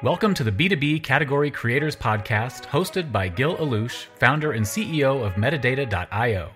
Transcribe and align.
Welcome 0.00 0.32
to 0.34 0.44
the 0.44 0.52
B2B 0.52 1.02
Category 1.02 1.50
Creators 1.50 1.96
Podcast, 1.96 2.66
hosted 2.66 3.10
by 3.10 3.26
Gil 3.26 3.56
Allouche, 3.56 4.06
founder 4.20 4.52
and 4.52 4.64
CEO 4.64 5.26
of 5.26 5.32
Metadata.io. 5.32 6.50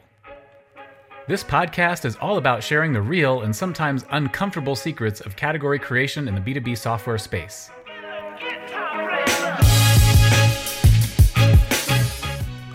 This 1.27 1.43
podcast 1.43 2.05
is 2.05 2.15
all 2.21 2.37
about 2.37 2.63
sharing 2.63 2.93
the 2.93 3.03
real 3.03 3.41
and 3.41 3.55
sometimes 3.55 4.05
uncomfortable 4.13 4.77
secrets 4.77 5.21
of 5.21 5.35
category 5.35 5.81
creation 5.81 6.29
in 6.29 6.37
the 6.37 6.41
B2B 6.41 6.79
software 6.79 7.19
space. 7.19 7.69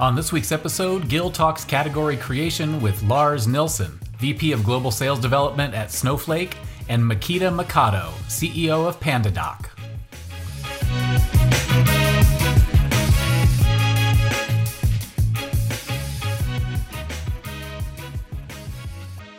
On 0.02 0.16
this 0.16 0.34
week's 0.34 0.52
episode, 0.52 1.08
Gil 1.08 1.32
talks 1.32 1.64
category 1.64 2.18
creation 2.18 2.82
with 2.82 3.02
Lars 3.04 3.48
Nilsson, 3.48 3.98
VP 4.20 4.52
of 4.52 4.66
Global 4.66 4.92
Sales 4.92 5.22
Development 5.22 5.74
at 5.74 5.94
Snowflake, 5.94 6.58
and 6.90 7.08
Mikita 7.08 7.52
Mikado, 7.52 8.12
CEO 8.28 8.86
of 8.86 9.00
PandaDoc. 9.00 9.77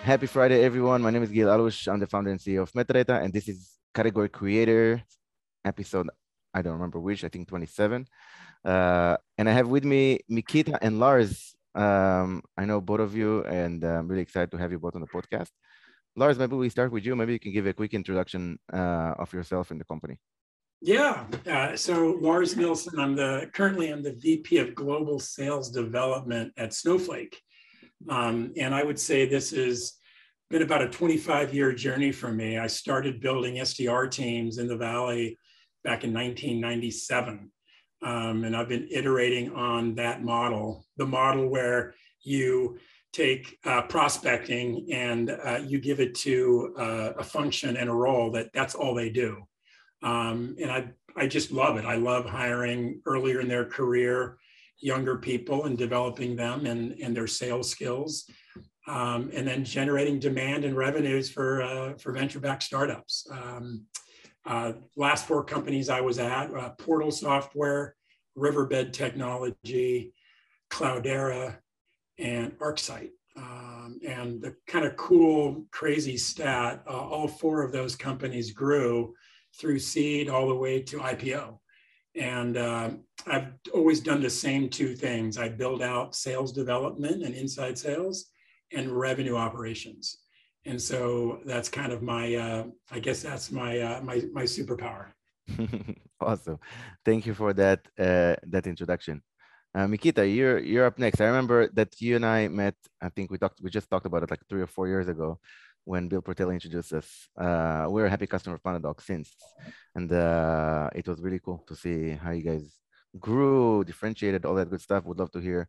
Happy 0.08 0.26
Friday, 0.26 0.64
everyone. 0.64 1.02
My 1.02 1.10
name 1.10 1.22
is 1.22 1.30
Gil 1.30 1.48
Allouche. 1.48 1.86
I'm 1.86 2.00
the 2.00 2.06
founder 2.06 2.30
and 2.30 2.40
CEO 2.40 2.62
of 2.62 2.72
Metadata, 2.72 3.22
and 3.22 3.30
this 3.30 3.46
is 3.46 3.76
Category 3.92 4.30
Creator 4.30 5.02
episode. 5.66 6.08
I 6.54 6.62
don't 6.62 6.72
remember 6.72 6.98
which. 6.98 7.24
I 7.24 7.28
think 7.28 7.46
27. 7.46 8.06
Uh, 8.64 9.18
and 9.36 9.50
I 9.50 9.52
have 9.52 9.68
with 9.68 9.84
me 9.84 10.20
Mikita 10.26 10.78
and 10.80 10.98
Lars. 10.98 11.54
Um, 11.74 12.42
I 12.56 12.64
know 12.64 12.80
both 12.80 13.00
of 13.00 13.14
you, 13.14 13.44
and 13.44 13.84
I'm 13.84 14.08
really 14.08 14.22
excited 14.22 14.50
to 14.52 14.56
have 14.56 14.72
you 14.72 14.78
both 14.78 14.94
on 14.94 15.02
the 15.02 15.08
podcast. 15.08 15.50
Lars, 16.16 16.38
maybe 16.38 16.56
we 16.56 16.70
start 16.70 16.90
with 16.90 17.04
you. 17.04 17.14
Maybe 17.14 17.34
you 17.34 17.38
can 17.38 17.52
give 17.52 17.66
a 17.66 17.74
quick 17.74 17.92
introduction 17.92 18.58
uh, 18.72 19.12
of 19.18 19.30
yourself 19.34 19.72
and 19.72 19.78
the 19.78 19.84
company. 19.84 20.16
Yeah. 20.80 21.26
Uh, 21.46 21.76
so 21.76 22.16
Lars 22.22 22.56
Nilsson, 22.56 22.98
I'm 22.98 23.14
the 23.14 23.50
currently 23.52 23.90
I'm 23.90 24.02
the 24.02 24.14
VP 24.14 24.56
of 24.56 24.74
Global 24.74 25.18
Sales 25.18 25.70
Development 25.70 26.50
at 26.56 26.72
Snowflake. 26.72 27.42
Um, 28.08 28.52
and 28.56 28.74
I 28.74 28.84
would 28.84 28.98
say 28.98 29.26
this 29.26 29.50
has 29.50 29.97
been 30.50 30.62
about 30.62 30.82
a 30.82 30.88
25 30.88 31.52
year 31.52 31.72
journey 31.72 32.12
for 32.12 32.32
me. 32.32 32.58
I 32.58 32.66
started 32.66 33.20
building 33.20 33.56
SDR 33.56 34.10
teams 34.10 34.58
in 34.58 34.66
the 34.66 34.76
Valley 34.76 35.38
back 35.84 36.04
in 36.04 36.12
1997. 36.12 37.50
Um, 38.02 38.44
and 38.44 38.56
I've 38.56 38.68
been 38.68 38.88
iterating 38.90 39.52
on 39.54 39.94
that 39.96 40.22
model, 40.22 40.86
the 40.96 41.06
model 41.06 41.48
where 41.48 41.94
you 42.22 42.78
take 43.12 43.58
uh, 43.64 43.82
prospecting 43.82 44.86
and 44.92 45.30
uh, 45.30 45.60
you 45.66 45.80
give 45.80 46.00
it 46.00 46.14
to 46.14 46.74
uh, 46.78 47.12
a 47.18 47.24
function 47.24 47.76
and 47.76 47.90
a 47.90 47.94
role 47.94 48.30
that 48.30 48.50
that's 48.54 48.74
all 48.74 48.94
they 48.94 49.10
do. 49.10 49.42
Um, 50.02 50.56
and 50.60 50.70
I, 50.70 50.90
I 51.16 51.26
just 51.26 51.50
love 51.50 51.76
it. 51.76 51.84
I 51.84 51.96
love 51.96 52.24
hiring 52.24 53.00
earlier 53.06 53.40
in 53.40 53.48
their 53.48 53.64
career 53.64 54.38
younger 54.80 55.16
people 55.16 55.64
and 55.64 55.76
developing 55.76 56.36
them 56.36 56.66
and, 56.66 56.92
and 57.02 57.16
their 57.16 57.26
sales 57.26 57.68
skills, 57.68 58.30
um, 58.88 59.30
and 59.34 59.46
then 59.46 59.64
generating 59.64 60.18
demand 60.18 60.64
and 60.64 60.76
revenues 60.76 61.30
for, 61.30 61.62
uh, 61.62 61.94
for 61.98 62.12
venture-backed 62.12 62.62
startups. 62.62 63.26
Um, 63.30 63.84
uh, 64.46 64.72
last 64.96 65.26
four 65.26 65.44
companies 65.44 65.90
I 65.90 66.00
was 66.00 66.18
at, 66.18 66.52
uh, 66.54 66.70
Portal 66.70 67.10
Software, 67.10 67.94
Riverbed 68.34 68.94
Technology, 68.94 70.14
Cloudera, 70.70 71.58
and 72.18 72.58
ArcSight. 72.58 73.10
Um, 73.36 74.00
and 74.06 74.40
the 74.40 74.56
kind 74.66 74.86
of 74.86 74.96
cool, 74.96 75.66
crazy 75.70 76.16
stat, 76.16 76.82
uh, 76.88 76.90
all 76.90 77.28
four 77.28 77.62
of 77.62 77.72
those 77.72 77.94
companies 77.94 78.52
grew 78.52 79.14
through 79.60 79.78
seed 79.78 80.28
all 80.28 80.48
the 80.48 80.54
way 80.54 80.80
to 80.82 80.98
IPO. 80.98 81.58
And 82.16 82.56
uh, 82.56 82.90
I've 83.26 83.52
always 83.74 84.00
done 84.00 84.22
the 84.22 84.30
same 84.30 84.70
two 84.70 84.96
things. 84.96 85.36
I 85.36 85.50
build 85.50 85.82
out 85.82 86.16
sales 86.16 86.52
development 86.52 87.22
and 87.22 87.34
inside 87.34 87.78
sales 87.78 88.30
and 88.72 88.90
revenue 88.90 89.36
operations. 89.36 90.18
And 90.64 90.80
so 90.80 91.40
that's 91.46 91.68
kind 91.68 91.92
of 91.92 92.02
my, 92.02 92.34
uh, 92.34 92.64
I 92.90 92.98
guess 92.98 93.22
that's 93.22 93.50
my, 93.50 93.80
uh, 93.80 94.00
my, 94.02 94.22
my 94.32 94.42
superpower. 94.42 95.06
awesome. 96.20 96.58
Thank 97.04 97.26
you 97.26 97.34
for 97.34 97.52
that, 97.54 97.80
uh, 97.98 98.36
that 98.48 98.66
introduction. 98.66 99.22
Uh, 99.74 99.86
Mikita, 99.86 100.26
you're, 100.26 100.58
you're 100.58 100.86
up 100.86 100.98
next. 100.98 101.20
I 101.20 101.26
remember 101.26 101.68
that 101.74 102.00
you 102.00 102.16
and 102.16 102.26
I 102.26 102.48
met, 102.48 102.74
I 103.00 103.08
think 103.10 103.30
we 103.30 103.38
talked, 103.38 103.60
we 103.62 103.70
just 103.70 103.88
talked 103.88 104.06
about 104.06 104.22
it 104.22 104.30
like 104.30 104.40
three 104.48 104.62
or 104.62 104.66
four 104.66 104.88
years 104.88 105.08
ago 105.08 105.38
when 105.84 106.08
Bill 106.08 106.20
Portela 106.20 106.52
introduced 106.52 106.92
us. 106.92 107.28
Uh, 107.36 107.86
we're 107.88 108.06
a 108.06 108.10
happy 108.10 108.26
customer 108.26 108.56
of 108.56 108.62
PandaDoc 108.62 109.00
since, 109.00 109.34
and 109.94 110.12
uh, 110.12 110.90
it 110.94 111.08
was 111.08 111.18
really 111.20 111.38
cool 111.38 111.64
to 111.66 111.74
see 111.74 112.10
how 112.10 112.30
you 112.30 112.42
guys 112.42 112.78
grew, 113.18 113.84
differentiated, 113.84 114.44
all 114.44 114.54
that 114.54 114.68
good 114.68 114.82
stuff. 114.82 115.04
Would 115.06 115.18
love 115.18 115.30
to 115.32 115.40
hear 115.40 115.68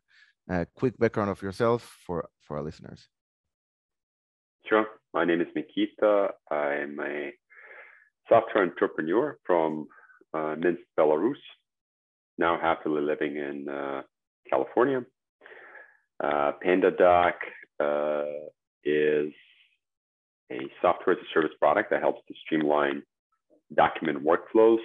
a 0.50 0.66
quick 0.74 0.98
background 0.98 1.30
of 1.30 1.40
yourself 1.42 1.82
for 2.04 2.28
for 2.40 2.56
our 2.56 2.62
listeners. 2.62 3.08
Sure. 4.66 4.86
My 5.14 5.24
name 5.24 5.40
is 5.40 5.46
Mikita. 5.54 6.28
I'm 6.50 6.98
a 7.00 7.30
software 8.28 8.64
entrepreneur 8.64 9.38
from 9.44 9.86
uh, 10.34 10.54
Minsk, 10.58 10.82
Belarus. 10.98 11.42
Now 12.38 12.58
happily 12.60 13.02
living 13.02 13.36
in 13.36 13.68
uh, 13.68 14.02
California. 14.48 15.04
Uh, 16.22 16.52
PandaDoc 16.64 17.32
uh, 17.80 18.24
is 18.84 19.32
a 20.52 20.60
software 20.82 21.16
as 21.16 21.22
a 21.22 21.30
service 21.32 21.56
product 21.58 21.90
that 21.90 22.00
helps 22.00 22.20
to 22.28 22.34
streamline 22.44 23.02
document 23.74 24.18
workflows, 24.24 24.84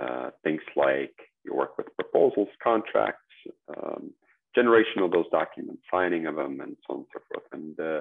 uh, 0.00 0.30
things 0.42 0.62
like 0.76 1.14
you 1.44 1.54
work 1.54 1.76
with 1.76 1.86
proposals, 1.96 2.48
contracts, 2.62 3.20
um, 3.76 4.12
generation 4.54 5.02
of 5.02 5.10
those 5.10 5.26
documents, 5.30 5.82
signing 5.90 6.26
of 6.26 6.36
them, 6.36 6.60
and 6.60 6.76
so 6.86 6.94
on 6.94 6.98
and 6.98 7.06
so 7.12 7.20
forth. 7.32 7.46
And 7.52 7.80
uh, 7.80 8.00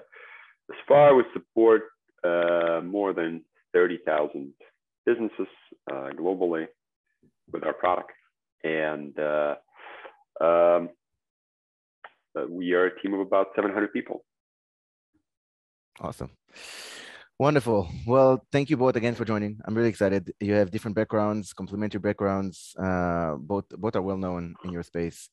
as 0.71 0.77
far 0.87 1.15
we 1.15 1.23
support 1.33 1.83
uh, 2.23 2.81
more 2.83 3.13
than 3.13 3.43
30,000 3.73 4.53
businesses 5.05 5.47
uh, 5.91 6.09
globally 6.17 6.67
with 7.51 7.63
our 7.63 7.73
product. 7.73 8.11
And 8.63 9.17
uh, 9.19 9.55
um, 10.39 10.89
uh, 12.37 12.45
we 12.49 12.73
are 12.73 12.85
a 12.85 13.01
team 13.01 13.13
of 13.13 13.19
about 13.19 13.47
700 13.55 13.91
people. 13.91 14.23
Awesome. 15.99 16.31
Wonderful. 17.39 17.89
Well, 18.07 18.45
thank 18.51 18.69
you 18.69 18.77
both 18.77 18.95
again 18.95 19.15
for 19.15 19.25
joining. 19.25 19.59
I'm 19.65 19.75
really 19.75 19.89
excited. 19.89 20.31
You 20.39 20.53
have 20.53 20.71
different 20.71 20.95
backgrounds, 20.95 21.51
complementary 21.53 21.99
backgrounds. 21.99 22.75
Uh, 22.79 23.35
both 23.35 23.65
both 23.69 23.95
are 23.95 24.01
well 24.01 24.17
known 24.17 24.55
in 24.63 24.71
your 24.71 24.83
space. 24.83 25.29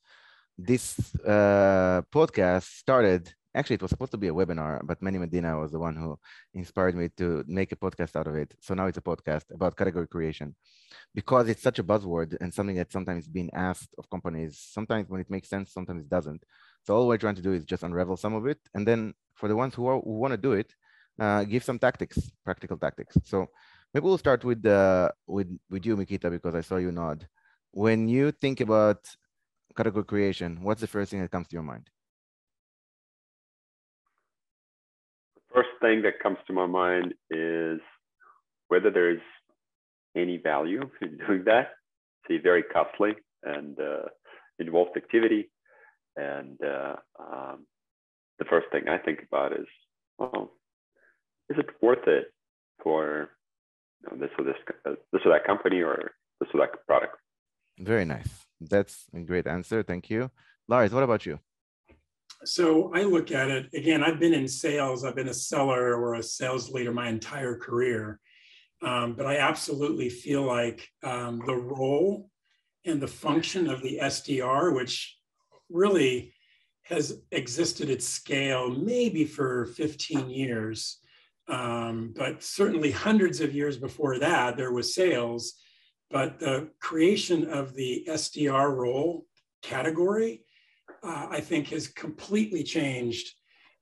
This 0.69 0.85
uh, 1.25 2.03
podcast 2.13 2.65
started. 2.85 3.23
Actually, 3.55 3.75
it 3.77 3.83
was 3.83 3.91
supposed 3.91 4.13
to 4.13 4.19
be 4.25 4.29
a 4.29 4.33
webinar, 4.41 4.81
but 4.85 5.01
Manny 5.03 5.19
Medina 5.19 5.59
was 5.59 5.71
the 5.73 5.79
one 5.79 5.97
who 5.97 6.19
inspired 6.55 6.95
me 6.95 7.09
to 7.17 7.43
make 7.49 7.73
a 7.73 7.77
podcast 7.85 8.15
out 8.15 8.29
of 8.29 8.35
it. 8.37 8.55
So 8.61 8.75
now 8.75 8.87
it's 8.87 8.99
a 8.99 9.03
podcast 9.11 9.47
about 9.53 9.77
category 9.77 10.07
creation, 10.07 10.55
because 11.15 11.49
it's 11.49 11.63
such 11.63 11.79
a 11.79 11.85
buzzword 11.85 12.37
and 12.41 12.53
something 12.53 12.77
that 12.77 12.93
sometimes 12.93 13.27
being 13.29 13.51
asked 13.55 13.95
of 13.99 14.09
companies. 14.11 14.53
Sometimes 14.77 15.09
when 15.11 15.21
it 15.21 15.31
makes 15.31 15.49
sense, 15.49 15.73
sometimes 15.73 16.03
it 16.05 16.11
doesn't. 16.11 16.43
So 16.85 16.95
all 16.95 17.09
we're 17.09 17.19
trying 17.25 17.37
to 17.37 17.43
do 17.49 17.53
is 17.53 17.65
just 17.65 17.83
unravel 17.83 18.17
some 18.19 18.35
of 18.35 18.47
it, 18.47 18.61
and 18.75 18.87
then 18.87 19.15
for 19.35 19.49
the 19.49 19.57
ones 19.57 19.75
who, 19.75 19.85
who 19.91 20.19
want 20.23 20.33
to 20.33 20.39
do 20.49 20.53
it, 20.53 20.75
uh, 21.19 21.45
give 21.45 21.65
some 21.65 21.79
tactics, 21.79 22.19
practical 22.45 22.77
tactics. 22.77 23.17
So 23.25 23.49
maybe 23.95 24.05
we'll 24.05 24.19
start 24.19 24.45
with 24.45 24.65
uh, 24.67 25.11
with 25.27 25.49
with 25.71 25.87
you, 25.87 25.97
Mikita, 25.97 26.31
because 26.31 26.55
I 26.55 26.61
saw 26.61 26.77
you 26.77 26.93
nod. 26.93 27.27
When 27.73 28.09
you 28.09 28.33
think 28.33 28.61
about 28.61 29.01
category 29.77 30.05
creation, 30.05 30.59
what's 30.63 30.81
the 30.81 30.87
first 30.87 31.11
thing 31.11 31.21
that 31.21 31.31
comes 31.31 31.49
to 31.49 31.55
your 31.55 31.63
mind? 31.63 31.89
The 35.37 35.55
first 35.55 35.71
thing 35.81 36.03
that 36.03 36.21
comes 36.23 36.39
to 36.47 36.53
my 36.53 36.67
mind 36.67 37.15
is 37.31 37.81
whether 38.69 38.91
there's 38.91 39.21
any 40.17 40.37
value 40.37 40.89
in 41.03 41.19
doing 41.19 41.45
that. 41.45 41.71
It's 42.29 42.41
a 42.41 42.43
very 42.43 42.63
costly 42.63 43.13
and 43.43 43.79
uh, 43.81 44.09
involved 44.59 44.97
activity. 44.97 45.51
And 46.17 46.59
uh, 46.63 46.97
um, 47.19 47.67
the 48.39 48.45
first 48.45 48.67
thing 48.73 48.89
I 48.89 48.99
think 48.99 49.21
about 49.27 49.53
is, 49.53 49.67
well, 50.19 50.53
is 51.49 51.59
it 51.59 51.67
worth 51.81 52.07
it 52.07 52.33
for 52.83 53.31
you 54.03 54.17
know, 54.17 54.21
this 54.21 54.31
or 54.39 54.45
this 54.45 54.57
uh, 54.87 54.95
this 55.13 55.23
or 55.25 55.33
that 55.33 55.47
company 55.47 55.83
or 55.83 56.13
this 56.41 56.49
or 56.53 56.61
that 56.61 56.87
product? 56.87 57.17
Very 57.79 58.05
nice. 58.05 58.47
That's 58.61 59.07
a 59.15 59.21
great 59.21 59.47
answer. 59.47 59.83
Thank 59.83 60.11
you, 60.11 60.31
Lars. 60.69 60.93
What 60.93 61.03
about 61.03 61.27
you? 61.27 61.39
So 62.45 62.93
I 62.95 63.03
look 63.03 63.33
at 63.33 63.51
it 63.51 63.69
again. 63.75 64.03
I've 64.03 64.19
been 64.19 64.35
in 64.35 64.49
sales. 64.49 65.05
I've 65.05 65.17
been 65.17 65.29
a 65.29 65.35
seller 65.35 65.95
or 65.95 66.15
a 66.15 66.23
sales 66.23 66.71
leader 66.71 66.93
my 66.93 67.09
entire 67.09 67.57
career, 67.57 68.19
um, 68.83 69.15
but 69.15 69.27
I 69.27 69.39
absolutely 69.39 70.09
feel 70.09 70.43
like 70.43 70.89
um, 71.03 71.43
the 71.47 71.57
role 71.57 72.31
and 72.87 73.01
the 73.01 73.09
function 73.09 73.69
of 73.69 73.83
the 73.83 73.99
SDR, 74.03 74.75
which 74.75 75.19
really 75.69 76.33
has 76.85 77.21
existed 77.31 77.91
at 77.91 78.03
scale 78.03 78.71
maybe 78.71 79.25
for 79.25 79.67
15 79.67 80.31
years, 80.31 80.99
um, 81.49 82.13
but 82.17 82.43
certainly 82.43 82.91
hundreds 82.91 83.41
of 83.41 83.55
years 83.55 83.77
before 83.77 84.19
that, 84.19 84.57
there 84.57 84.73
was 84.73 84.95
sales. 84.95 85.55
But 86.11 86.39
the 86.39 86.71
creation 86.81 87.49
of 87.51 87.75
the 87.75 88.05
SDR 88.09 88.75
role 88.75 89.27
category, 89.63 90.43
uh, 91.03 91.29
I 91.31 91.41
think, 91.41 91.69
has 91.69 91.89
completely 91.89 92.63
changed 92.63 93.33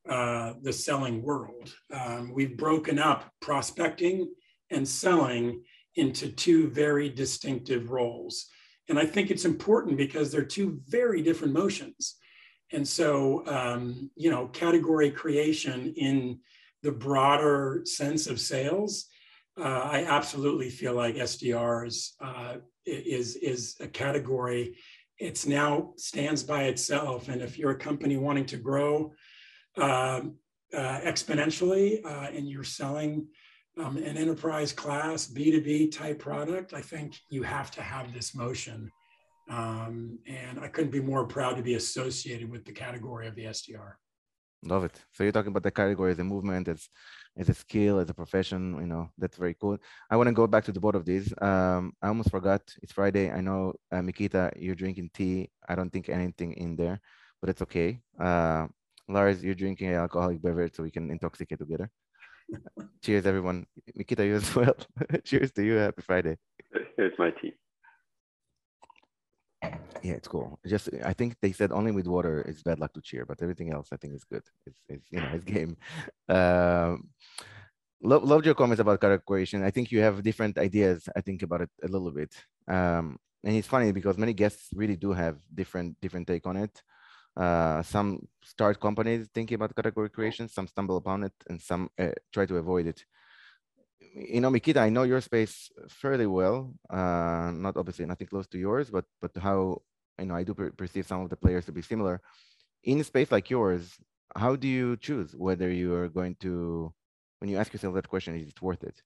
uh, 0.09 0.55
the 0.63 0.73
selling 0.73 1.23
world. 1.23 1.75
Um, 1.93 2.33
we've 2.33 2.57
broken 2.57 2.99
up 2.99 3.31
prospecting 3.41 4.29
and 4.71 4.87
selling 4.87 5.63
into 5.97 6.31
two 6.31 6.69
very 6.69 7.09
distinctive 7.09 7.91
roles. 7.91 8.47
And 8.89 8.99
I 8.99 9.05
think 9.05 9.31
it's 9.31 9.45
important 9.45 9.97
because 9.97 10.31
they're 10.31 10.45
two 10.45 10.81
very 10.87 11.23
different 11.23 11.53
motions. 11.53 12.17
And 12.73 12.87
so, 12.87 13.47
um, 13.47 14.11
you 14.17 14.31
know, 14.31 14.49
category 14.49 15.11
creation 15.11 15.95
in 15.97 16.41
the 16.83 16.93
broader 16.93 17.83
sense 17.85 18.27
of 18.27 18.41
sales, 18.41 19.07
uh, 19.59 19.89
I 19.91 20.05
absolutely 20.05 20.71
feel 20.71 20.95
like 20.95 21.17
SDRs 21.17 22.13
uh, 22.21 22.57
is 22.87 23.37
is 23.37 23.77
a 23.81 23.89
category. 23.89 24.77
It's 25.19 25.47
now 25.47 25.93
stands 25.97 26.43
by 26.43 26.65
itself, 26.65 27.29
and 27.29 27.43
if 27.43 27.59
you're 27.59 27.73
a 27.73 27.79
company 27.79 28.17
wanting 28.17 28.47
to 28.47 28.57
grow 28.57 29.13
uh, 29.77 30.21
uh 30.75 31.01
exponentially 31.01 32.05
uh, 32.05 32.29
and 32.37 32.49
you're 32.49 32.65
selling 32.65 33.27
um, 33.79 33.97
an 33.97 34.17
enterprise 34.17 34.73
class 34.73 35.27
B2B 35.27 35.93
type 35.93 36.19
product, 36.19 36.75
I 36.75 36.81
think 36.81 37.17
you 37.31 37.43
have 37.43 37.71
to 37.73 37.83
have 37.83 38.13
this 38.13 38.35
motion. 38.35 38.91
Um, 39.51 40.19
and 40.27 40.61
I 40.61 40.69
couldn't 40.69 40.91
be 40.91 41.01
more 41.01 41.25
proud 41.27 41.57
to 41.57 41.63
be 41.63 41.75
associated 41.75 42.51
with 42.51 42.65
the 42.67 42.73
category 42.73 43.27
of 43.29 43.35
the 43.35 43.45
SDR. 43.45 43.93
Love 44.63 44.85
it. 44.85 45.01
So 45.13 45.23
you're 45.23 45.33
talking 45.33 45.51
about 45.51 45.63
the 45.63 45.71
category 45.71 46.13
the 46.15 46.25
movement, 46.25 46.69
as 46.69 46.89
as 47.39 47.49
a 47.49 47.55
skill, 47.55 47.99
as 47.99 48.11
a 48.11 48.15
profession. 48.15 48.77
You 48.81 48.87
know, 48.87 49.11
that's 49.17 49.37
very 49.37 49.55
cool. 49.55 49.79
I 50.11 50.17
want 50.17 50.29
to 50.29 50.33
go 50.33 50.47
back 50.47 50.65
to 50.65 50.73
the 50.73 50.81
both 50.81 50.95
of 50.95 51.05
these. 51.05 51.33
Um, 51.41 51.93
I 52.03 52.09
almost 52.09 52.31
forgot. 52.31 52.63
It's 52.83 52.93
Friday. 52.93 53.31
I 53.31 53.41
know, 53.41 53.75
uh, 53.93 54.03
Mikita, 54.03 54.53
you're 54.57 54.75
drinking 54.75 55.11
tea. 55.15 55.51
I 55.69 55.75
don't 55.75 55.91
think 55.91 56.09
anything 56.09 56.53
in 56.55 56.77
there, 56.77 57.01
but 57.41 57.51
it's 57.51 57.63
okay. 57.63 58.01
Uh, 58.21 58.67
Lars, 59.09 59.43
you're 59.43 59.55
drinking 59.55 59.89
an 59.89 59.95
alcoholic 59.95 60.43
beverage, 60.43 60.75
so 60.75 60.83
we 60.83 60.91
can 60.91 61.11
intoxicate 61.11 61.59
together. 61.59 61.91
Cheers, 63.03 63.27
everyone. 63.27 63.67
Mikita, 63.95 64.27
you 64.27 64.37
as 64.37 64.55
well. 64.55 64.77
Cheers 65.25 65.53
to 65.53 65.63
you. 65.63 65.75
Happy 65.75 66.03
Friday. 66.03 66.37
Here's 66.97 67.19
my 67.19 67.31
tea. 67.31 67.55
Yeah, 70.03 70.13
it's 70.15 70.29
cool. 70.29 70.59
Just 70.67 70.89
I 71.05 71.13
think 71.13 71.37
they 71.43 71.53
said 71.53 71.73
only 71.73 71.91
with 71.91 72.07
water 72.07 72.41
it's 72.43 72.63
bad 72.63 72.79
luck 72.79 72.93
to 72.95 73.01
cheer, 73.03 73.27
but 73.27 73.43
everything 73.43 73.73
else 73.73 73.89
I 73.93 73.97
think 73.97 74.15
is 74.15 74.25
good. 74.25 74.45
It's, 74.67 74.81
it's 74.89 75.07
you 75.11 75.21
know 75.21 75.31
it's 75.33 75.45
game. 75.57 75.77
Um, 76.29 77.09
love 78.03 78.25
loved 78.25 78.47
your 78.47 78.55
comments 78.55 78.81
about 78.81 79.01
category 79.01 79.25
creation. 79.27 79.65
I 79.65 79.71
think 79.71 79.91
you 79.93 80.01
have 80.01 80.23
different 80.23 80.59
ideas. 80.59 81.09
I 81.17 81.21
think 81.21 81.43
about 81.43 81.63
it 81.63 81.71
a 81.85 81.89
little 81.89 82.13
bit. 82.13 82.35
Um, 82.69 83.19
and 83.45 83.57
it's 83.57 83.69
funny 83.69 83.93
because 83.93 84.19
many 84.19 84.35
guests 84.35 84.69
really 84.75 84.97
do 84.97 85.13
have 85.13 85.39
different 85.55 85.97
different 86.01 86.27
take 86.29 86.47
on 86.47 86.57
it. 86.57 86.83
Uh, 87.37 87.83
some 87.83 88.27
start 88.45 88.81
companies 88.81 89.29
thinking 89.35 89.57
about 89.57 89.75
category 89.77 90.11
creation, 90.11 90.49
some 90.49 90.67
stumble 90.69 90.97
upon 90.97 91.25
it, 91.25 91.35
and 91.49 91.61
some 91.61 91.91
uh, 91.99 92.11
try 92.33 92.47
to 92.47 92.57
avoid 92.59 92.87
it. 92.87 93.05
You 94.19 94.41
know, 94.41 94.51
Mikita, 94.51 94.81
I 94.81 94.89
know 94.89 95.05
your 95.05 95.21
space 95.21 95.71
fairly 95.89 96.27
well. 96.27 96.75
Uh, 96.91 97.53
not 97.55 97.77
obviously 97.77 98.07
nothing 98.07 98.27
close 98.27 98.47
to 98.49 98.59
yours, 98.59 98.91
but 98.91 99.05
but 99.21 99.31
how 99.37 99.83
you 100.19 100.27
know 100.27 100.35
I 100.35 100.43
do 100.43 100.55
per 100.55 100.71
perceive 100.71 101.07
some 101.07 101.23
of 101.23 101.31
the 101.31 101.37
players 101.37 101.67
to 101.67 101.73
be 101.73 101.83
similar. 101.83 102.21
In 102.83 103.01
a 103.01 103.05
space 103.05 103.31
like 103.31 103.51
yours, 103.51 103.99
how 104.35 104.57
do 104.57 104.67
you 104.67 104.97
choose 104.97 105.35
whether 105.37 105.71
you 105.71 105.95
are 105.95 106.09
going 106.09 106.37
to, 106.41 106.93
when 107.39 107.51
you 107.51 107.57
ask 107.59 107.73
yourself 107.73 107.95
that 107.95 108.09
question, 108.09 108.37
is 108.37 108.49
it 108.49 108.63
worth 108.63 108.83
it? 108.85 109.03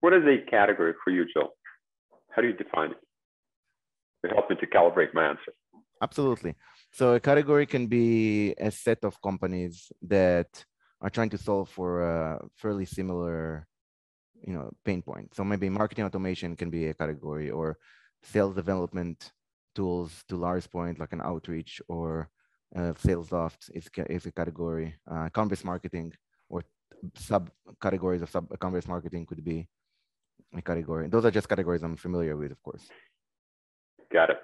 What 0.00 0.12
is 0.12 0.22
a 0.24 0.48
category 0.50 0.94
for 1.02 1.10
you, 1.10 1.24
Joe? 1.32 1.50
How 2.30 2.42
do 2.42 2.48
you 2.48 2.54
define 2.54 2.92
it? 2.92 2.98
to 4.28 4.34
help 4.34 4.50
me 4.50 4.56
to 4.56 4.66
calibrate 4.66 5.14
my 5.14 5.26
answer. 5.26 5.52
Absolutely. 6.02 6.54
So 6.96 7.12
a 7.12 7.20
category 7.20 7.66
can 7.66 7.88
be 7.88 8.54
a 8.58 8.70
set 8.70 9.04
of 9.04 9.20
companies 9.20 9.92
that 10.00 10.48
are 11.02 11.10
trying 11.10 11.28
to 11.28 11.36
solve 11.36 11.68
for 11.68 11.90
a 12.00 12.40
fairly 12.56 12.86
similar, 12.86 13.66
you 14.40 14.54
know, 14.54 14.70
pain 14.82 15.02
point. 15.02 15.34
So 15.34 15.44
maybe 15.44 15.68
marketing 15.68 16.06
automation 16.06 16.56
can 16.56 16.70
be 16.70 16.86
a 16.86 16.94
category, 16.94 17.50
or 17.50 17.76
sales 18.22 18.54
development 18.54 19.30
tools 19.74 20.24
to 20.28 20.36
Lars 20.36 20.66
point, 20.66 20.98
like 20.98 21.12
an 21.12 21.20
outreach 21.20 21.82
or 21.86 22.30
uh, 22.74 22.94
Salesloft 23.04 23.68
is, 23.74 23.90
is 24.08 24.24
a 24.24 24.32
category. 24.32 24.96
Uh, 25.06 25.28
converse 25.28 25.64
marketing 25.64 26.14
or 26.48 26.62
sub 27.14 27.50
categories 27.78 28.22
of 28.22 28.30
sub 28.30 28.48
converse 28.58 28.88
marketing 28.88 29.26
could 29.26 29.44
be 29.44 29.68
a 30.56 30.62
category. 30.62 31.08
Those 31.08 31.26
are 31.26 31.30
just 31.30 31.46
categories 31.46 31.82
I'm 31.82 31.98
familiar 31.98 32.38
with, 32.38 32.52
of 32.52 32.62
course. 32.62 32.88
Got 34.10 34.30
it. 34.30 34.38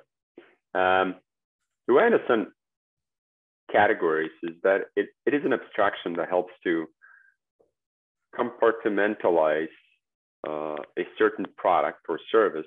Um, 0.74 1.14
the 1.86 1.94
way 1.94 2.02
I 2.04 2.06
understand 2.06 2.46
categories 3.70 4.30
is 4.42 4.54
that 4.62 4.82
it, 4.96 5.08
it 5.26 5.34
is 5.34 5.42
an 5.44 5.52
abstraction 5.52 6.14
that 6.14 6.28
helps 6.28 6.52
to 6.64 6.86
compartmentalize 8.38 9.68
uh, 10.46 10.76
a 10.98 11.04
certain 11.18 11.46
product 11.56 12.00
or 12.08 12.18
service 12.30 12.66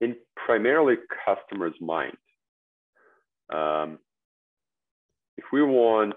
in 0.00 0.16
primarily 0.36 0.96
customer's 1.24 1.74
mind. 1.80 2.16
Um, 3.52 3.98
if 5.36 5.44
we 5.52 5.62
want 5.62 6.14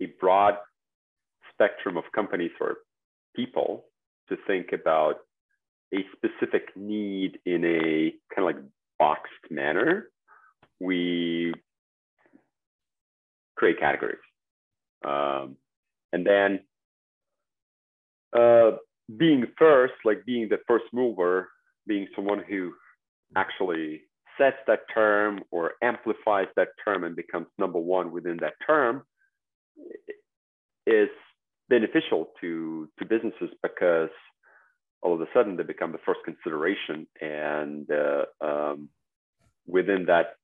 a 0.00 0.06
broad 0.20 0.54
spectrum 1.52 1.96
of 1.96 2.04
companies 2.14 2.50
or 2.60 2.78
people 3.36 3.84
to 4.28 4.36
think 4.46 4.72
about 4.72 5.16
a 5.94 5.98
specific 6.16 6.68
need 6.76 7.38
in 7.46 7.64
a 7.64 8.12
kind 8.34 8.38
of 8.38 8.44
like 8.44 8.64
boxed 8.98 9.50
manner, 9.50 10.08
we 10.80 11.52
create 13.56 13.78
categories. 13.78 14.18
Um, 15.04 15.56
and 16.12 16.26
then 16.26 16.60
uh, 18.36 18.72
being 19.16 19.46
first, 19.58 19.94
like 20.04 20.24
being 20.24 20.48
the 20.48 20.58
first 20.66 20.84
mover, 20.92 21.48
being 21.86 22.06
someone 22.16 22.42
who 22.48 22.72
actually 23.36 24.02
sets 24.38 24.56
that 24.66 24.80
term 24.92 25.40
or 25.50 25.72
amplifies 25.82 26.48
that 26.56 26.68
term 26.84 27.04
and 27.04 27.14
becomes 27.14 27.46
number 27.58 27.78
one 27.78 28.10
within 28.10 28.36
that 28.40 28.54
term 28.66 29.02
is 30.86 31.08
beneficial 31.68 32.28
to, 32.40 32.88
to 32.98 33.04
businesses 33.04 33.50
because 33.62 34.10
all 35.02 35.14
of 35.14 35.20
a 35.20 35.26
sudden 35.34 35.56
they 35.56 35.62
become 35.62 35.92
the 35.92 35.98
first 36.04 36.20
consideration 36.24 37.06
and 37.20 37.88
uh, 37.90 38.24
um, 38.44 38.88
within 39.66 40.06
that 40.06 40.34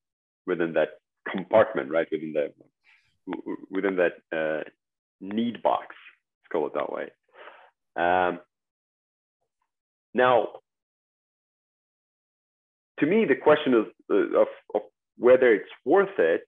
within 0.50 0.72
that 0.74 0.90
compartment 1.30 1.90
right 1.90 2.08
within 2.12 2.32
the 2.32 2.46
within 3.70 3.96
that 3.96 4.14
uh, 4.38 4.62
need 5.20 5.62
box 5.62 5.86
let's 5.88 6.50
call 6.52 6.66
it 6.66 6.74
that 6.74 6.92
way 6.96 7.06
um, 7.96 8.40
now 10.14 10.48
to 12.98 13.06
me 13.06 13.24
the 13.24 13.36
question 13.36 13.72
is 13.74 13.86
uh, 14.10 14.40
of, 14.42 14.48
of 14.74 14.82
whether 15.16 15.48
it's 15.54 15.74
worth 15.84 16.16
it 16.18 16.42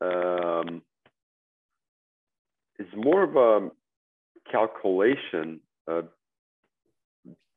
um, 0.00 0.82
is 2.78 2.88
more 2.96 3.22
of 3.22 3.36
a 3.36 3.70
calculation 4.50 5.60
uh, 5.90 6.02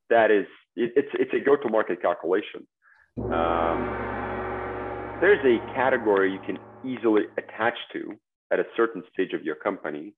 that 0.09 0.31
is 0.31 0.45
it, 0.75 0.93
it's 0.95 1.09
it's 1.13 1.33
a 1.33 1.39
go-to-market 1.39 2.01
calculation. 2.01 2.67
Um, 3.17 4.08
there's 5.21 5.43
a 5.45 5.73
category 5.73 6.31
you 6.31 6.39
can 6.45 6.57
easily 6.85 7.23
attach 7.37 7.73
to 7.93 8.13
at 8.51 8.59
a 8.59 8.65
certain 8.77 9.03
stage 9.13 9.33
of 9.33 9.43
your 9.43 9.55
company 9.55 10.13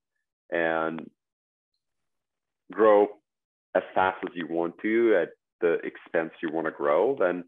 and 0.50 1.10
grow 2.70 3.08
as 3.74 3.82
fast 3.94 4.18
as 4.24 4.30
you 4.34 4.46
want 4.48 4.74
to 4.80 5.16
at 5.20 5.30
the 5.60 5.74
expense 5.84 6.30
you 6.42 6.50
want 6.52 6.66
to 6.66 6.70
grow, 6.70 7.16
then 7.18 7.44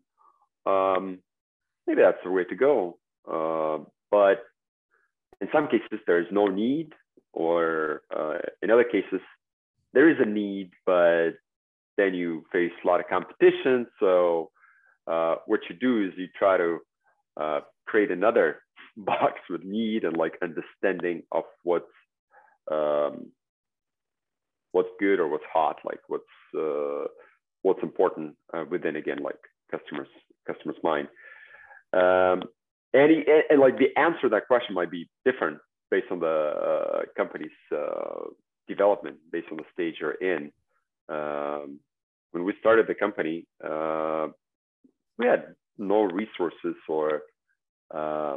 um, 0.67 1.19
maybe 1.87 2.03
that's 2.03 2.19
the 2.25 2.31
way 2.31 2.45
to 2.45 2.55
go. 2.55 2.99
Uh, 3.31 3.85
but 4.11 4.45
in 5.41 5.49
some 5.53 5.69
cases, 5.69 6.01
there 6.07 6.21
is 6.21 6.27
no 6.31 6.47
need, 6.47 6.93
or 7.33 8.03
uh, 8.17 8.39
in 8.63 8.71
other 8.71 8.85
cases, 8.85 9.21
there 9.93 10.09
is 10.09 10.17
a 10.21 10.29
need, 10.29 10.71
but 10.87 11.31
then 11.97 12.15
you 12.15 12.45
face 12.53 12.73
a 12.83 12.87
lot 12.87 13.01
of 13.01 13.07
competition. 13.09 13.87
So 14.01 14.51
uh, 15.07 15.37
what 15.47 15.61
you 15.69 15.77
do 15.77 16.05
is 16.05 16.13
you 16.17 16.29
try 16.39 16.57
to 16.57 16.79
uh, 17.41 17.61
create 17.87 18.11
another 18.11 18.61
box 18.97 19.35
with 19.51 19.65
need 19.65 20.05
and 20.05 20.17
like 20.17 20.39
understanding 20.43 21.23
of 21.33 21.45
what's 21.63 21.87
um, 22.71 23.31
what's 24.73 24.89
good 24.99 25.21
or 25.21 25.29
what's 25.29 25.45
hot, 25.53 25.79
like 25.85 26.01
what's 26.09 26.25
uh, 26.57 27.07
what's 27.63 27.83
important 27.83 28.37
uh, 28.53 28.65
within 28.71 28.97
again 28.97 29.19
like 29.19 29.39
customers 29.71 30.09
customers 30.47 30.77
mind. 30.83 31.09
Um, 31.93 32.45
and, 32.93 33.11
he, 33.11 33.25
and 33.51 33.61
like 33.61 33.79
the 33.79 33.97
answer 33.99 34.23
to 34.23 34.29
that 34.31 34.47
question 34.47 34.75
might 34.75 34.91
be 34.91 35.09
different 35.25 35.59
based 35.91 36.07
on 36.11 36.21
the 36.21 36.27
uh, 36.27 37.01
company's 37.17 37.51
uh, 37.75 38.29
development, 38.69 39.17
based 39.33 39.49
on 39.51 39.59
the 39.59 39.65
stage 39.73 39.97
you're 40.01 40.13
in. 40.13 40.51
um, 41.09 41.81
when 42.33 42.45
we 42.45 42.53
started 42.59 42.87
the 42.89 42.95
company, 42.95 43.47
uh, 43.65 44.27
we 45.19 45.27
had 45.27 45.55
no 45.79 46.03
resources 46.03 46.77
or 46.89 47.23
uh, 47.95 48.37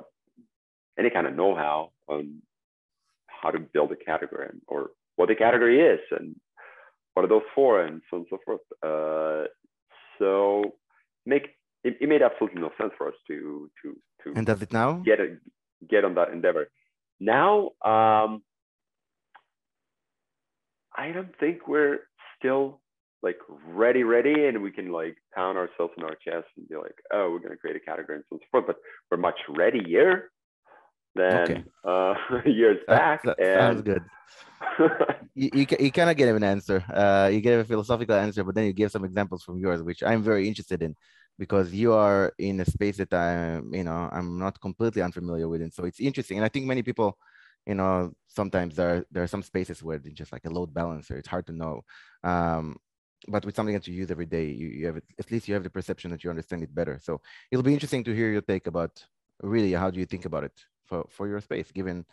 any 0.98 1.10
kind 1.10 1.27
of 1.27 1.36
know-how 1.36 1.91
on 2.08 2.41
how 3.27 3.51
to 3.51 3.60
build 3.60 3.91
a 3.91 3.96
category 3.96 4.50
or 4.67 4.91
what 5.15 5.29
the 5.29 5.36
category 5.36 5.82
is 5.82 6.00
and 6.12 6.36
what 7.13 7.25
are 7.25 7.29
those 7.29 7.41
for 7.53 7.82
and 7.82 8.01
so 8.10 8.17
on 8.17 8.20
and 8.22 8.27
so 8.29 8.38
forth. 8.46 8.62
Uh, 8.84 9.48
so 10.20 10.75
make 11.25 11.50
it, 11.84 11.98
it, 12.00 12.10
made 12.10 12.22
absolutely 12.22 12.62
no 12.62 12.72
sense 12.79 12.91
for 12.98 13.08
us 13.08 13.13
to 13.27 13.70
to 13.82 13.96
to 14.24 14.34
and 14.36 14.46
does 14.46 14.62
it 14.62 14.74
now 14.74 15.01
get 15.06 15.20
a, 15.20 15.38
get 15.88 16.06
on 16.06 16.15
that 16.15 16.29
endeavor. 16.29 16.67
Now, 17.20 17.72
um, 17.84 18.44
I 20.96 21.12
don't 21.13 21.36
think 21.39 21.67
we're 21.67 22.00
still 22.38 22.79
like 23.24 23.38
ready, 23.68 24.04
ready, 24.04 24.46
and 24.46 24.62
we 24.62 24.72
can 24.72 24.92
like 24.92 25.18
pound 25.36 25.58
ourselves 25.58 25.94
in 25.98 26.04
our 26.04 26.16
chest 26.16 26.48
and 26.58 26.68
be 26.70 26.76
like, 26.76 26.96
oh, 27.14 27.32
we're 27.32 27.40
gonna 27.40 27.58
create 27.58 27.76
a 27.76 27.80
category 27.80 28.18
and 28.18 28.26
so 28.30 28.38
and 28.38 28.42
forth. 28.52 28.66
But 28.68 28.78
we're 29.10 29.18
much 29.18 29.40
readier 29.50 30.32
than 31.16 31.44
okay. 31.44 31.64
uh, 31.84 32.14
years 32.46 32.78
back. 32.88 33.24
That, 33.24 33.38
that 33.38 33.60
sounds 33.60 33.82
good. 33.82 34.04
you, 35.36 35.50
you, 35.54 35.66
you 35.80 35.92
kind 35.92 36.10
of 36.10 36.16
get 36.16 36.30
an 36.30 36.44
answer. 36.44 36.84
Uh, 36.94 37.30
you 37.32 37.42
get 37.42 37.60
a 37.60 37.64
philosophical 37.64 38.16
answer, 38.16 38.44
but 38.44 38.56
then 38.56 38.66
you 38.66 38.74
give 38.74 38.92
some 38.92 39.04
examples 39.04 39.44
from 39.44 39.58
yours, 39.58 39.82
which 39.82 40.04
I'm 40.04 40.24
very 40.24 40.48
interested 40.48 40.82
in 40.82 40.96
because 41.38 41.74
you 41.74 41.94
are 41.94 42.34
in 42.40 42.60
a 42.60 42.66
space 42.66 42.98
that 42.98 43.14
I'm, 43.14 43.74
you 43.74 43.84
know, 43.84 44.10
I'm 44.12 44.40
not 44.40 44.60
completely 44.60 45.02
unfamiliar 45.02 45.48
with. 45.48 45.62
And 45.62 45.74
so 45.74 45.86
it's 45.86 46.00
interesting. 46.00 46.38
And 46.38 46.46
I 46.46 46.50
think 46.50 46.66
many 46.66 46.82
people, 46.82 47.18
you 47.66 47.76
know, 47.76 48.12
sometimes 48.28 48.76
there, 48.76 49.06
there 49.12 49.24
are 49.24 49.28
some 49.28 49.44
spaces 49.44 49.84
where 49.84 49.98
it's 49.98 50.10
just 50.14 50.32
like 50.32 50.46
a 50.46 50.50
load 50.50 50.74
balancer. 50.74 51.18
It's 51.18 51.28
hard 51.28 51.46
to 51.48 51.54
know. 51.54 51.82
Um, 52.24 52.78
but 53.28 53.46
with 53.46 53.56
something 53.56 53.74
that 53.74 53.88
you 53.88 53.94
use 53.94 54.12
every 54.12 54.26
day, 54.26 54.46
you, 54.46 54.68
you 54.68 54.86
have 54.86 54.98
at 54.98 55.32
least 55.32 55.48
you 55.48 55.54
have 55.54 55.64
the 55.64 55.70
perception 55.70 56.12
that 56.12 56.24
you 56.24 56.30
understand 56.30 56.64
it 56.64 56.74
better. 56.74 57.00
So 57.02 57.22
it'll 57.52 57.64
be 57.64 57.74
interesting 57.74 58.04
to 58.06 58.14
hear 58.14 58.32
your 58.32 58.42
take 58.42 58.68
about 58.68 59.04
really 59.42 59.74
how 59.74 59.90
do 59.92 60.00
you 60.00 60.06
think 60.06 60.26
about 60.26 60.44
it 60.44 60.54
for, 60.86 61.06
for 61.10 61.28
your 61.28 61.42
space, 61.42 61.72
given 61.72 62.06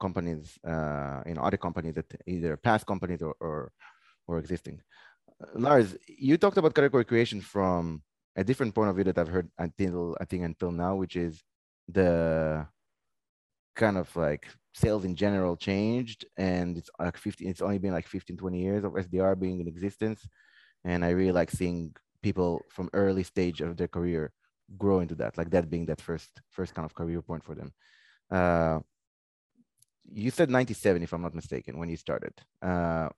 companies, 0.00 0.58
uh, 0.64 1.22
you 1.26 1.34
know, 1.34 1.42
other 1.42 1.56
companies 1.56 1.94
that 1.94 2.06
either 2.26 2.56
past 2.56 2.86
companies 2.86 3.22
or, 3.22 3.34
or, 3.40 3.72
or 4.26 4.38
existing. 4.38 4.80
Uh, 5.42 5.46
Lars, 5.54 5.96
you 6.06 6.36
talked 6.36 6.56
about 6.56 6.74
category 6.74 7.04
creation 7.04 7.40
from 7.40 8.02
a 8.36 8.44
different 8.44 8.74
point 8.74 8.90
of 8.90 8.94
view 8.94 9.04
that 9.04 9.18
I've 9.18 9.28
heard 9.28 9.50
until 9.58 10.16
I 10.20 10.24
think 10.24 10.44
until 10.44 10.70
now, 10.70 10.94
which 10.94 11.16
is 11.16 11.42
the 11.88 12.66
kind 13.74 13.98
of 13.98 14.14
like 14.14 14.46
sales 14.72 15.04
in 15.04 15.16
general 15.16 15.56
changed 15.56 16.24
and 16.36 16.78
it's 16.78 16.90
like 16.98 17.16
15 17.16 17.48
it's 17.48 17.62
only 17.62 17.78
been 17.78 17.92
like 17.92 18.06
15 18.06 18.36
20 18.36 18.60
years 18.60 18.84
of 18.84 18.92
sdr 18.92 19.38
being 19.38 19.60
in 19.60 19.66
existence 19.66 20.26
and 20.84 21.04
i 21.04 21.10
really 21.10 21.32
like 21.32 21.50
seeing 21.50 21.94
people 22.22 22.64
from 22.68 22.90
early 22.92 23.22
stage 23.22 23.60
of 23.60 23.76
their 23.76 23.88
career 23.88 24.32
grow 24.78 25.00
into 25.00 25.14
that 25.16 25.36
like 25.36 25.50
that 25.50 25.70
being 25.70 25.86
that 25.86 26.00
first 26.00 26.30
first 26.50 26.74
kind 26.74 26.84
of 26.84 26.94
career 26.94 27.22
point 27.22 27.44
for 27.44 27.54
them. 27.54 27.72
Uh, 28.30 28.80
you 30.12 30.30
said 30.30 30.50
97 30.50 31.02
if 31.02 31.12
i'm 31.12 31.22
not 31.22 31.34
mistaken 31.34 31.78
when 31.78 31.88
you 31.88 31.96
started. 31.96 32.32
Uh, 32.62 33.08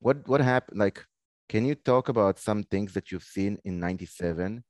what 0.00 0.26
what 0.28 0.40
happened 0.40 0.78
like 0.78 1.04
can 1.48 1.64
you 1.64 1.74
talk 1.74 2.08
about 2.08 2.38
some 2.38 2.62
things 2.62 2.94
that 2.94 3.10
you've 3.10 3.24
seen 3.24 3.58
in 3.64 3.78
97 3.80 4.64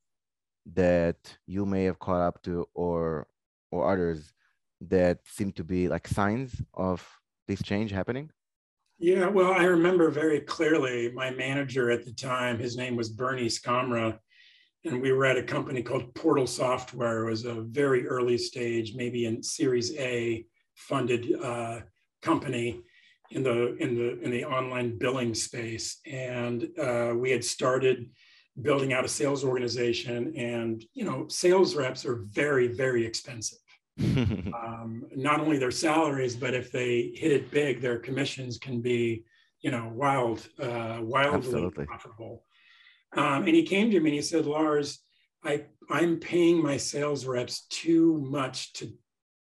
that 0.75 1.39
you 1.47 1.65
may 1.67 1.85
have 1.85 1.99
caught 1.99 2.21
up 2.21 2.43
to 2.43 2.67
or 2.75 3.27
or 3.71 3.91
others 3.91 4.33
that 4.81 5.19
seem 5.27 5.53
to 5.53 5.65
be 5.65 5.89
like 5.89 6.09
signs 6.09 6.61
of 6.75 7.07
this 7.47 7.63
change 7.63 7.91
happening 7.91 8.31
yeah 9.01 9.27
well 9.27 9.53
i 9.53 9.65
remember 9.65 10.11
very 10.11 10.41
clearly 10.41 11.11
my 11.13 11.31
manager 11.31 11.91
at 11.91 12.05
the 12.05 12.13
time 12.13 12.59
his 12.59 12.77
name 12.77 12.95
was 12.95 13.09
bernie 13.09 13.47
Scamra. 13.47 14.19
and 14.85 15.01
we 15.01 15.11
were 15.13 15.25
at 15.25 15.39
a 15.39 15.43
company 15.43 15.83
called 15.83 16.15
Portal 16.15 16.47
Software. 16.47 17.27
It 17.27 17.31
was 17.31 17.45
a 17.45 17.61
very 17.63 18.07
early 18.07 18.39
stage, 18.39 18.95
maybe 18.95 19.27
in 19.27 19.43
Series 19.43 19.95
A 19.97 20.47
funded 20.75 21.35
uh, 21.43 21.81
company 22.23 22.81
in 23.31 23.43
the 23.43 23.77
in 23.77 23.95
the 23.95 24.21
in 24.21 24.31
the 24.31 24.45
online 24.45 24.99
billing 24.99 25.35
space, 25.35 26.01
and 26.07 26.69
uh, 26.79 27.13
we 27.15 27.31
had 27.31 27.45
started 27.45 28.11
building 28.63 28.93
out 28.93 29.05
a 29.05 29.09
sales 29.09 29.45
organization. 29.45 30.35
And 30.37 30.85
you 30.95 31.05
know, 31.05 31.29
sales 31.29 31.77
reps 31.77 32.05
are 32.05 32.25
very 32.31 32.69
very 32.69 33.05
expensive. 33.05 33.59
um, 34.55 35.05
not 35.15 35.41
only 35.41 35.59
their 35.59 35.71
salaries, 35.71 36.37
but 36.37 36.55
if 36.55 36.73
they 36.73 37.13
hit 37.15 37.33
it 37.33 37.51
big, 37.51 37.81
their 37.81 37.99
commissions 37.99 38.59
can 38.59 38.81
be 38.81 39.25
you 39.61 39.71
know 39.71 39.91
wild, 39.95 40.49
uh, 40.59 40.99
wildly 41.01 41.37
Absolutely. 41.37 41.87
profitable. 41.87 42.45
Um, 43.17 43.45
and 43.47 43.55
he 43.55 43.65
came 43.65 43.91
to 43.91 44.01
me 44.01 44.11
and 44.11 44.17
he 44.17 44.23
said, 44.23 44.47
Lars, 44.47 45.01
I, 45.45 45.65
I'm 45.91 46.19
paying 46.19 46.63
my 46.63 46.77
sales 46.77 47.27
reps 47.27 47.67
too 47.69 48.19
much 48.19 48.73
to 48.75 48.93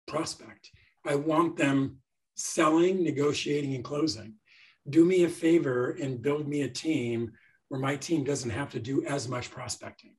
prospect. 0.07 0.69
I 1.05 1.15
want 1.15 1.57
them 1.57 1.97
selling, 2.35 3.03
negotiating, 3.03 3.75
and 3.75 3.83
closing. 3.83 4.35
Do 4.89 5.03
me 5.03 5.23
a 5.23 5.29
favor 5.29 5.97
and 6.01 6.21
build 6.21 6.47
me 6.47 6.61
a 6.61 6.69
team 6.69 7.31
where 7.67 7.81
my 7.81 7.95
team 7.95 8.23
doesn't 8.23 8.49
have 8.49 8.71
to 8.71 8.79
do 8.79 9.03
as 9.05 9.27
much 9.27 9.51
prospecting. 9.51 10.15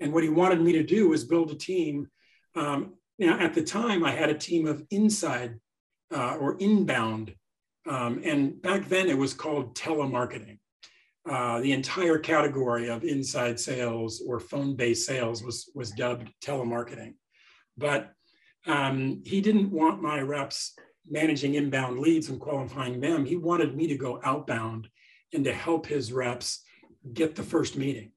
And 0.00 0.12
what 0.12 0.22
he 0.22 0.28
wanted 0.28 0.60
me 0.60 0.72
to 0.72 0.82
do 0.82 1.08
was 1.08 1.24
build 1.24 1.50
a 1.50 1.54
team. 1.54 2.08
Um, 2.54 2.94
now, 3.18 3.38
at 3.38 3.54
the 3.54 3.62
time, 3.62 4.04
I 4.04 4.12
had 4.12 4.30
a 4.30 4.34
team 4.34 4.66
of 4.66 4.84
inside 4.90 5.56
uh, 6.14 6.36
or 6.36 6.56
inbound. 6.58 7.34
Um, 7.88 8.20
and 8.24 8.60
back 8.62 8.88
then, 8.88 9.08
it 9.08 9.18
was 9.18 9.34
called 9.34 9.74
telemarketing. 9.74 10.58
Uh, 11.28 11.60
the 11.60 11.72
entire 11.72 12.18
category 12.18 12.88
of 12.88 13.04
inside 13.04 13.58
sales 13.58 14.22
or 14.26 14.40
phone-based 14.40 15.04
sales 15.04 15.42
was 15.42 15.70
was 15.74 15.90
dubbed 15.90 16.30
telemarketing. 16.42 17.14
But 17.76 18.12
um, 18.66 19.22
he 19.26 19.40
didn't 19.40 19.70
want 19.70 20.02
my 20.02 20.20
reps 20.20 20.74
managing 21.10 21.54
inbound 21.54 21.98
leads 21.98 22.28
and 22.28 22.40
qualifying 22.40 23.00
them. 23.00 23.26
He 23.26 23.36
wanted 23.36 23.76
me 23.76 23.88
to 23.88 23.96
go 23.96 24.20
outbound 24.24 24.88
and 25.32 25.44
to 25.44 25.52
help 25.52 25.86
his 25.86 26.12
reps 26.12 26.64
get 27.12 27.34
the 27.34 27.42
first 27.42 27.76
meeting. 27.76 28.12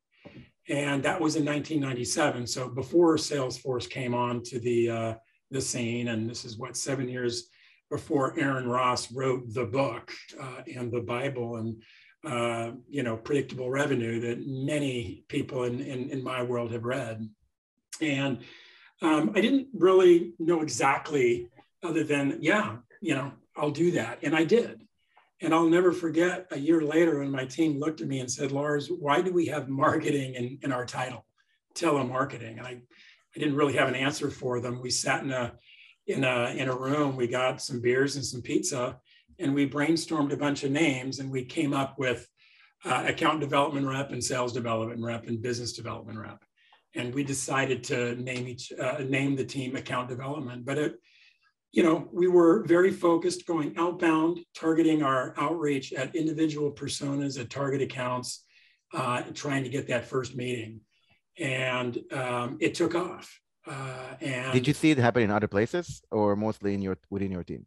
And 0.70 1.03
that 1.03 1.20
was 1.20 1.36
in 1.36 1.46
1997. 1.46 2.48
So 2.48 2.70
before 2.70 3.15
Salesforce 3.15 3.89
came 3.89 4.13
on 4.13 4.44
to 4.44 4.60
the 4.60 4.89
uh, 4.89 5.13
the 5.50 5.62
scene, 5.62 6.10
and 6.10 6.30
this 6.30 6.46
is 6.46 6.58
what 6.58 6.77
seven 6.77 7.10
years 7.10 7.50
before 7.89 8.39
Aaron 8.39 8.70
Ross 8.70 9.12
wrote 9.12 9.53
the 9.53 9.65
book 9.65 10.13
uh, 10.39 10.62
and 10.74 10.91
the 10.91 11.01
Bible 11.01 11.58
and 11.58 11.82
uh, 12.24 12.72
you 12.88 13.01
know, 13.03 13.18
predictable 13.18 13.70
revenue 13.72 14.20
that 14.20 14.46
many 14.46 15.24
people 15.27 15.63
in, 15.63 15.80
in, 15.80 16.10
in 16.10 16.24
my 16.24 16.44
world 16.44 16.72
have 16.72 16.86
read. 16.86 17.27
And 18.00 18.39
um, 19.01 19.32
I 19.36 19.41
didn't 19.41 19.70
really 19.74 20.34
know 20.38 20.62
exactly 20.62 21.50
other 21.84 22.03
than, 22.03 22.38
yeah, 22.39 22.77
you 23.01 23.15
know, 23.15 23.32
I'll 23.56 23.72
do 23.72 23.91
that. 23.91 24.20
And 24.22 24.36
I 24.36 24.44
did. 24.44 24.82
And 25.41 25.53
I'll 25.53 25.67
never 25.67 25.91
forget 25.91 26.48
a 26.51 26.60
year 26.60 26.81
later 26.81 27.19
when 27.19 27.31
my 27.31 27.45
team 27.45 27.79
looked 27.79 28.01
at 28.01 28.07
me 28.07 28.19
and 28.19 28.31
said, 28.31 28.51
Lars, 28.51 28.89
why 28.89 29.21
do 29.21 29.33
we 29.33 29.48
have 29.48 29.69
marketing 29.69 30.36
in, 30.36 30.60
in 30.62 30.71
our 30.71 30.86
title, 30.86 31.25
telemarketing? 31.75 32.57
And 32.57 32.67
I, 32.67 32.81
I 33.36 33.39
didn't 33.39 33.55
really 33.55 33.74
have 33.74 33.88
an 33.88 33.95
answer 33.95 34.29
for 34.29 34.60
them. 34.60 34.81
We 34.81 34.91
sat 34.91 35.24
in 35.24 35.31
a, 35.31 35.53
in 36.05 36.24
a, 36.24 36.53
in 36.55 36.69
a 36.69 36.75
room, 36.75 37.15
we 37.15 37.27
got 37.27 37.62
some 37.62 37.81
beers 37.81 38.15
and 38.15 38.25
some 38.25 38.41
pizza 38.41 39.00
and 39.41 39.55
we 39.55 39.67
brainstormed 39.67 40.31
a 40.31 40.38
bunch 40.38 40.63
of 40.63 40.71
names 40.71 41.19
and 41.19 41.31
we 41.31 41.43
came 41.43 41.74
up 41.74 41.98
with 41.98 42.27
uh, 42.86 43.03
account 43.07 43.39
development 43.39 43.88
rep 43.88 44.12
and 44.12 44.24
sales 44.24 44.53
development 44.53 45.03
rep 45.03 45.27
and 45.27 45.41
business 45.41 45.74
development 45.74 46.17
rep 46.17 46.43
and 46.95 47.13
we 47.13 47.24
decided 47.24 47.83
to 47.83 48.15
name 48.15 48.48
each 48.48 48.71
uh, 48.79 49.00
name 49.07 49.36
the 49.36 49.43
team 49.43 49.75
account 49.75 50.10
development 50.10 50.65
but 50.65 50.77
it 50.77 50.95
you 51.72 51.84
know 51.84 52.08
we 52.12 52.28
were 52.28 52.63
very 52.66 52.92
focused 52.92 53.46
going 53.46 53.74
outbound 53.78 54.40
targeting 54.56 55.04
our 55.04 55.34
outreach 55.38 55.94
at 55.94 56.16
individual 56.16 56.72
personas 56.72 57.40
at 57.40 57.50
target 57.50 57.82
accounts 57.82 58.46
uh, 58.94 59.22
trying 59.34 59.63
to 59.63 59.70
get 59.70 59.88
that 59.88 60.06
first 60.06 60.36
meeting 60.36 60.82
and 61.40 61.98
um, 62.12 62.58
it 62.60 62.74
took 62.75 62.96
off 62.96 63.40
uh, 63.68 64.16
and 64.22 64.54
did 64.54 64.68
you 64.68 64.74
see 64.74 64.92
it 64.92 64.98
happen 64.98 65.24
in 65.24 65.32
other 65.32 65.48
places 65.48 66.01
or 66.12 66.36
mostly 66.36 66.74
in 66.74 66.82
your 66.82 66.98
within 67.10 67.32
your 67.32 67.44
team 67.44 67.66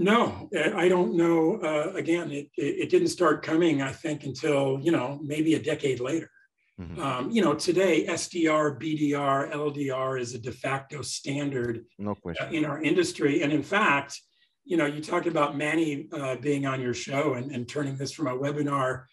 no, 0.00 0.48
I 0.54 0.88
don't 0.88 1.16
know. 1.16 1.56
Uh, 1.60 1.92
again, 1.96 2.30
it, 2.30 2.50
it 2.56 2.88
didn't 2.88 3.08
start 3.08 3.42
coming, 3.42 3.82
I 3.82 3.90
think, 3.90 4.22
until, 4.22 4.78
you 4.80 4.92
know, 4.92 5.18
maybe 5.24 5.54
a 5.54 5.58
decade 5.58 5.98
later. 5.98 6.30
Mm-hmm. 6.80 7.00
Um, 7.00 7.30
you 7.30 7.42
know, 7.42 7.54
today, 7.54 8.06
SDR, 8.06 8.80
BDR, 8.80 9.52
LDR 9.52 10.20
is 10.20 10.34
a 10.34 10.38
de 10.38 10.52
facto 10.52 11.02
standard 11.02 11.84
no 11.98 12.14
question. 12.14 12.46
Uh, 12.46 12.50
in 12.52 12.64
our 12.64 12.80
industry. 12.82 13.42
And 13.42 13.52
in 13.52 13.62
fact, 13.62 14.20
you 14.64 14.76
know, 14.76 14.86
you 14.86 15.00
talked 15.00 15.26
about 15.26 15.56
Manny 15.56 16.08
uh, 16.12 16.36
being 16.36 16.66
on 16.66 16.80
your 16.80 16.94
show 16.94 17.34
and, 17.34 17.50
and 17.50 17.68
turning 17.68 17.96
this 17.96 18.12
from 18.12 18.28
a 18.28 18.36
webinar. 18.36 19.04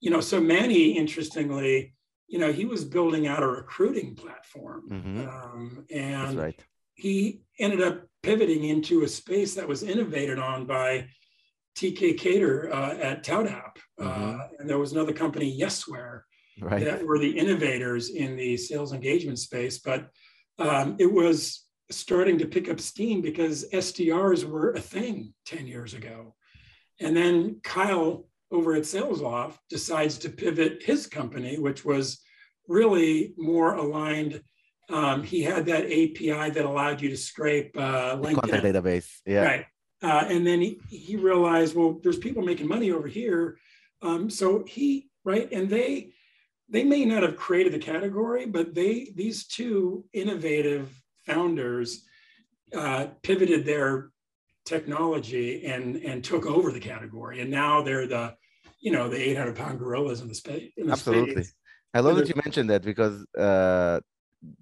You 0.00 0.10
know, 0.10 0.20
so 0.20 0.40
Manny, 0.40 0.96
interestingly, 0.98 1.94
you 2.28 2.38
know, 2.38 2.52
he 2.52 2.64
was 2.64 2.84
building 2.84 3.26
out 3.26 3.42
a 3.42 3.46
recruiting 3.46 4.14
platform. 4.14 4.88
Mm-hmm. 4.90 5.28
Um, 5.28 5.86
and 5.90 6.36
right. 6.36 6.64
he 6.94 7.42
ended 7.58 7.80
up 7.80 8.02
pivoting 8.22 8.64
into 8.64 9.04
a 9.04 9.08
space 9.08 9.54
that 9.54 9.68
was 9.68 9.82
innovated 9.82 10.38
on 10.38 10.66
by 10.66 11.06
TK 11.76 12.18
Kader 12.18 12.74
uh, 12.74 12.94
at. 12.96 13.28
Uh, 13.28 13.44
mm-hmm. 14.00 14.38
and 14.58 14.68
there 14.68 14.78
was 14.78 14.92
another 14.92 15.12
company, 15.12 15.56
Yesware, 15.58 16.22
right. 16.60 16.84
that 16.84 17.06
were 17.06 17.18
the 17.18 17.38
innovators 17.38 18.10
in 18.10 18.36
the 18.36 18.56
sales 18.56 18.92
engagement 18.92 19.38
space. 19.38 19.78
But 19.78 20.10
um, 20.58 20.96
it 20.98 21.12
was 21.12 21.64
starting 21.90 22.38
to 22.38 22.46
pick 22.46 22.68
up 22.68 22.80
steam 22.80 23.20
because 23.20 23.68
SDRs 23.70 24.44
were 24.44 24.72
a 24.72 24.80
thing 24.80 25.32
10 25.46 25.66
years 25.66 25.94
ago. 25.94 26.34
And 27.00 27.16
then 27.16 27.60
Kyle 27.62 28.26
over 28.50 28.74
at 28.74 28.82
SalesLoft 28.82 29.58
decides 29.68 30.18
to 30.18 30.30
pivot 30.30 30.82
his 30.82 31.06
company, 31.06 31.58
which 31.58 31.84
was 31.84 32.20
really 32.68 33.34
more 33.36 33.74
aligned. 33.74 34.42
Um, 34.88 35.22
he 35.22 35.42
had 35.42 35.66
that 35.66 35.86
API 35.86 36.50
that 36.50 36.64
allowed 36.64 37.00
you 37.00 37.10
to 37.10 37.16
scrape 37.16 37.76
uh, 37.76 38.16
LinkedIn. 38.16 38.62
Database. 38.62 39.10
Yeah. 39.26 39.44
Right. 39.44 39.66
Uh, 40.02 40.24
and 40.28 40.46
then 40.46 40.60
he, 40.60 40.80
he 40.88 41.16
realized, 41.16 41.74
well, 41.74 41.98
there's 42.02 42.18
people 42.18 42.42
making 42.42 42.68
money 42.68 42.92
over 42.92 43.08
here. 43.08 43.58
Um, 44.02 44.30
so 44.30 44.64
he, 44.66 45.08
right. 45.24 45.50
And 45.52 45.68
they, 45.68 46.12
they 46.68 46.84
may 46.84 47.04
not 47.04 47.22
have 47.22 47.36
created 47.36 47.72
the 47.72 47.78
category, 47.78 48.46
but 48.46 48.74
they, 48.74 49.12
these 49.14 49.46
two 49.46 50.04
innovative 50.12 50.90
founders 51.24 52.04
uh, 52.74 53.06
pivoted 53.22 53.64
their 53.64 54.10
technology 54.64 55.64
and 55.64 55.96
and 55.96 56.24
took 56.24 56.44
over 56.44 56.72
the 56.72 56.80
category. 56.80 57.40
And 57.40 57.50
now 57.50 57.82
they're 57.82 58.08
the 58.08 58.34
you 58.80 58.90
know 58.90 59.08
the 59.08 59.20
800 59.30 59.54
pound 59.54 59.78
gorillas 59.78 60.20
in 60.20 60.28
the 60.28 60.34
space 60.34 60.72
in 60.76 60.86
the 60.86 60.92
absolutely. 60.92 61.44
Space. 61.44 61.54
i 61.94 62.00
love 62.00 62.16
that 62.16 62.28
you 62.28 62.34
mentioned 62.44 62.68
that 62.68 62.82
because 62.82 63.24
uh 63.38 64.00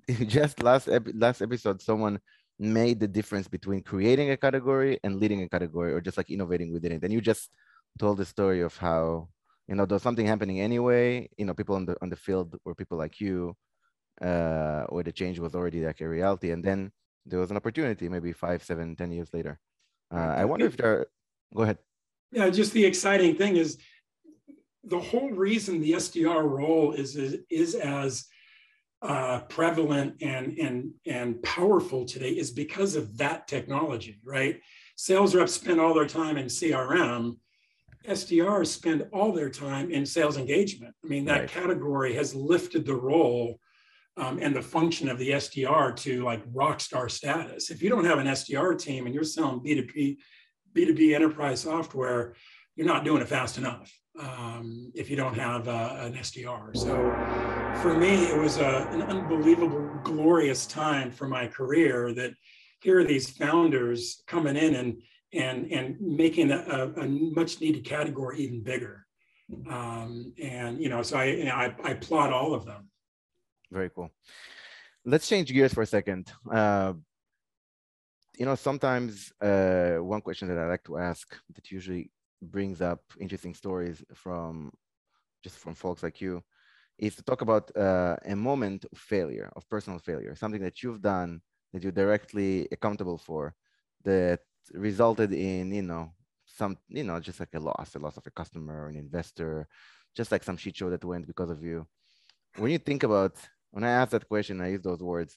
just 0.27 0.63
last 0.63 0.89
ep- 0.89 1.09
last 1.15 1.43
episode 1.43 1.83
someone 1.83 2.21
made 2.59 3.01
the 3.01 3.09
difference 3.09 3.49
between 3.49 3.83
creating 3.83 4.31
a 4.31 4.37
category 4.37 4.99
and 5.03 5.19
leading 5.19 5.43
a 5.43 5.49
category 5.49 5.93
or 5.93 6.01
just 6.01 6.17
like 6.17 6.31
innovating 6.31 6.73
within 6.73 6.93
it. 6.93 7.03
And 7.03 7.13
you 7.13 7.21
just 7.21 7.51
told 7.99 8.19
the 8.19 8.25
story 8.25 8.61
of 8.61 8.77
how 8.77 9.29
you 9.69 9.75
know 9.75 9.87
there's 9.87 10.03
something 10.03 10.27
happening 10.27 10.61
anyway 10.61 11.29
you 11.39 11.45
know 11.45 11.55
people 11.55 11.75
on 11.75 11.87
the 11.87 11.97
on 12.03 12.09
the 12.11 12.17
field 12.17 12.57
were 12.65 12.75
people 12.75 12.99
like 12.99 13.21
you 13.21 13.57
uh 14.21 14.85
where 14.85 15.03
the 15.03 15.13
change 15.13 15.39
was 15.39 15.55
already 15.55 15.85
like 15.85 16.01
a 16.01 16.09
reality. 16.09 16.51
And 16.51 16.63
then 16.63 16.93
there 17.27 17.41
was 17.41 17.51
an 17.51 17.57
opportunity 17.57 18.09
maybe 18.09 18.33
five 18.33 18.63
seven 18.63 18.95
ten 18.95 19.11
years 19.11 19.33
later. 19.33 19.59
Uh, 20.13 20.35
i 20.37 20.45
wonder 20.45 20.67
if 20.67 20.77
there 20.77 21.07
go 21.55 21.63
ahead. 21.63 21.79
Yeah 22.31 22.51
just 22.51 22.73
the 22.73 22.85
exciting 22.85 23.37
thing 23.37 23.57
is 23.57 23.79
the 24.85 25.01
whole 25.01 25.31
reason 25.31 25.81
the 25.81 25.93
sdr 25.93 26.49
role 26.49 26.93
is 26.93 27.17
is, 27.17 27.39
is 27.51 27.75
as 27.75 28.27
uh, 29.03 29.41
prevalent 29.49 30.23
and 30.23 30.59
and 30.59 30.91
and 31.07 31.43
powerful 31.43 32.05
today 32.05 32.31
is 32.31 32.51
because 32.51 32.95
of 32.97 33.19
that 33.19 33.49
technology 33.49 34.21
right? 34.25 34.61
Sales 34.97 35.35
reps 35.35 35.55
spend 35.55 35.81
all 35.81 35.93
their 35.93 36.07
time 36.07 36.37
in 36.37 36.47
crm 36.47 37.37
SDRs 38.09 38.67
spend 38.67 39.07
all 39.13 39.33
their 39.33 39.51
time 39.51 39.91
in 39.91 40.05
sales 40.05 40.37
engagement. 40.37 40.95
I 41.05 41.09
mean, 41.09 41.25
that 41.27 41.41
right. 41.41 41.49
category 41.49 42.15
has 42.15 42.35
lifted 42.35 42.85
the 42.85 42.95
role 42.95 43.59
um, 44.17 44.39
and 44.41 44.55
the 44.55 44.63
function 44.63 45.09
of 45.09 45.19
the 45.19 45.31
SDR 45.31 45.97
to 45.97 46.23
like 46.23 46.43
rock 46.53 46.81
star 46.81 47.09
status. 47.09 47.71
If 47.71 47.83
you 47.83 47.89
don't 47.89 48.05
have 48.05 48.19
an 48.19 48.27
SDR 48.27 48.79
team 48.79 49.07
and 49.07 49.15
you're 49.15 49.25
selling 49.25 49.61
B2B, 49.61 50.19
B2B 50.75 51.15
enterprise 51.15 51.61
software, 51.61 52.35
you're 52.77 52.87
not 52.87 53.05
doing 53.05 53.23
it 53.23 53.29
fast 53.29 53.59
enough 53.59 53.93
um, 54.19 54.93
if 54.95 55.11
you 55.11 55.17
don't 55.17 55.35
have 55.35 55.69
uh, 55.69 55.97
an 56.01 56.15
SDR. 56.15 56.77
So 56.77 56.95
for 57.81 57.97
me, 57.97 58.27
it 58.27 58.39
was 58.39 58.59
a, 58.59 58.87
an 58.91 59.03
unbelievable, 59.03 59.91
glorious 60.03 60.67
time 60.67 61.11
for 61.11 61.27
my 61.27 61.47
career 61.47 62.13
that 62.15 62.33
here 62.83 63.01
are 63.01 63.05
these 63.05 63.31
founders 63.31 64.23
coming 64.27 64.57
in 64.57 64.75
and 64.75 65.01
and 65.35 65.71
and 65.73 66.01
making 66.01 66.51
a, 66.51 66.93
a 66.97 67.07
much 67.07 67.61
needed 67.61 67.85
category 67.85 68.41
even 68.41 68.63
bigger. 68.63 69.07
Um, 69.69 70.33
and 70.43 70.81
you 70.81 70.89
know, 70.89 71.03
so 71.03 71.19
I, 71.19 71.25
you 71.25 71.45
know, 71.45 71.55
I 71.55 71.75
I 71.85 71.91
applaud 71.91 72.33
all 72.33 72.55
of 72.55 72.65
them. 72.65 72.89
Very 73.71 73.91
cool. 73.91 74.11
Let's 75.05 75.29
change 75.29 75.53
gears 75.53 75.75
for 75.75 75.83
a 75.83 75.87
second. 75.87 76.33
Uh, 76.51 76.95
you 78.39 78.47
know, 78.47 78.55
sometimes 78.55 79.33
uh, 79.41 79.97
one 79.97 80.21
question 80.21 80.49
that 80.49 80.59
I 80.59 80.67
like 80.67 80.85
to 80.85 80.99
ask 80.99 81.37
that 81.55 81.71
usually 81.71 82.11
brings 82.43 82.81
up 82.81 83.01
interesting 83.21 83.55
stories 83.55 84.03
from 84.15 84.73
just 85.43 85.59
from 85.59 85.75
folks 85.75 86.03
like 86.03 86.21
you 86.21 86.43
is 86.99 87.17
to 87.17 87.23
talk 87.23 87.43
about 87.43 87.77
uh, 87.77 88.17
a 88.25 88.37
moment 88.37 88.87
of 88.91 88.99
failure, 88.99 89.51
of 89.57 89.69
personal 89.69 89.99
failure, 89.99 90.35
something 90.35 90.63
that 90.63 90.83
you've 90.83 91.03
done 91.03 91.41
that 91.73 91.83
you're 91.83 91.93
directly 91.93 92.69
accountable 92.71 93.19
for 93.19 93.55
that 94.05 94.41
resulted 94.73 95.33
in, 95.33 95.73
you 95.73 95.83
know, 95.83 96.13
some, 96.47 96.77
you 96.89 97.05
know, 97.05 97.21
just 97.21 97.41
like 97.41 97.55
a 97.55 97.61
loss, 97.61 97.95
a 97.95 97.99
loss 97.99 98.17
of 98.17 98.27
a 98.27 98.31
customer 98.31 98.89
an 98.89 98.97
investor, 98.97 99.67
just 100.17 100.31
like 100.33 100.45
some 100.45 100.57
shit 100.57 100.77
show 100.77 100.91
that 100.91 101.05
went 101.05 101.27
because 101.27 101.51
of 101.51 101.63
you. 101.63 101.87
When 102.57 102.71
you 102.71 102.79
think 102.79 103.03
about 103.03 103.37
when 103.71 103.85
I 103.85 103.91
ask 103.91 104.13
that 104.13 104.29
question, 104.29 104.61
I 104.61 104.69
use 104.69 104.83
those 104.83 105.03
words. 105.03 105.37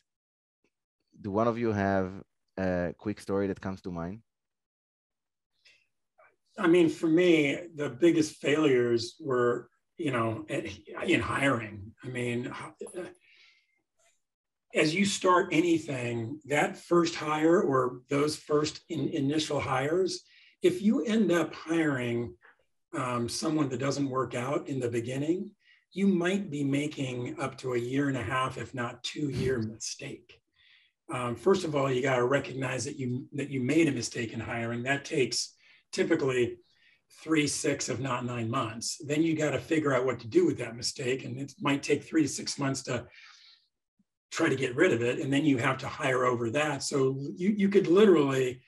Do 1.20 1.32
one 1.32 1.48
of 1.48 1.58
you 1.58 1.72
have 1.72 2.12
a 2.58 2.94
quick 2.98 3.20
story 3.20 3.48
that 3.48 3.60
comes 3.60 3.82
to 3.82 3.92
mind? 3.92 4.22
I 6.60 6.68
mean, 6.68 6.90
for 6.90 7.08
me, 7.08 7.58
the 7.76 7.90
biggest 7.90 8.36
failures 8.38 9.16
were, 9.20 9.70
you 9.98 10.12
know, 10.12 10.46
in 10.48 11.22
hiring. 11.22 11.94
I 12.04 12.08
mean, 12.10 12.52
as 14.76 14.94
you 14.94 15.06
start 15.06 15.50
anything, 15.52 16.40
that 16.46 16.78
first 16.78 17.16
hire 17.16 17.62
or 17.62 18.02
those 18.10 18.36
first 18.36 18.82
in, 18.90 19.08
initial 19.10 19.60
hires, 19.60 20.24
if 20.62 20.82
you 20.82 21.04
end 21.06 21.32
up 21.32 21.54
hiring 21.54 22.34
um, 22.96 23.30
someone 23.30 23.70
that 23.70 23.80
doesn't 23.80 24.10
work 24.10 24.36
out 24.36 24.68
in 24.68 24.80
the 24.80 24.90
beginning, 24.90 25.52
you 25.92 26.08
might 26.08 26.52
be 26.52 26.64
making 26.64 27.40
up 27.40 27.58
to 27.58 27.74
a 27.74 27.80
year 27.80 28.08
and 28.08 28.18
a 28.18 28.24
half, 28.24 28.58
if 28.58 28.74
not 28.74 29.04
two 29.04 29.30
year 29.30 29.60
mistake. 29.60 30.40
Um, 31.12 31.36
first 31.36 31.64
of 31.64 31.76
all, 31.76 31.92
you 31.92 32.02
got 32.02 32.18
to 32.18 32.26
recognize 32.26 32.84
that 32.86 33.00
you 33.00 33.28
that 33.34 33.50
you 33.50 33.62
made 33.62 33.88
a 33.88 33.94
mistake 33.94 34.34
in 34.34 34.40
hiring. 34.40 34.84
That 34.84 35.06
takes 35.06 35.56
typically 35.94 36.58
three, 37.24 37.48
six, 37.48 37.88
if 37.88 38.00
not 38.00 38.26
nine 38.26 38.50
months. 38.50 39.02
Then 39.06 39.24
you 39.24 39.36
got 39.36 39.52
to 39.52 39.60
figure 39.60 39.94
out 39.94 40.06
what 40.06 40.20
to 40.20 40.28
do 40.28 40.46
with 40.46 40.58
that 40.58 40.76
mistake, 40.76 41.24
and 41.24 41.40
it 41.40 41.54
might 41.62 41.82
take 41.82 42.04
three 42.04 42.24
to 42.24 42.28
six 42.28 42.60
months 42.60 42.84
to 42.84 43.06
try 44.32 44.50
to 44.50 44.56
get 44.56 44.76
rid 44.76 44.94
of 44.94 45.02
it, 45.02 45.20
and 45.20 45.32
then 45.32 45.46
you 45.46 45.58
have 45.58 45.78
to 45.80 45.88
hire 45.88 46.26
over 46.26 46.50
that. 46.52 46.84
So 46.84 47.18
you 47.36 47.50
you 47.50 47.70
could 47.70 47.88
literally 47.88 48.62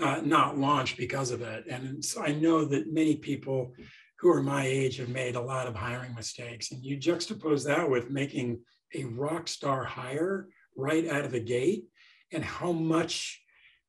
uh, 0.00 0.20
not 0.24 0.58
launch 0.58 0.96
because 0.96 1.30
of 1.30 1.42
it. 1.42 1.66
And 1.68 2.04
so 2.04 2.22
I 2.22 2.32
know 2.32 2.64
that 2.64 2.92
many 2.92 3.16
people 3.16 3.72
who 4.18 4.30
are 4.30 4.42
my 4.42 4.64
age 4.64 4.98
have 4.98 5.08
made 5.08 5.34
a 5.34 5.40
lot 5.40 5.66
of 5.66 5.74
hiring 5.74 6.14
mistakes. 6.14 6.70
And 6.70 6.82
you 6.84 6.96
juxtapose 6.96 7.66
that 7.66 7.88
with 7.90 8.10
making 8.10 8.60
a 8.94 9.04
rock 9.04 9.48
star 9.48 9.84
hire 9.84 10.48
right 10.76 11.08
out 11.08 11.24
of 11.24 11.32
the 11.32 11.40
gate 11.40 11.84
and 12.32 12.44
how 12.44 12.72
much 12.72 13.40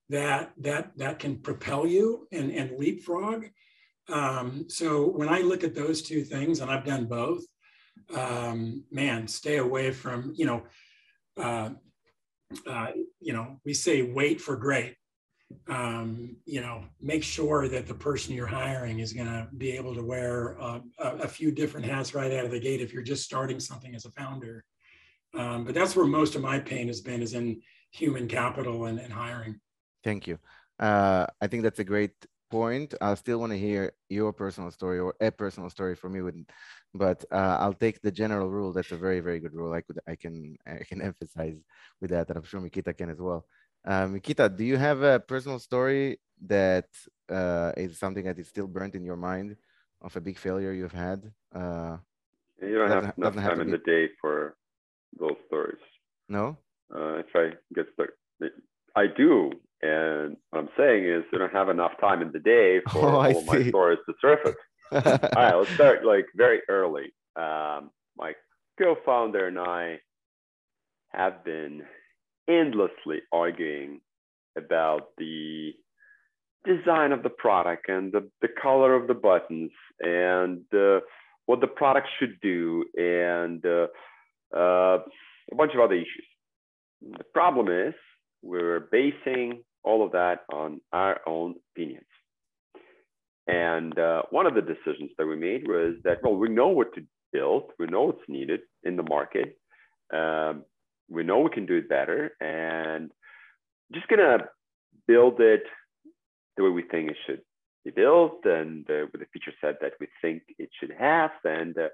that 0.09 0.51
that 0.57 0.91
that 0.97 1.19
can 1.19 1.37
propel 1.37 1.87
you 1.87 2.27
and, 2.31 2.51
and 2.51 2.77
leapfrog. 2.77 3.45
Um, 4.09 4.65
so 4.67 5.07
when 5.07 5.29
I 5.29 5.39
look 5.39 5.63
at 5.63 5.75
those 5.75 6.01
two 6.01 6.23
things, 6.23 6.59
and 6.59 6.69
I've 6.69 6.85
done 6.85 7.05
both, 7.05 7.43
um, 8.15 8.83
man, 8.91 9.27
stay 9.27 9.57
away 9.57 9.91
from, 9.91 10.33
you 10.35 10.45
know, 10.45 10.63
uh, 11.37 11.69
uh, 12.67 12.87
you 13.19 13.33
know, 13.33 13.59
we 13.65 13.73
say 13.73 14.01
wait 14.01 14.39
for 14.39 14.55
great 14.55 14.95
um, 15.67 16.35
you 16.45 16.61
know, 16.61 16.83
make 17.01 17.23
sure 17.23 17.67
that 17.67 17.87
the 17.87 17.93
person 17.93 18.33
you're 18.33 18.45
hiring 18.45 18.99
is 18.99 19.13
going 19.13 19.27
to 19.27 19.47
be 19.57 19.71
able 19.71 19.95
to 19.95 20.03
wear 20.03 20.59
uh, 20.61 20.79
a, 20.99 21.09
a, 21.17 21.27
few 21.27 21.51
different 21.51 21.85
hats 21.85 22.13
right 22.13 22.31
out 22.31 22.45
of 22.45 22.51
the 22.51 22.59
gate 22.59 22.81
if 22.81 22.93
you're 22.93 23.03
just 23.03 23.23
starting 23.23 23.59
something 23.59 23.95
as 23.95 24.05
a 24.05 24.11
founder. 24.11 24.63
Um, 25.37 25.63
but 25.63 25.73
that's 25.73 25.95
where 25.95 26.05
most 26.05 26.35
of 26.35 26.41
my 26.41 26.59
pain 26.59 26.87
has 26.87 27.01
been 27.01 27.21
is 27.21 27.33
in 27.33 27.61
human 27.91 28.27
capital 28.27 28.85
and, 28.85 28.99
and 28.99 29.11
hiring. 29.11 29.59
Thank 30.03 30.27
you. 30.27 30.37
Uh, 30.79 31.27
I 31.41 31.47
think 31.47 31.63
that's 31.63 31.79
a 31.79 31.83
great 31.83 32.13
point. 32.59 32.93
I 33.01 33.15
still 33.15 33.39
want 33.41 33.51
to 33.55 33.57
hear 33.67 33.81
your 34.09 34.31
personal 34.31 34.69
story 34.69 34.99
or 35.05 35.11
a 35.19 35.31
personal 35.43 35.69
story 35.77 35.95
from 36.01 36.11
you, 36.15 36.23
but 36.93 37.19
uh, 37.39 37.57
I'll 37.61 37.79
take 37.85 37.97
the 38.05 38.13
general 38.21 38.49
rule. 38.57 38.71
That's 38.75 38.91
a 38.91 39.01
very, 39.07 39.21
very 39.27 39.39
good 39.43 39.55
rule. 39.59 39.73
I 39.73 39.81
could, 39.81 39.99
I 40.13 40.15
can, 40.23 40.35
I 40.67 40.83
can 40.89 41.01
emphasize 41.09 41.57
with 41.99 42.11
that, 42.13 42.29
and 42.29 42.37
I'm 42.37 42.47
sure 42.49 42.61
Mikita 42.61 42.93
can 42.93 43.09
as 43.09 43.19
well. 43.27 43.41
Uh, 43.91 44.05
Mikita, 44.07 44.45
do 44.59 44.63
you 44.71 44.77
have 44.77 45.01
a 45.01 45.19
personal 45.19 45.59
story 45.69 46.19
that 46.55 46.89
uh, 47.39 47.71
is 47.75 47.97
something 47.97 48.25
that 48.29 48.37
is 48.37 48.47
still 48.53 48.67
burnt 48.67 48.93
in 48.99 49.03
your 49.03 49.17
mind 49.17 49.57
of 50.05 50.15
a 50.15 50.21
big 50.21 50.37
failure 50.37 50.73
you've 50.73 50.99
had? 51.07 51.19
Uh, 51.61 51.97
you 52.61 52.77
don't 52.77 52.93
have 52.95 53.13
enough 53.17 53.35
time 53.35 53.61
in 53.61 53.67
be... 53.67 53.73
the 53.77 53.83
day 53.93 54.03
for 54.21 54.55
those 55.19 55.39
stories. 55.47 55.85
No. 56.29 56.45
Uh, 56.95 57.15
if 57.25 57.31
I 57.33 57.45
get 57.73 57.87
stuck, 57.93 58.11
I 58.95 59.07
do, 59.07 59.51
and 59.81 60.37
what 60.49 60.59
I'm 60.59 60.69
saying 60.77 61.05
is, 61.05 61.23
I 61.33 61.37
don't 61.37 61.53
have 61.53 61.69
enough 61.69 61.93
time 61.99 62.21
in 62.21 62.31
the 62.31 62.39
day 62.39 62.81
for 62.91 63.09
oh, 63.09 63.21
all 63.21 63.43
my 63.45 63.67
stories 63.67 63.99
to 64.07 64.13
surface. 64.21 64.55
all 64.91 65.01
right, 65.01 65.55
let's 65.55 65.73
start 65.73 66.05
like 66.05 66.25
very 66.35 66.61
early. 66.69 67.13
Um, 67.35 67.89
my 68.17 68.33
co-founder 68.79 69.47
and 69.47 69.59
I 69.59 69.99
have 71.09 71.43
been 71.43 71.83
endlessly 72.47 73.21
arguing 73.31 74.01
about 74.57 75.09
the 75.17 75.73
design 76.65 77.11
of 77.11 77.23
the 77.23 77.29
product 77.29 77.89
and 77.89 78.11
the, 78.11 78.29
the 78.41 78.47
color 78.47 78.95
of 78.95 79.07
the 79.07 79.13
buttons 79.13 79.71
and 79.99 80.61
uh, 80.73 80.99
what 81.45 81.59
the 81.59 81.67
product 81.67 82.07
should 82.19 82.39
do 82.41 82.85
and 82.95 83.65
uh, 83.65 83.87
uh, 84.55 84.99
a 85.51 85.55
bunch 85.55 85.73
of 85.73 85.81
other 85.81 85.95
issues. 85.95 86.25
The 87.01 87.25
problem 87.33 87.67
is 87.67 87.93
we're 88.43 88.81
basing 88.91 89.63
all 89.83 90.05
of 90.05 90.11
that 90.11 90.41
on 90.53 90.81
our 90.91 91.19
own 91.25 91.55
opinions. 91.71 92.05
And 93.47 93.97
uh, 93.97 94.23
one 94.29 94.45
of 94.45 94.53
the 94.53 94.61
decisions 94.61 95.11
that 95.17 95.25
we 95.25 95.35
made 95.35 95.67
was 95.67 95.95
that, 96.03 96.19
well, 96.23 96.35
we 96.35 96.49
know 96.49 96.67
what 96.67 96.93
to 96.95 97.01
build, 97.31 97.71
we 97.79 97.87
know 97.87 98.03
what's 98.03 98.29
needed 98.29 98.61
in 98.83 98.95
the 98.95 99.03
market, 99.03 99.57
um, 100.13 100.63
we 101.09 101.23
know 101.23 101.39
we 101.39 101.49
can 101.49 101.65
do 101.65 101.77
it 101.77 101.89
better, 101.89 102.31
and 102.39 103.11
just 103.93 104.07
gonna 104.07 104.37
build 105.07 105.39
it 105.41 105.63
the 106.55 106.63
way 106.63 106.69
we 106.69 106.83
think 106.83 107.11
it 107.11 107.17
should 107.25 107.41
be 107.83 107.91
built 107.91 108.45
and 108.45 108.89
uh, 108.89 109.05
with 109.11 109.21
the 109.21 109.27
feature 109.33 109.51
set 109.59 109.79
that 109.81 109.93
we 109.99 110.07
think 110.21 110.43
it 110.57 110.69
should 110.79 110.93
have. 110.97 111.31
And 111.43 111.77
uh, 111.77 111.89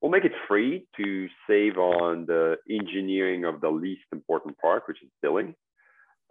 we'll 0.00 0.12
make 0.12 0.24
it 0.24 0.32
free 0.46 0.86
to 0.96 1.28
save 1.48 1.76
on 1.76 2.26
the 2.26 2.56
engineering 2.70 3.44
of 3.44 3.60
the 3.60 3.70
least 3.70 4.04
important 4.12 4.56
part, 4.58 4.84
which 4.86 5.02
is 5.02 5.08
billing. 5.22 5.54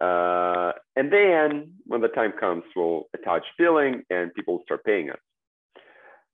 Uh, 0.00 0.72
and 0.96 1.12
then 1.12 1.72
when 1.86 2.00
the 2.00 2.08
time 2.08 2.32
comes, 2.38 2.64
we'll 2.74 3.04
attach 3.14 3.44
billing 3.58 4.02
and 4.10 4.34
people 4.34 4.54
will 4.54 4.64
start 4.64 4.84
paying 4.84 5.10
us. 5.10 5.18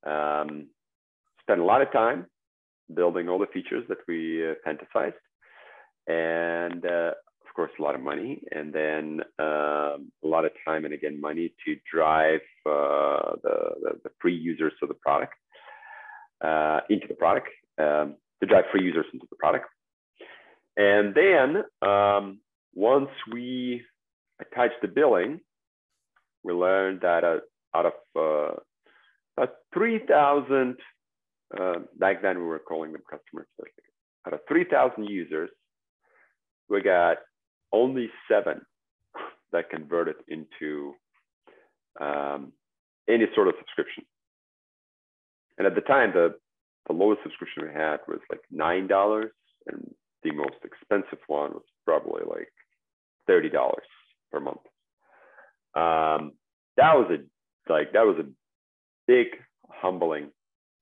Um, 0.05 0.69
spend 1.43 1.61
a 1.61 1.65
lot 1.65 1.83
of 1.83 1.93
time 1.93 2.27
building 2.95 3.29
all 3.29 3.39
the 3.39 3.47
features 3.47 3.85
that 3.89 3.99
we 4.09 4.49
uh, 4.49 4.55
fantasized. 4.67 5.15
And 6.07 6.85
uh, 6.85 7.13
of 7.51 7.55
course, 7.55 7.71
a 7.79 7.83
lot 7.83 7.95
of 7.95 8.01
money, 8.01 8.43
and 8.53 8.73
then 8.73 9.21
um, 9.39 10.13
a 10.25 10.27
lot 10.27 10.45
of 10.45 10.53
time 10.65 10.85
and 10.85 10.95
again 10.95 11.21
money 11.21 11.53
to 11.67 11.77
drive 11.93 12.41
uh, 12.65 13.37
the, 13.43 13.57
the, 13.83 13.91
the, 14.05 14.11
free 14.21 14.37
users 14.37 14.73
of 14.83 14.89
the 14.89 14.95
product 14.95 15.35
uh, 16.43 16.81
into 16.89 17.07
the 17.09 17.15
product, 17.15 17.49
um, 17.79 18.15
to 18.41 18.47
drive 18.47 18.65
free 18.73 18.85
users 18.85 19.07
into 19.13 19.27
the 19.31 19.37
product. 19.37 19.67
And 20.77 21.15
then 21.15 21.65
um, 21.89 22.39
once 22.75 23.11
we 23.33 23.83
attach 24.41 24.71
the 24.83 24.89
billing, 24.89 25.41
we 26.43 26.53
learned 26.53 27.01
that 27.03 27.25
uh, 27.25 27.39
out 27.75 27.87
of 27.87 27.93
uh, 28.17 28.55
about 29.37 29.55
3,000, 29.75 30.77
uh, 31.59 31.75
back 31.99 32.23
then 32.23 32.39
we 32.39 32.45
were 32.45 32.59
calling 32.59 32.93
them 32.93 33.03
customers, 33.11 33.47
out 34.27 34.35
of 34.35 34.41
3,000 34.49 35.05
users, 35.05 35.51
we 36.69 36.83
got 36.83 37.19
only 37.73 38.11
seven 38.31 38.61
that 39.53 39.71
converted 39.71 40.17
into 40.29 40.95
um, 42.01 42.53
any 43.09 43.27
sort 43.35 43.49
of 43.49 43.55
subscription. 43.59 44.05
And 45.59 45.67
at 45.67 45.75
the 45.75 45.81
time, 45.81 46.13
the, 46.13 46.37
the 46.87 46.93
lowest 46.93 47.23
subscription 47.23 47.65
we 47.65 47.75
had 47.75 47.99
was 48.07 48.21
like 48.31 48.41
$9, 48.55 49.25
and 49.67 49.95
the 50.23 50.33
most 50.33 50.57
expensive 50.65 51.19
one 51.27 51.53
was 51.53 51.65
probably 51.85 52.23
like 52.29 52.53
$30 53.29 53.51
per 54.33 54.41
month. 54.41 54.61
Um, 55.75 56.33
that 56.77 56.95
was 56.95 57.11
a 57.11 57.73
like 57.73 57.93
that 57.93 58.07
was 58.07 58.17
a 58.19 58.29
big 59.07 59.27
humbling 59.69 60.31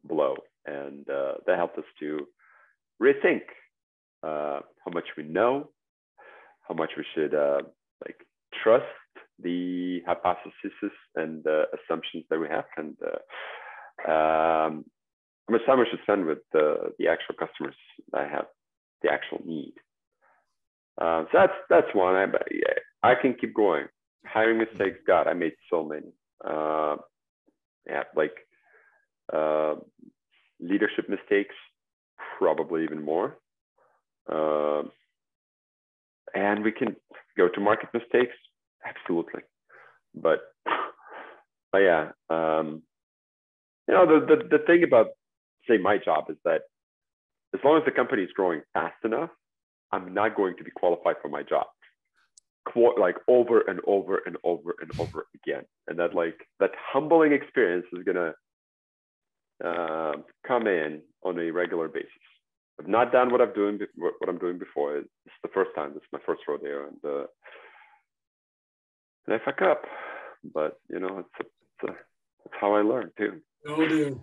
blow, 0.05 0.37
and 0.65 1.09
uh, 1.11 1.35
that 1.47 1.57
helped 1.57 1.79
us 1.79 1.85
to 2.01 2.27
rethink 3.03 3.43
uh, 4.23 4.61
how 4.85 4.91
much 4.93 5.05
we 5.17 5.25
know, 5.25 5.71
how 6.67 6.75
much 6.75 6.91
we 6.97 7.05
should 7.15 7.35
uh, 7.35 7.61
like 8.05 8.17
trust 8.63 8.87
the 9.41 10.01
hypotheses 10.07 10.93
and 11.15 11.45
the 11.45 11.65
assumptions 11.77 12.25
that 12.31 12.39
we 12.39 12.49
have, 12.49 12.65
and 12.77 12.97
uh, 13.05 14.11
um, 14.11 14.85
how 15.49 15.53
much 15.53 15.67
time 15.67 15.79
we 15.79 15.87
should 15.91 16.03
spend 16.03 16.27
with 16.27 16.39
the, 16.53 16.93
the 16.99 17.09
actual 17.09 17.35
customers 17.39 17.77
that 18.13 18.31
have 18.31 18.47
the 19.03 19.11
actual 19.11 19.41
need. 19.45 19.75
Uh, 21.01 21.23
so 21.25 21.29
that's 21.33 21.53
that's 21.71 21.95
one. 21.95 22.15
I 22.15 22.27
I 23.03 23.15
can 23.15 23.35
keep 23.35 23.55
going. 23.55 23.87
Hiring 24.27 24.59
mistakes, 24.59 24.99
God, 25.07 25.27
I 25.29 25.33
made 25.33 25.55
so 25.71 25.85
many. 25.85 26.13
Uh, 26.45 26.97
yeah, 27.87 28.03
like 28.17 28.35
uh, 29.33 29.77
leadership 30.61 31.09
mistakes, 31.09 31.55
probably 32.39 32.85
even 32.85 33.05
more. 33.05 33.39
Uh, 34.31 34.83
and 36.35 36.63
we 36.65 36.73
can 36.73 36.97
go 37.37 37.49
to 37.49 37.61
market 37.61 37.89
mistakes, 37.95 38.35
absolutely. 38.85 39.43
But 40.15 40.41
but 41.73 41.79
yeah, 41.79 42.11
um, 42.29 42.83
you 43.87 43.95
know 43.95 44.07
the, 44.07 44.27
the 44.27 44.59
the 44.59 44.65
thing 44.67 44.83
about 44.83 45.09
say 45.69 45.79
my 45.79 45.99
job 45.99 46.25
is 46.29 46.37
that 46.45 46.63
as 47.55 47.61
long 47.65 47.79
as 47.79 47.85
the 47.85 47.93
company 47.93 48.23
is 48.23 48.31
growing 48.35 48.63
fast 48.75 48.97
enough, 49.05 49.31
I'm 49.93 50.15
not 50.15 50.37
going 50.37 50.57
to 50.57 50.65
be 50.65 50.71
qualified 50.71 51.17
for 51.23 51.29
my 51.29 51.43
job. 51.43 51.67
Qu- 52.73 53.01
like 53.01 53.17
over 53.29 53.61
and 53.61 53.81
over 53.87 54.21
and 54.27 54.37
over 54.45 54.75
and 54.81 54.91
over 55.01 55.27
again, 55.35 55.65
and 55.87 55.99
that 55.99 56.15
like 56.15 56.37
that 56.61 56.71
humbling 56.93 57.33
experience 57.33 57.87
is 57.93 58.05
gonna 58.05 58.35
uh, 59.65 60.13
come 60.47 60.67
in 60.67 61.01
on 61.23 61.39
a 61.39 61.51
regular 61.51 61.89
basis. 61.89 62.11
I've 62.79 62.89
not 62.89 63.11
done 63.11 63.33
what 63.33 63.41
I'm 63.41 63.55
doing 63.55 63.79
what 63.97 64.29
I'm 64.29 64.39
doing 64.39 64.59
before. 64.59 64.99
It's 64.99 65.09
the 65.43 65.49
first 65.55 65.71
time. 65.75 65.95
This 65.95 66.03
is 66.03 66.09
my 66.13 66.21
first 66.27 66.43
rodeo, 66.47 66.89
and 66.89 66.99
uh, 67.05 67.27
and 69.27 69.35
I 69.35 69.45
fuck 69.45 69.63
up. 69.63 69.83
But 70.55 70.79
you 70.89 71.01
know, 71.01 71.19
it's, 71.21 71.29
a, 71.41 71.45
it's, 71.45 71.91
a, 71.91 71.97
it's 72.45 72.55
how 72.61 72.75
I 72.75 72.83
learn 72.83 73.11
too. 73.17 73.41
Will 73.65 73.89
do. 73.89 74.21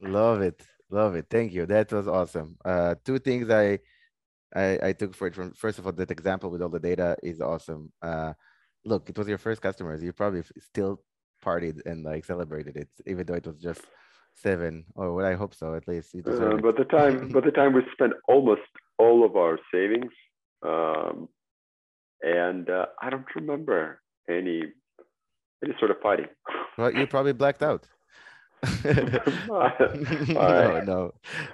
Love 0.00 0.42
it, 0.42 0.66
love 0.90 1.14
it. 1.14 1.26
Thank 1.30 1.52
you. 1.52 1.66
That 1.66 1.92
was 1.92 2.08
awesome. 2.08 2.56
Uh, 2.64 2.96
two 3.04 3.18
things 3.18 3.50
I, 3.50 3.78
I 4.54 4.78
I 4.82 4.92
took 4.92 5.14
for 5.14 5.26
it 5.26 5.34
from 5.34 5.52
first 5.52 5.78
of 5.78 5.86
all 5.86 5.92
that 5.92 6.10
example 6.10 6.50
with 6.50 6.62
all 6.62 6.68
the 6.68 6.80
data 6.80 7.16
is 7.22 7.40
awesome. 7.40 7.92
Uh, 8.02 8.32
look, 8.84 9.08
it 9.08 9.18
was 9.18 9.28
your 9.28 9.38
first 9.38 9.62
customers. 9.62 10.02
You 10.02 10.12
probably 10.12 10.42
still 10.58 11.02
partied 11.44 11.80
and 11.86 12.04
like 12.04 12.24
celebrated 12.24 12.76
it, 12.76 12.88
even 13.06 13.26
though 13.26 13.34
it 13.34 13.46
was 13.46 13.58
just 13.58 13.82
seven, 14.34 14.84
or 14.94 15.14
what 15.14 15.24
I 15.24 15.34
hope 15.34 15.54
so 15.54 15.74
at 15.74 15.86
least. 15.88 16.14
Uh, 16.14 16.56
but 16.56 16.76
the 16.76 16.86
time, 16.90 17.28
but 17.32 17.44
the 17.44 17.50
time 17.50 17.74
we 17.74 17.82
spent 17.92 18.12
almost 18.28 18.62
all 18.98 19.24
of 19.24 19.36
our 19.36 19.58
savings, 19.72 20.12
um, 20.62 21.28
and 22.22 22.68
uh, 22.70 22.86
I 23.02 23.10
don't 23.10 23.26
remember 23.34 24.00
any 24.28 24.62
any 25.64 25.74
sort 25.78 25.90
of 25.90 25.98
fighting. 26.02 26.26
Well, 26.76 26.92
you 26.92 27.06
probably 27.06 27.32
blacked 27.32 27.62
out. 27.62 27.86
no, 30.28 30.80
no, 30.80 31.12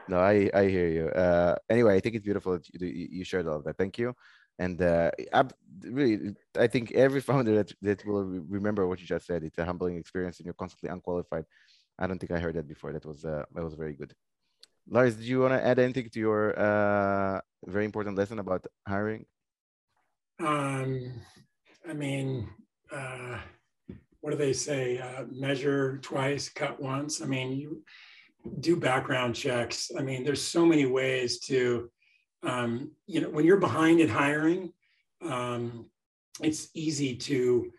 no. 0.08 0.18
I 0.18 0.50
I 0.52 0.68
hear 0.68 0.88
you. 0.88 1.06
Uh, 1.08 1.56
anyway, 1.70 1.96
I 1.96 2.00
think 2.00 2.14
it's 2.16 2.24
beautiful 2.24 2.52
that 2.52 2.68
you, 2.68 3.08
you 3.10 3.24
shared 3.24 3.46
all 3.48 3.56
of 3.56 3.64
that. 3.64 3.78
Thank 3.78 3.98
you. 3.98 4.14
And 4.58 4.82
uh, 4.82 5.10
I, 5.32 5.44
really, 5.82 6.34
I 6.58 6.66
think 6.66 6.92
every 6.92 7.20
founder 7.28 7.54
that, 7.56 7.72
that 7.82 8.04
will 8.04 8.24
remember 8.24 8.86
what 8.88 9.00
you 9.00 9.06
just 9.06 9.26
said. 9.26 9.44
It's 9.44 9.58
a 9.58 9.64
humbling 9.64 9.96
experience, 9.96 10.38
and 10.38 10.46
you're 10.46 10.54
constantly 10.54 10.90
unqualified 10.90 11.44
I 11.98 12.06
don't 12.06 12.18
think 12.18 12.30
I 12.30 12.38
heard 12.38 12.54
that 12.54 12.68
before. 12.68 12.92
That 12.92 13.04
was 13.04 13.24
uh, 13.24 13.44
that 13.54 13.64
was 13.64 13.74
very 13.74 13.94
good. 13.94 14.14
Lars, 14.88 15.16
do 15.16 15.24
you 15.24 15.40
want 15.40 15.52
to 15.52 15.64
add 15.64 15.78
anything 15.78 16.08
to 16.10 16.20
your 16.20 16.58
uh, 16.58 17.40
very 17.66 17.84
important 17.84 18.16
lesson 18.16 18.38
about 18.38 18.64
hiring? 18.86 19.26
Um, 20.40 21.20
I 21.86 21.92
mean, 21.92 22.48
uh, 22.92 23.38
what 24.20 24.30
do 24.30 24.36
they 24.36 24.52
say? 24.52 24.98
Uh, 24.98 25.24
measure 25.30 25.98
twice, 25.98 26.48
cut 26.48 26.80
once. 26.80 27.22
I 27.22 27.26
mean, 27.26 27.52
you 27.52 27.82
do 28.60 28.76
background 28.76 29.34
checks. 29.34 29.90
I 29.96 30.02
mean, 30.02 30.24
there's 30.24 30.42
so 30.42 30.64
many 30.64 30.86
ways 30.86 31.38
to, 31.40 31.90
um, 32.42 32.92
you 33.06 33.20
know, 33.20 33.30
when 33.30 33.44
you're 33.44 33.58
behind 33.58 34.00
in 34.00 34.08
hiring, 34.08 34.72
um, 35.22 35.86
it's 36.40 36.68
easy 36.74 37.16
to 37.16 37.72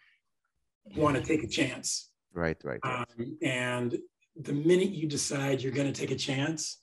want 0.96 1.16
to 1.16 1.22
take 1.22 1.44
a 1.44 1.48
chance 1.48 2.10
Right, 2.34 2.58
right. 2.64 2.80
right. 2.84 3.06
Um, 3.18 3.38
and 3.42 3.98
the 4.36 4.54
minute 4.54 4.90
you 4.90 5.08
decide 5.08 5.62
you're 5.62 5.74
going 5.74 5.92
to 5.92 6.00
take 6.00 6.12
a 6.12 6.16
chance 6.16 6.82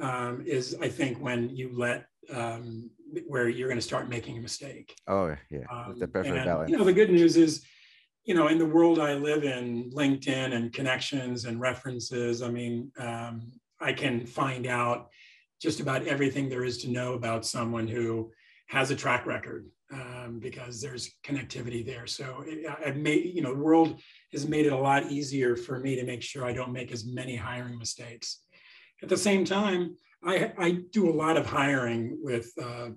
um, 0.00 0.42
is, 0.46 0.76
I 0.80 0.88
think, 0.88 1.18
when 1.20 1.50
you 1.50 1.70
let 1.72 2.06
um, 2.32 2.90
where 3.26 3.48
you're 3.48 3.68
going 3.68 3.78
to 3.78 3.86
start 3.86 4.08
making 4.08 4.36
a 4.36 4.40
mistake. 4.40 4.96
Oh 5.06 5.34
yeah, 5.50 5.58
the 5.96 6.04
um, 6.04 6.10
perfect 6.10 6.36
and, 6.36 6.44
balance. 6.44 6.70
You 6.70 6.78
know, 6.78 6.84
the 6.84 6.92
good 6.92 7.10
news 7.10 7.36
is, 7.36 7.64
you 8.26 8.34
know, 8.34 8.48
in 8.48 8.58
the 8.58 8.66
world 8.66 8.98
I 8.98 9.14
live 9.14 9.44
in, 9.44 9.90
LinkedIn 9.90 10.52
and 10.52 10.72
connections 10.72 11.44
and 11.44 11.60
references. 11.60 12.42
I 12.42 12.50
mean, 12.50 12.90
um, 12.98 13.52
I 13.80 13.92
can 13.92 14.26
find 14.26 14.66
out 14.66 15.08
just 15.62 15.78
about 15.78 16.06
everything 16.06 16.48
there 16.48 16.64
is 16.64 16.78
to 16.78 16.90
know 16.90 17.14
about 17.14 17.46
someone 17.46 17.86
who 17.86 18.32
has 18.66 18.90
a 18.90 18.96
track 18.96 19.26
record 19.26 19.66
um, 19.92 20.40
because 20.40 20.80
there's 20.80 21.12
connectivity 21.24 21.86
there. 21.86 22.08
So 22.08 22.42
it, 22.44 22.66
I've 22.84 22.96
made, 22.96 23.32
you 23.32 23.42
know, 23.42 23.54
the 23.54 23.62
world 23.62 24.00
has 24.32 24.48
made 24.48 24.66
it 24.66 24.72
a 24.72 24.76
lot 24.76 25.10
easier 25.10 25.54
for 25.54 25.78
me 25.78 25.94
to 25.94 26.04
make 26.04 26.22
sure 26.22 26.44
I 26.44 26.52
don't 26.52 26.72
make 26.72 26.90
as 26.90 27.06
many 27.06 27.36
hiring 27.36 27.78
mistakes. 27.78 28.42
At 29.04 29.08
the 29.08 29.16
same 29.16 29.44
time, 29.44 29.96
I, 30.24 30.52
I 30.58 30.70
do 30.90 31.08
a 31.08 31.14
lot 31.14 31.36
of 31.36 31.46
hiring 31.46 32.18
with, 32.20 32.50
uh, 32.60 32.88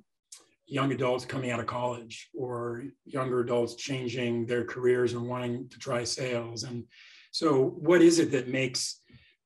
young 0.70 0.92
adults 0.92 1.26
coming 1.26 1.52
out 1.52 1.60
of 1.60 1.66
college 1.66 2.30
or 2.34 2.84
younger 3.06 3.40
adults 3.40 3.76
changing 3.76 4.46
their 4.46 4.64
careers 4.64 5.14
and 5.14 5.28
wanting 5.28 5.68
to 5.70 5.80
try 5.80 6.04
sales. 6.04 6.64
And 6.64 6.86
so, 7.32 7.76
what 7.80 8.02
is 8.02 8.20
it 8.20 8.32
that 8.32 8.48
makes 8.48 9.02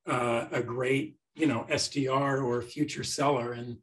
uh, 0.06 0.46
a 0.52 0.62
great, 0.62 1.16
you 1.34 1.46
know, 1.46 1.66
SDR 1.70 2.44
or 2.44 2.60
future 2.62 3.04
seller? 3.04 3.52
And 3.52 3.78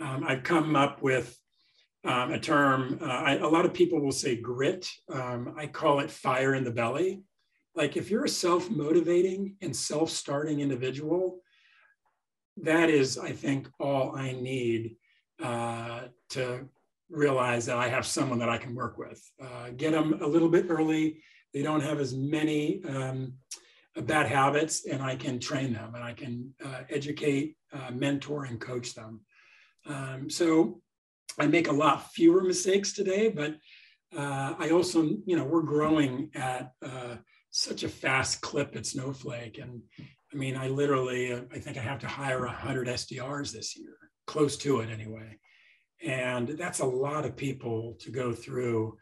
um, 0.00 0.24
I've 0.26 0.42
come 0.42 0.76
up 0.76 1.02
with 1.02 1.36
um, 2.04 2.32
a 2.32 2.38
term. 2.38 2.98
Uh, 3.00 3.06
I, 3.06 3.36
a 3.36 3.48
lot 3.48 3.64
of 3.64 3.74
people 3.74 4.00
will 4.00 4.12
say 4.12 4.36
grit. 4.36 4.88
Um, 5.12 5.54
I 5.56 5.66
call 5.66 6.00
it 6.00 6.10
fire 6.10 6.54
in 6.54 6.64
the 6.64 6.70
belly. 6.70 7.22
Like 7.74 7.96
if 7.96 8.10
you're 8.10 8.24
a 8.24 8.28
self-motivating 8.28 9.56
and 9.60 9.74
self-starting 9.74 10.60
individual, 10.60 11.40
that 12.58 12.88
is, 12.88 13.18
I 13.18 13.32
think, 13.32 13.68
all 13.80 14.14
I 14.14 14.32
need 14.32 14.96
uh, 15.42 16.02
to 16.30 16.68
realize 17.10 17.66
that 17.66 17.76
I 17.76 17.88
have 17.88 18.06
someone 18.06 18.38
that 18.38 18.48
I 18.48 18.58
can 18.58 18.74
work 18.74 18.98
with. 18.98 19.20
Uh, 19.42 19.70
get 19.76 19.92
them 19.92 20.20
a 20.22 20.26
little 20.26 20.48
bit 20.48 20.66
early. 20.68 21.22
They 21.52 21.62
don't 21.62 21.82
have 21.82 22.00
as 22.00 22.14
many 22.14 22.82
um, 22.84 23.34
bad 24.02 24.26
habits, 24.26 24.86
and 24.86 25.02
I 25.02 25.16
can 25.16 25.38
train 25.38 25.72
them 25.72 25.94
and 25.94 26.02
I 26.02 26.12
can 26.12 26.52
uh, 26.64 26.82
educate, 26.90 27.56
uh, 27.72 27.90
mentor, 27.92 28.44
and 28.44 28.60
coach 28.60 28.94
them. 28.94 29.20
Um, 29.86 30.30
so 30.30 30.80
I 31.38 31.46
make 31.46 31.68
a 31.68 31.72
lot 31.72 32.10
fewer 32.12 32.42
mistakes 32.42 32.92
today, 32.92 33.28
but 33.28 33.56
uh, 34.16 34.54
I 34.58 34.70
also, 34.70 35.02
you 35.26 35.36
know, 35.36 35.44
we're 35.44 35.62
growing 35.62 36.30
at 36.34 36.72
uh, 36.82 37.16
such 37.50 37.82
a 37.82 37.88
fast 37.88 38.40
clip 38.40 38.76
at 38.76 38.86
Snowflake, 38.86 39.58
and 39.58 39.82
I 40.32 40.36
mean, 40.36 40.56
I 40.56 40.68
literally, 40.68 41.34
I 41.34 41.58
think 41.58 41.76
I 41.76 41.80
have 41.80 42.00
to 42.00 42.08
hire 42.08 42.40
100 42.40 42.88
SDRs 42.88 43.52
this 43.52 43.76
year, 43.76 43.96
close 44.26 44.56
to 44.58 44.80
it 44.80 44.90
anyway. 44.90 45.38
And 46.04 46.48
that's 46.48 46.80
a 46.80 46.86
lot 46.86 47.24
of 47.24 47.36
people 47.36 47.96
to 48.00 48.10
go 48.10 48.32
through. 48.32 48.98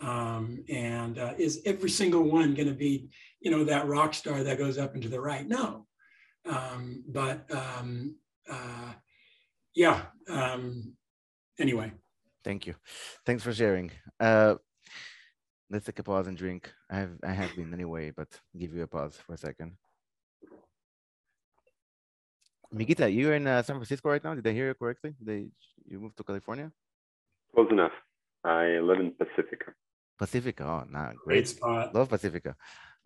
Um, 0.00 0.64
and 0.68 1.18
uh, 1.18 1.34
is 1.38 1.62
every 1.64 1.90
single 1.90 2.22
one 2.22 2.54
going 2.54 2.68
to 2.68 2.74
be, 2.74 3.08
you 3.40 3.50
know, 3.50 3.64
that 3.64 3.86
rock 3.86 4.14
star 4.14 4.42
that 4.42 4.58
goes 4.58 4.78
up 4.78 4.94
and 4.94 5.02
to 5.02 5.08
the 5.08 5.20
right? 5.20 5.46
No. 5.46 5.86
Um, 6.46 7.04
but 7.08 7.46
um, 7.50 8.16
uh, 8.50 8.92
yeah. 9.74 10.02
Um, 10.28 10.94
anyway. 11.58 11.92
Thank 12.44 12.66
you. 12.66 12.74
Thanks 13.24 13.42
for 13.42 13.52
sharing. 13.52 13.90
Uh, 14.20 14.56
let's 15.70 15.86
take 15.86 15.98
a 15.98 16.02
pause 16.02 16.26
and 16.26 16.36
drink. 16.36 16.72
I 16.90 16.96
have 16.96 17.18
I 17.24 17.32
have 17.32 17.54
been 17.56 17.72
anyway, 17.74 18.12
but 18.12 18.28
give 18.56 18.72
you 18.74 18.82
a 18.82 18.86
pause 18.86 19.16
for 19.16 19.34
a 19.34 19.38
second. 19.38 19.76
Mikita, 22.72 23.10
you're 23.10 23.34
in 23.34 23.46
uh, 23.46 23.62
San 23.62 23.76
Francisco 23.76 24.08
right 24.08 24.22
now. 24.22 24.34
Did 24.34 24.46
I 24.46 24.52
hear 24.52 24.68
you 24.68 24.74
correctly? 24.74 25.14
They 25.20 25.48
you 25.88 26.00
moved 26.00 26.16
to 26.16 26.24
California? 26.24 26.72
Close 27.54 27.70
enough. 27.70 27.92
I 28.44 28.78
live 28.78 29.00
in 29.00 29.12
Pacifica. 29.12 29.72
Pacifica. 30.18 30.64
Oh, 30.64 30.84
nah, 30.90 31.08
great. 31.08 31.24
great 31.24 31.48
spot. 31.48 31.94
Love 31.94 32.08
Pacifica. 32.08 32.56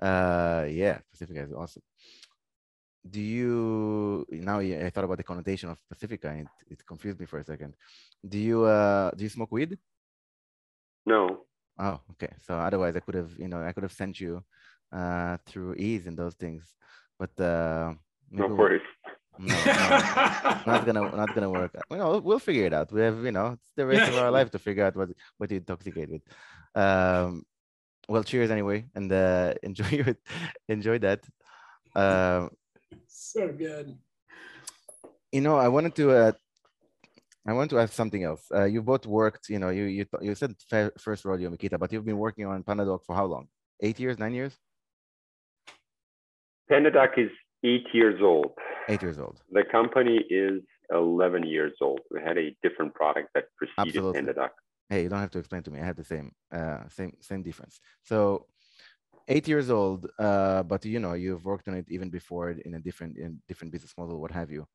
Uh, 0.01 0.67
yeah, 0.69 0.99
Pacifica 1.11 1.43
is 1.43 1.53
awesome. 1.53 1.83
Do 3.09 3.21
you 3.21 4.27
now? 4.31 4.61
I 4.61 4.91
thought 4.91 5.05
about 5.05 5.17
the 5.17 5.25
connotation 5.25 5.71
of 5.71 5.79
Pacifica, 5.89 6.29
and 6.29 6.41
it, 6.41 6.73
it 6.73 6.87
confused 6.87 7.19
me 7.19 7.27
for 7.27 7.39
a 7.39 7.45
second. 7.45 7.75
Do 8.27 8.39
you 8.39 8.65
uh 8.65 9.11
do 9.13 9.25
you 9.25 9.31
smoke 9.31 9.53
weed? 9.53 9.79
No. 11.07 11.47
Oh, 11.79 12.01
okay. 12.13 12.33
So 12.45 12.55
otherwise, 12.55 12.95
I 12.97 13.01
could 13.01 13.15
have 13.15 13.33
you 13.39 13.49
know 13.49 13.63
I 13.63 13.73
could 13.73 13.85
have 13.85 13.93
sent 13.93 14.21
you 14.21 14.45
uh 14.93 15.39
through 15.47 15.75
ease 15.75 16.07
and 16.07 16.17
those 16.17 16.35
things, 16.35 16.75
but 17.19 17.39
uh. 17.41 17.95
No 18.33 18.47
worries. 18.47 18.83
No, 19.41 19.55
no, 19.55 20.61
not 20.67 20.85
gonna 20.85 21.17
not 21.17 21.35
gonna 21.35 21.51
work. 21.51 21.73
You 21.91 21.97
know, 21.97 22.19
we'll 22.19 22.39
figure 22.39 22.67
it 22.67 22.75
out. 22.75 22.93
We 22.93 23.01
have 23.01 23.25
you 23.25 23.33
know 23.33 23.57
it's 23.57 23.73
the 23.75 23.87
rest 23.87 24.13
of 24.13 24.19
our 24.19 24.31
life 24.31 24.51
to 24.51 24.59
figure 24.59 24.85
out 24.85 24.95
what 24.97 25.09
what 25.39 25.49
to 25.49 25.57
intoxicate 25.57 26.11
with. 26.11 26.23
Um, 26.75 27.45
well, 28.07 28.23
cheers 28.23 28.51
anyway, 28.51 28.85
and 28.95 29.11
uh, 29.11 29.55
enjoy 29.63 29.89
your 29.89 30.15
enjoy 30.69 30.99
that. 30.99 31.21
Um, 31.95 32.51
so 33.07 33.49
good. 33.49 33.97
You 35.33 35.41
know, 35.41 35.57
I 35.57 35.69
wanted 35.69 35.95
to 35.97 36.11
uh, 36.11 36.33
I 37.47 37.55
want 37.55 37.71
to 37.71 37.79
ask 37.79 37.95
something 37.95 38.23
else. 38.23 38.45
Uh, 38.55 38.65
you 38.65 38.83
both 38.83 39.07
worked. 39.07 39.49
You 39.49 39.59
know, 39.59 39.71
you 39.71 39.85
you 39.85 40.07
you 40.21 40.35
said 40.35 40.55
first 40.99 41.25
rodeo, 41.25 41.49
Mikita, 41.49 41.79
but 41.79 41.93
you've 41.93 42.05
been 42.05 42.19
working 42.19 42.45
on 42.45 42.63
PandaDoc 42.63 43.07
for 43.07 43.17
how 43.17 43.25
long? 43.25 43.49
Eight 43.81 43.99
years, 43.99 44.19
nine 44.19 44.35
years? 44.35 44.59
PandaDoc 46.71 47.17
is 47.17 47.31
eight 47.65 47.87
years 47.95 48.21
old. 48.23 48.53
Eight 48.89 49.03
years 49.03 49.19
old. 49.19 49.43
The 49.53 49.65
company 49.71 50.25
is 50.31 50.63
11 50.93 51.47
years 51.47 51.73
old. 51.81 52.01
We 52.11 52.21
had 52.21 52.39
a 52.39 52.57
different 52.63 52.95
product 52.95 53.29
that 53.35 53.45
preceded 53.57 54.03
Absolutely. 54.03 54.23
PandaDoc. 54.23 54.51
Hey, 54.89 55.03
you 55.05 55.09
don't 55.09 55.21
have 55.21 55.31
to 55.31 55.39
explain 55.39 55.63
to 55.63 55.71
me. 55.71 55.81
I 55.81 55.85
had 55.85 55.97
the 55.97 56.05
same, 56.05 56.33
uh, 56.53 56.81
same, 56.89 57.13
same 57.21 57.43
difference. 57.43 57.81
So, 58.03 58.47
eight 59.29 59.47
years 59.47 59.71
old, 59.71 60.09
uh, 60.19 60.65
but 60.65 60.85
you 60.85 60.99
know, 60.99 61.13
you've 61.13 61.45
worked 61.45 61.69
on 61.69 61.75
it 61.75 61.87
even 61.89 62.11
before 62.11 62.51
in 62.51 62.75
a 62.75 62.81
different, 62.81 63.17
in 63.17 63.41
different 63.47 63.73
business 63.73 63.95
model, 63.97 64.21
what 64.21 64.33
have 64.33 64.51
you. 64.51 64.67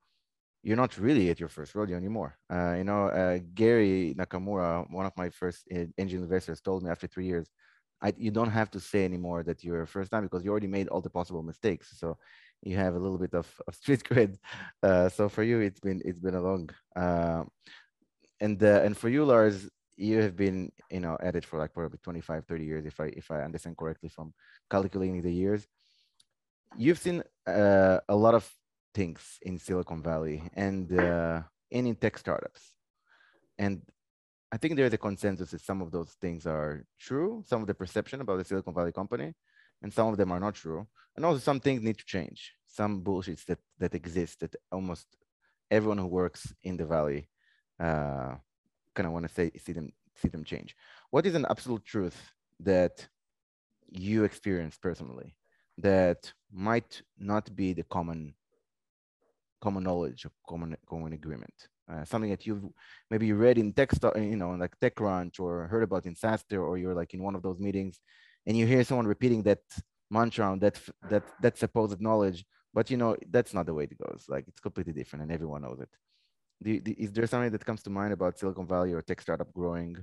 You're 0.62 0.76
not 0.76 0.96
really 0.98 1.30
at 1.30 1.38
your 1.38 1.50
first 1.50 1.74
rodeo 1.74 1.96
anymore. 1.96 2.36
Uh, 2.50 2.74
you 2.78 2.84
know, 2.84 3.08
uh, 3.08 3.38
Gary 3.54 4.14
Nakamura, 4.18 4.90
one 4.90 5.06
of 5.06 5.12
my 5.16 5.28
first 5.28 5.64
uh, 5.74 5.84
angel 5.98 6.22
investors, 6.22 6.60
told 6.60 6.82
me 6.82 6.90
after 6.90 7.06
three 7.06 7.26
years, 7.26 7.48
I, 8.02 8.12
you 8.16 8.30
don't 8.30 8.50
have 8.50 8.70
to 8.72 8.80
say 8.80 9.04
anymore 9.04 9.42
that 9.44 9.64
you're 9.64 9.86
first 9.86 10.10
time 10.10 10.24
because 10.24 10.44
you 10.44 10.50
already 10.50 10.66
made 10.66 10.88
all 10.88 11.00
the 11.00 11.10
possible 11.10 11.42
mistakes. 11.42 11.98
So 11.98 12.18
you 12.62 12.76
have 12.76 12.94
a 12.94 12.98
little 12.98 13.18
bit 13.18 13.34
of, 13.34 13.48
of 13.66 13.74
street 13.80 14.02
cred. 14.04 14.36
Uh, 14.82 15.08
so 15.08 15.28
for 15.28 15.42
you, 15.42 15.60
it's 15.60 15.80
been 15.80 16.02
it's 16.04 16.20
been 16.20 16.34
a 16.34 16.40
long. 16.40 16.70
Uh, 16.94 17.44
and 18.40 18.62
uh, 18.62 18.80
and 18.84 18.96
for 18.96 19.08
you, 19.08 19.24
Lars, 19.24 19.68
you 19.96 20.20
have 20.20 20.36
been 20.36 20.70
you 20.90 21.00
know 21.00 21.16
at 21.20 21.36
it 21.36 21.44
for 21.44 21.58
like 21.58 21.72
probably 21.72 21.98
25, 22.02 22.44
30 22.46 22.64
years, 22.64 22.86
if 22.86 23.00
I 23.00 23.06
if 23.06 23.30
I 23.30 23.42
understand 23.42 23.76
correctly 23.76 24.08
from 24.08 24.34
calculating 24.70 25.22
the 25.22 25.32
years. 25.32 25.66
You've 26.76 26.98
seen 26.98 27.22
uh, 27.46 28.00
a 28.08 28.16
lot 28.16 28.34
of 28.34 28.50
things 28.94 29.38
in 29.42 29.58
Silicon 29.58 30.02
Valley 30.02 30.42
and 30.54 30.92
uh, 30.98 31.42
and 31.72 31.86
in 31.86 31.96
tech 31.96 32.18
startups, 32.18 32.62
and 33.58 33.80
I 34.52 34.58
think 34.58 34.76
there's 34.76 34.92
a 34.92 34.98
consensus 34.98 35.50
that 35.50 35.60
some 35.60 35.82
of 35.82 35.90
those 35.90 36.10
things 36.20 36.46
are 36.46 36.84
true, 37.00 37.42
some 37.46 37.62
of 37.62 37.66
the 37.66 37.74
perception 37.74 38.20
about 38.20 38.38
the 38.38 38.44
Silicon 38.44 38.74
Valley 38.74 38.92
company, 38.92 39.34
and 39.82 39.92
some 39.92 40.08
of 40.08 40.16
them 40.16 40.32
are 40.32 40.40
not 40.40 40.54
true. 40.54 40.86
And 41.16 41.24
also 41.24 41.38
some 41.38 41.60
things 41.60 41.82
need 41.82 41.98
to 41.98 42.04
change. 42.04 42.52
Some 42.66 43.02
bullshits 43.02 43.44
that 43.46 43.58
that 43.78 43.94
exist 43.94 44.40
that 44.40 44.54
almost 44.70 45.06
everyone 45.70 45.98
who 45.98 46.06
works 46.06 46.52
in 46.62 46.76
the 46.76 46.86
valley 46.86 47.28
uh, 47.80 48.34
kind 48.94 49.06
of 49.06 49.12
want 49.12 49.26
to 49.26 49.32
say 49.32 49.50
see 49.58 49.72
them 49.72 49.90
see 50.14 50.28
them 50.28 50.44
change. 50.44 50.76
What 51.10 51.26
is 51.26 51.34
an 51.34 51.46
absolute 51.48 51.84
truth 51.84 52.18
that 52.60 53.06
you 53.88 54.24
experience 54.24 54.76
personally 54.76 55.34
that 55.78 56.32
might 56.52 57.02
not 57.18 57.54
be 57.54 57.72
the 57.72 57.84
common 57.84 58.34
common 59.60 59.84
knowledge 59.84 60.24
of 60.26 60.32
common 60.48 60.76
common 60.88 61.12
agreement? 61.14 61.54
Uh, 61.90 62.04
something 62.04 62.30
that 62.30 62.44
you've 62.44 62.64
maybe 63.10 63.32
read 63.32 63.58
in 63.58 63.72
text, 63.72 64.04
you 64.16 64.36
know, 64.36 64.50
like 64.50 64.74
TechCrunch 64.80 65.38
or 65.38 65.68
heard 65.68 65.84
about 65.84 66.04
in 66.04 66.16
SaaStr, 66.16 66.60
or 66.60 66.76
you're 66.76 66.94
like 66.94 67.14
in 67.14 67.22
one 67.22 67.36
of 67.36 67.42
those 67.42 67.60
meetings 67.60 68.00
and 68.44 68.56
you 68.56 68.66
hear 68.66 68.82
someone 68.84 69.06
repeating 69.06 69.42
that 69.44 69.60
mantra 70.10 70.46
on 70.46 70.58
that 70.60 70.80
that 71.10 71.24
that 71.40 71.58
supposed 71.58 72.00
knowledge 72.00 72.44
but 72.76 72.90
you 72.90 72.98
know 72.98 73.16
that's 73.30 73.54
not 73.54 73.64
the 73.64 73.72
way 73.72 73.84
it 73.84 73.96
goes. 73.96 74.26
Like 74.28 74.44
it's 74.46 74.60
completely 74.60 74.92
different 74.92 75.22
and 75.22 75.32
everyone 75.32 75.62
knows 75.62 75.80
it. 75.80 75.88
Do, 76.62 76.78
do, 76.78 76.94
is 76.98 77.10
there 77.10 77.26
something 77.26 77.50
that 77.50 77.64
comes 77.64 77.82
to 77.84 77.90
mind 77.90 78.12
about 78.12 78.38
silicon 78.38 78.66
valley 78.66 78.92
or 78.92 79.00
tech 79.00 79.22
startup 79.22 79.50
growing 79.54 79.96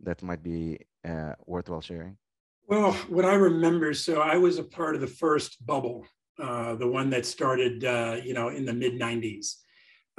that 0.00 0.22
might 0.22 0.42
be 0.42 0.78
uh, 1.06 1.34
worthwhile 1.44 1.82
sharing? 1.82 2.16
Well 2.66 2.92
what 3.14 3.26
i 3.26 3.34
remember 3.34 3.94
so 3.94 4.20
i 4.20 4.36
was 4.36 4.58
a 4.58 4.64
part 4.78 4.94
of 4.94 5.00
the 5.00 5.14
first 5.24 5.50
bubble 5.64 6.06
uh, 6.46 6.74
the 6.74 6.90
one 6.98 7.08
that 7.10 7.24
started 7.26 7.84
uh, 7.84 8.16
you 8.28 8.34
know 8.34 8.48
in 8.48 8.64
the 8.64 8.76
mid 8.82 8.94
90s 8.94 9.46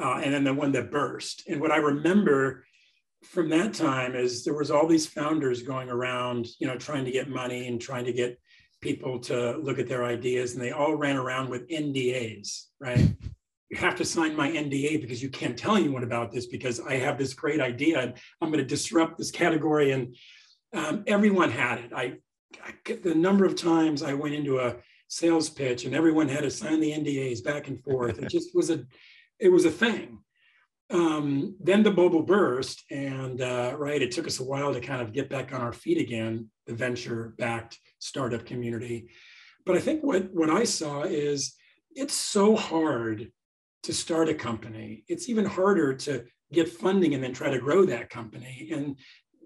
uh, 0.02 0.18
and 0.24 0.34
then 0.34 0.44
the 0.44 0.54
one 0.54 0.72
that 0.74 0.92
burst. 0.92 1.44
And 1.48 1.60
what 1.62 1.72
i 1.72 1.78
remember 1.78 2.66
from 3.24 3.50
that 3.50 3.74
time 3.74 4.16
is 4.16 4.44
there 4.44 4.54
was 4.62 4.72
all 4.72 4.88
these 4.88 5.08
founders 5.08 5.62
going 5.62 5.90
around, 5.90 6.48
you 6.60 6.68
know, 6.68 6.78
trying 6.78 7.06
to 7.06 7.12
get 7.12 7.30
money 7.30 7.68
and 7.68 7.82
trying 7.82 8.06
to 8.06 8.14
get 8.14 8.40
people 8.82 9.20
to 9.20 9.58
look 9.58 9.80
at 9.80 9.88
their 9.88 10.06
ideas, 10.06 10.54
and 10.54 10.62
they 10.62 10.72
all 10.72 10.96
ran 10.96 11.18
around 11.18 11.50
with 11.50 11.68
NDAs, 11.68 12.66
right? 12.80 13.14
You 13.70 13.78
have 13.78 13.96
to 13.98 14.06
sign 14.06 14.36
my 14.36 14.50
NDA 14.50 15.02
because 15.02 15.22
you 15.22 15.30
can't 15.30 15.58
tell 15.58 15.76
anyone 15.76 16.04
about 16.04 16.32
this 16.32 16.48
because 16.48 16.80
I 16.80 16.96
have 16.96 17.18
this 17.18 17.34
great 17.34 17.62
idea 17.62 18.00
and 18.00 18.14
I'm 18.42 18.50
going 18.50 18.64
to 18.64 18.66
disrupt 18.66 19.18
this 19.18 19.30
category. 19.30 19.92
And 19.92 20.16
um, 20.74 21.04
everyone 21.06 21.52
had 21.52 21.78
it. 21.80 21.92
I, 21.96 22.14
I 22.64 22.74
the 23.04 23.14
number 23.14 23.46
of 23.46 23.56
times 23.56 24.02
I 24.02 24.16
went 24.16 24.34
into 24.34 24.60
a 24.60 24.78
sales 25.08 25.52
pitch 25.52 25.86
and 25.86 25.94
everyone 25.94 26.28
had 26.30 26.42
to 26.42 26.50
sign 26.50 26.80
the 26.80 26.92
NDAs 26.92 27.44
back 27.44 27.68
and 27.68 27.84
forth. 27.84 28.18
It 28.18 28.30
just 28.30 28.56
was 28.56 28.72
a, 28.72 28.86
it 29.38 29.50
was 29.50 29.66
a 29.66 29.72
thing 29.72 30.18
um, 30.92 31.56
then 31.60 31.84
the 31.84 31.92
bubble 31.92 32.24
burst, 32.24 32.84
and 32.90 33.42
uh, 33.42 33.76
right, 33.78 34.02
it 34.02 34.12
took 34.12 34.26
us 34.26 34.40
a 34.40 34.44
while 34.44 34.74
to 34.74 34.82
kind 34.82 35.02
of 35.02 35.14
get 35.14 35.30
back 35.30 35.54
on 35.54 35.62
our 35.62 35.74
feet 35.74 36.00
again, 36.00 36.50
the 36.66 36.74
venture-backed 36.74 37.78
startup 38.00 38.46
community. 38.46 39.10
But 39.66 39.76
I 39.76 39.80
think 39.80 40.04
what 40.04 40.34
what 40.34 40.50
I 40.50 40.64
saw 40.64 41.04
is 41.04 41.56
it's 41.92 42.16
so 42.16 42.56
hard 42.56 43.32
to 43.84 43.94
start 43.94 44.30
a 44.30 44.34
company. 44.34 45.04
It's 45.08 45.30
even 45.30 45.46
harder 45.46 45.94
to 45.94 46.26
get 46.52 46.70
funding 46.70 47.14
and 47.14 47.24
then 47.24 47.34
try 47.34 47.50
to 47.50 47.60
grow 47.60 47.86
that 47.86 48.10
company 48.10 48.70
and 48.74 48.98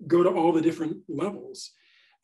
go 0.08 0.24
to 0.24 0.30
all 0.30 0.52
the 0.54 0.62
different 0.62 0.98
levels. 1.08 1.72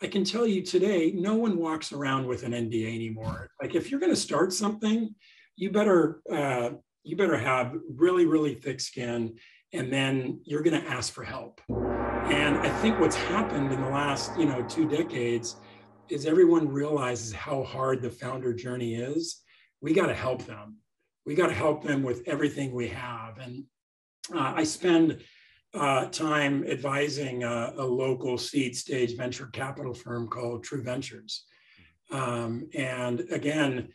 I 0.01 0.07
can 0.07 0.23
tell 0.23 0.47
you 0.47 0.61
today, 0.61 1.11
no 1.11 1.35
one 1.35 1.57
walks 1.57 1.91
around 1.91 2.25
with 2.25 2.43
an 2.43 2.53
NDA 2.53 2.95
anymore. 2.95 3.49
Like 3.61 3.75
if 3.75 3.91
you're 3.91 3.99
going 3.99 4.13
to 4.13 4.19
start 4.19 4.53
something, 4.53 5.13
you 5.57 5.71
better 5.71 6.21
uh, 6.31 6.71
you 7.03 7.15
better 7.15 7.37
have 7.37 7.75
really 7.95 8.25
really 8.25 8.55
thick 8.55 8.79
skin, 8.79 9.35
and 9.73 9.91
then 9.91 10.41
you're 10.45 10.63
going 10.63 10.81
to 10.81 10.89
ask 10.89 11.13
for 11.13 11.23
help. 11.23 11.61
And 11.69 12.57
I 12.57 12.69
think 12.81 12.99
what's 12.99 13.15
happened 13.15 13.71
in 13.71 13.81
the 13.81 13.89
last 13.89 14.37
you 14.37 14.45
know 14.45 14.63
two 14.63 14.87
decades 14.87 15.55
is 16.09 16.25
everyone 16.25 16.67
realizes 16.67 17.33
how 17.33 17.63
hard 17.63 18.01
the 18.01 18.09
founder 18.09 18.53
journey 18.53 18.95
is. 18.95 19.41
We 19.81 19.93
got 19.93 20.07
to 20.07 20.15
help 20.15 20.45
them. 20.45 20.77
We 21.25 21.35
got 21.35 21.47
to 21.47 21.53
help 21.53 21.83
them 21.83 22.03
with 22.03 22.27
everything 22.27 22.73
we 22.73 22.87
have. 22.87 23.37
And 23.37 23.65
uh, 24.33 24.53
I 24.55 24.63
spend 24.63 25.21
uh, 25.73 26.05
time 26.05 26.65
advising 26.67 27.43
a, 27.43 27.73
a, 27.77 27.85
local 27.85 28.39
seed 28.39 28.75
stage 28.75 29.15
venture 29.15 29.45
capital 29.47 29.93
firm 29.93 30.27
called 30.27 30.63
True 30.63 30.81
Ventures. 30.81 31.45
Um, 32.11 32.67
and 32.73 33.19
again, 33.29 33.89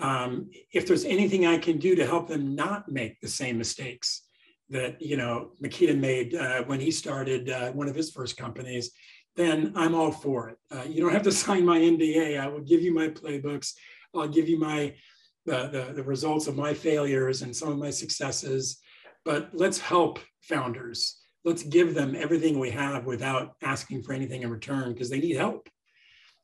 um, 0.00 0.50
if 0.72 0.86
there's 0.86 1.04
anything 1.04 1.46
I 1.46 1.58
can 1.58 1.78
do 1.78 1.94
to 1.94 2.06
help 2.06 2.28
them 2.28 2.54
not 2.54 2.90
make 2.90 3.20
the 3.20 3.28
same 3.28 3.58
mistakes 3.58 4.22
that 4.68 5.00
you 5.02 5.16
know 5.16 5.52
Mikita 5.60 5.94
made 5.94 6.34
uh, 6.34 6.62
when 6.64 6.80
he 6.80 6.90
started 6.90 7.50
uh, 7.50 7.72
one 7.72 7.88
of 7.88 7.94
his 7.94 8.10
first 8.10 8.36
companies, 8.36 8.90
then 9.36 9.72
I'm 9.74 9.94
all 9.94 10.12
for 10.12 10.50
it. 10.50 10.58
Uh, 10.70 10.84
you 10.88 11.00
don't 11.02 11.12
have 11.12 11.24
to 11.24 11.32
sign 11.44 11.64
my 11.64 11.78
NDA. 11.78 12.38
I 12.40 12.48
will 12.48 12.60
give 12.60 12.82
you 12.82 12.94
my 12.94 13.08
playbooks. 13.08 13.72
I'll 14.14 14.28
give 14.28 14.48
you 14.48 14.58
my 14.58 14.94
the, 15.46 15.68
the, 15.68 15.92
the 15.94 16.02
results 16.02 16.46
of 16.46 16.56
my 16.56 16.74
failures 16.74 17.42
and 17.42 17.56
some 17.56 17.70
of 17.70 17.78
my 17.78 17.90
successes. 17.90 18.78
But 19.24 19.50
let's 19.52 19.78
help 19.78 20.18
founders 20.42 21.20
let's 21.44 21.62
give 21.62 21.94
them 21.94 22.14
everything 22.14 22.58
we 22.58 22.70
have 22.70 23.06
without 23.06 23.54
asking 23.62 24.02
for 24.02 24.12
anything 24.12 24.42
in 24.42 24.50
return 24.50 24.92
because 24.92 25.10
they 25.10 25.20
need 25.20 25.36
help. 25.36 25.68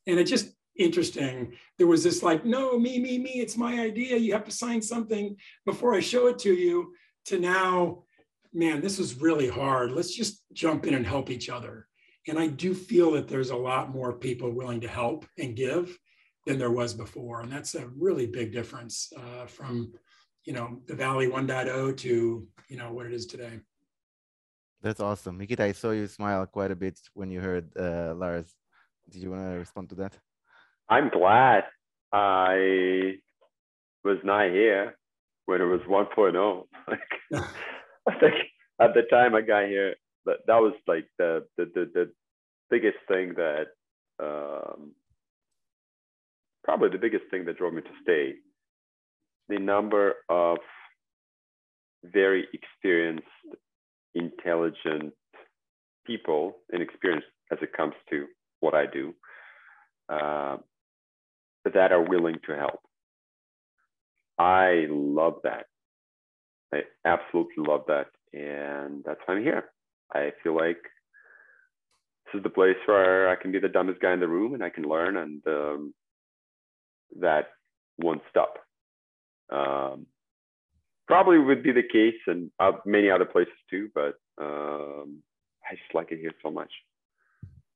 And 0.07 0.19
it 0.19 0.25
just 0.25 0.51
interesting. 0.79 1.53
There 1.79 1.87
was 1.87 2.05
this 2.05 2.23
like, 2.23 2.45
no, 2.45 2.79
me, 2.79 2.99
me, 2.99 3.19
me, 3.19 3.31
it's 3.41 3.57
my 3.57 3.81
idea. 3.81 4.17
You 4.17 4.33
have 4.33 4.45
to 4.45 4.51
sign 4.51 4.83
something 4.83 5.37
before 5.65 5.95
I 5.95 6.01
show 6.01 6.27
it 6.29 6.39
to 6.41 6.53
you, 6.53 6.95
to 7.27 7.39
now, 7.39 8.05
man, 8.53 8.81
this 8.81 8.99
is 8.99 9.21
really 9.21 9.49
hard. 9.49 9.93
Let's 9.93 10.15
just 10.15 10.45
jump 10.53 10.87
in 10.87 10.95
and 10.95 11.07
help 11.07 11.31
each 11.31 11.49
other. 11.49 11.87
And 12.29 12.39
I 12.39 12.49
do 12.49 12.75
feel 12.75 13.13
that 13.13 13.29
there's 13.29 13.51
a 13.51 13.57
lot 13.57 13.91
more 13.91 14.13
people 14.13 14.51
willing 14.51 14.81
to 14.81 14.89
help 14.89 15.27
and 15.39 15.55
give 15.57 15.97
than 16.47 16.59
there 16.59 16.71
was 16.71 16.95
before. 16.95 17.41
And 17.41 17.53
that's 17.53 17.75
a 17.75 17.89
really 17.97 18.27
big 18.27 18.53
difference 18.53 19.13
uh, 19.17 19.47
from, 19.47 19.93
you 20.45 20.53
know, 20.53 20.81
the 20.87 20.95
Valley 20.95 21.29
1.0 21.29 21.97
to, 21.99 22.49
you 22.69 22.77
know, 22.77 22.93
what 22.93 23.07
it 23.07 23.13
is 23.13 23.27
today. 23.27 23.61
That's 24.83 25.01
awesome. 25.01 25.39
Mikita, 25.39 25.65
I 25.65 25.73
saw 25.73 25.91
you 25.91 26.07
smile 26.07 26.47
quite 26.47 26.71
a 26.71 26.77
bit 26.77 26.99
when 27.15 27.31
you 27.31 27.41
heard 27.41 27.71
uh, 27.79 28.15
Lars. 28.15 28.55
Did 29.09 29.23
you 29.23 29.31
want 29.31 29.43
to 29.43 29.59
respond 29.59 29.89
to 29.91 29.95
that? 29.97 30.19
I'm 30.89 31.09
glad 31.09 31.65
I 32.13 33.15
was 34.05 34.19
not 34.23 34.51
here 34.51 34.97
when 35.47 35.61
it 35.61 35.65
was 35.65 35.81
1.0. 35.89 36.65
like, 38.07 38.33
at 38.81 38.95
the 38.95 39.03
time 39.11 39.35
I 39.35 39.41
got 39.41 39.67
here, 39.67 39.97
that, 40.27 40.39
that 40.47 40.61
was 40.61 40.75
like 40.87 41.07
the, 41.19 41.45
the, 41.57 41.65
the, 41.75 41.91
the 41.93 42.13
biggest 42.71 42.99
thing 43.09 43.35
that, 43.37 43.67
um, 44.21 44.93
probably 46.65 46.91
the 46.91 46.99
biggest 46.99 47.25
thing 47.31 47.45
that 47.47 47.59
drove 47.59 47.75
me 47.75 47.83
to 47.83 47.89
stay. 48.03 48.35
The 49.49 49.59
number 49.59 50.15
of 50.29 50.59
very 52.05 52.47
experienced 52.53 53.27
intelligent 54.15 55.13
people 56.07 56.57
and 56.73 56.81
experience 56.81 57.25
as 57.53 57.59
it 57.61 57.73
comes 57.73 57.95
to 58.11 58.27
what 58.61 58.75
I 58.75 58.87
do 58.87 59.15
uh, 60.09 60.57
that 61.75 61.93
are 61.93 62.03
willing 62.03 62.39
to 62.47 62.57
help. 62.57 62.81
I 64.39 64.87
love 64.91 65.37
that. 65.45 65.67
I 66.73 66.83
absolutely 67.05 67.65
love 67.67 67.85
that. 67.89 68.09
And 68.33 69.03
that's 69.05 69.21
why 69.25 69.35
I'm 69.35 69.43
here. 69.43 69.65
I 70.13 70.33
feel 70.43 70.55
like 70.55 70.79
this 72.27 72.39
is 72.39 72.43
the 72.43 72.51
place 72.51 72.77
where 72.87 73.29
I 73.29 73.37
can 73.37 73.53
be 73.53 73.59
the 73.59 73.69
dumbest 73.69 74.01
guy 74.01 74.13
in 74.13 74.21
the 74.21 74.29
room 74.29 74.55
and 74.55 74.63
I 74.63 74.71
can 74.71 74.85
learn, 74.85 75.17
and 75.17 75.43
um, 75.47 75.95
that 77.21 77.49
won't 77.99 78.23
stop. 78.31 78.59
Um, 79.51 80.07
probably 81.07 81.39
would 81.39 81.63
be 81.63 81.73
the 81.73 81.83
case 81.83 82.21
in 82.27 82.51
uh, 82.59 82.73
many 82.85 83.11
other 83.11 83.25
places 83.25 83.55
too, 83.71 83.89
but 83.95 84.15
um, 84.41 85.23
I 85.65 85.75
just 85.75 85.95
like 85.95 86.11
it 86.11 86.19
here 86.19 86.33
so 86.43 86.51
much. 86.51 86.71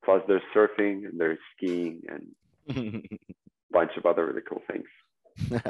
Plus, 0.05 0.23
there's 0.27 0.43
surfing 0.55 1.09
and 1.09 1.19
there's 1.19 1.39
skiing 1.57 2.03
and 2.09 2.27
bunch 3.73 3.93
of 3.97 4.07
other 4.07 4.27
really 4.27 4.43
cool 4.49 4.63
things. 4.71 4.89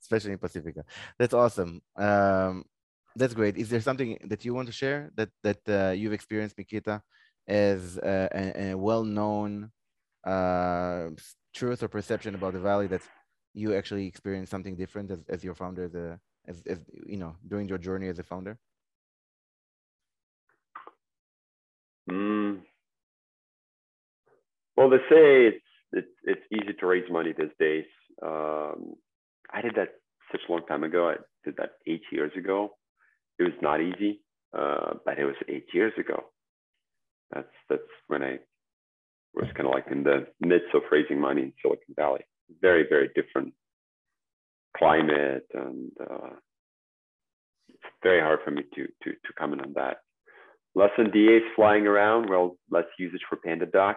Especially 0.00 0.32
in 0.32 0.38
Pacifica. 0.38 0.84
That's 1.18 1.34
awesome. 1.34 1.80
Um, 1.96 2.64
that's 3.16 3.34
great. 3.34 3.56
Is 3.56 3.68
there 3.68 3.80
something 3.80 4.18
that 4.24 4.44
you 4.44 4.54
want 4.54 4.66
to 4.68 4.72
share 4.72 5.10
that 5.16 5.30
that 5.42 5.60
uh, 5.68 5.90
you've 5.92 6.12
experienced, 6.12 6.56
Mikita, 6.56 7.02
as 7.46 7.98
uh, 7.98 8.28
a, 8.32 8.70
a 8.70 8.74
well-known 8.76 9.70
uh, 10.24 11.08
truth 11.54 11.82
or 11.82 11.88
perception 11.88 12.34
about 12.34 12.54
the 12.54 12.60
valley 12.60 12.86
that 12.86 13.02
you 13.54 13.74
actually 13.74 14.06
experienced 14.06 14.50
something 14.50 14.76
different 14.76 15.10
as, 15.10 15.24
as 15.28 15.44
your 15.44 15.54
founder, 15.54 15.88
the 15.88 16.18
as, 16.48 16.62
as 16.66 16.80
you 17.06 17.18
know 17.18 17.36
during 17.46 17.68
your 17.68 17.78
journey 17.78 18.08
as 18.08 18.18
a 18.18 18.22
founder? 18.22 18.58
Mm. 22.10 22.60
Well, 24.76 24.90
they 24.90 24.98
say 25.08 25.46
it's, 25.46 25.71
it's 25.92 26.08
it's 26.24 26.42
easy 26.52 26.72
to 26.78 26.86
raise 26.86 27.10
money 27.10 27.32
these 27.36 27.56
days. 27.58 27.84
Um, 28.22 28.94
I 29.52 29.60
did 29.60 29.74
that 29.76 29.90
such 30.30 30.40
a 30.48 30.52
long 30.52 30.66
time 30.66 30.84
ago. 30.84 31.10
I 31.10 31.16
did 31.44 31.56
that 31.58 31.72
eight 31.86 32.02
years 32.10 32.32
ago. 32.36 32.76
It 33.38 33.44
was 33.44 33.52
not 33.60 33.80
easy, 33.80 34.20
uh, 34.56 34.94
but 35.04 35.18
it 35.18 35.24
was 35.24 35.36
eight 35.48 35.66
years 35.72 35.92
ago. 35.98 36.24
That's 37.34 37.54
that's 37.68 37.82
when 38.08 38.22
I 38.22 38.38
was 39.34 39.48
kind 39.54 39.66
of 39.66 39.74
like 39.74 39.86
in 39.90 40.02
the 40.02 40.26
midst 40.40 40.74
of 40.74 40.82
raising 40.90 41.20
money 41.20 41.42
in 41.42 41.52
Silicon 41.62 41.94
Valley. 41.96 42.24
Very 42.60 42.86
very 42.88 43.10
different 43.14 43.54
climate 44.76 45.46
and 45.54 45.90
uh, 46.00 46.30
it's 47.68 47.82
very 48.02 48.20
hard 48.20 48.40
for 48.44 48.50
me 48.50 48.62
to 48.74 48.86
to 49.02 49.10
to 49.10 49.32
comment 49.38 49.62
on 49.62 49.72
that. 49.74 49.98
Less 50.74 50.90
NDAs 50.98 51.54
flying 51.54 51.86
around. 51.86 52.30
Well, 52.30 52.56
less 52.70 52.84
usage 52.98 53.20
for 53.28 53.38
PandaDoc. 53.46 53.96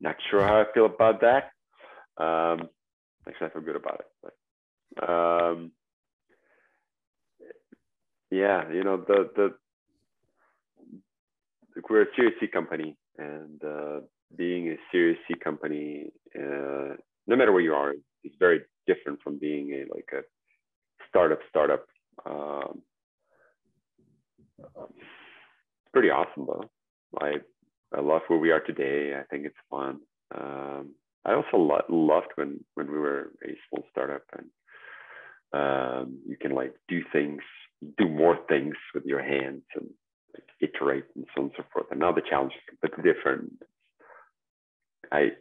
Not 0.00 0.16
sure 0.30 0.42
how 0.42 0.60
I 0.60 0.64
feel 0.72 0.86
about 0.86 1.20
that. 1.20 1.50
Um, 2.22 2.68
actually, 3.26 3.48
I 3.48 3.50
feel 3.50 3.62
good 3.62 3.76
about 3.76 4.00
it. 4.00 4.32
But 4.96 5.10
um, 5.10 5.72
yeah, 8.30 8.70
you 8.70 8.84
know 8.84 8.96
the 8.96 9.30
the 9.36 9.54
we're 11.88 12.02
a 12.02 12.06
Series 12.16 12.34
C 12.40 12.46
company, 12.46 12.96
and 13.18 13.62
uh, 13.64 14.00
being 14.36 14.68
a 14.68 14.76
Series 14.92 15.18
C 15.26 15.34
company, 15.34 16.10
uh, 16.36 16.94
no 17.26 17.36
matter 17.36 17.52
where 17.52 17.62
you 17.62 17.74
are, 17.74 17.92
is 18.24 18.32
very 18.38 18.62
different 18.86 19.20
from 19.22 19.38
being 19.38 19.72
a 19.72 19.94
like 19.94 20.08
a 20.12 20.22
startup 21.08 21.38
startup. 21.48 21.86
Um, 22.26 22.82
it's 24.58 25.92
pretty 25.92 26.10
awesome 26.10 26.46
though. 26.46 26.64
I 27.20 27.34
I 27.96 28.00
love 28.00 28.22
where 28.28 28.38
we 28.38 28.50
are 28.50 28.60
today. 28.60 29.14
I 29.18 29.24
think 29.24 29.46
it's 29.46 29.56
fun. 29.70 30.00
Um, 30.34 30.94
I 31.24 31.34
also 31.34 31.56
lo- 31.56 31.84
loved 31.88 32.28
when 32.36 32.64
when 32.74 32.90
we 32.90 32.98
were 32.98 33.32
a 33.44 33.56
small 33.68 33.84
startup 33.90 34.22
and 34.36 34.46
um, 35.52 36.18
you 36.26 36.36
can 36.36 36.52
like 36.52 36.74
do 36.88 37.00
things, 37.12 37.40
do 37.96 38.08
more 38.08 38.38
things 38.48 38.74
with 38.94 39.04
your 39.04 39.22
hands 39.22 39.62
and 39.74 39.88
like, 40.34 40.44
iterate 40.60 41.06
and 41.16 41.24
so 41.34 41.42
on 41.42 41.46
and 41.46 41.54
so 41.56 41.64
forth. 41.72 41.86
And 41.90 42.00
now 42.00 42.12
the 42.12 42.22
challenge 42.28 42.52
is 42.52 42.60
completely 42.68 43.12
different. 43.12 43.52
I 45.10 45.32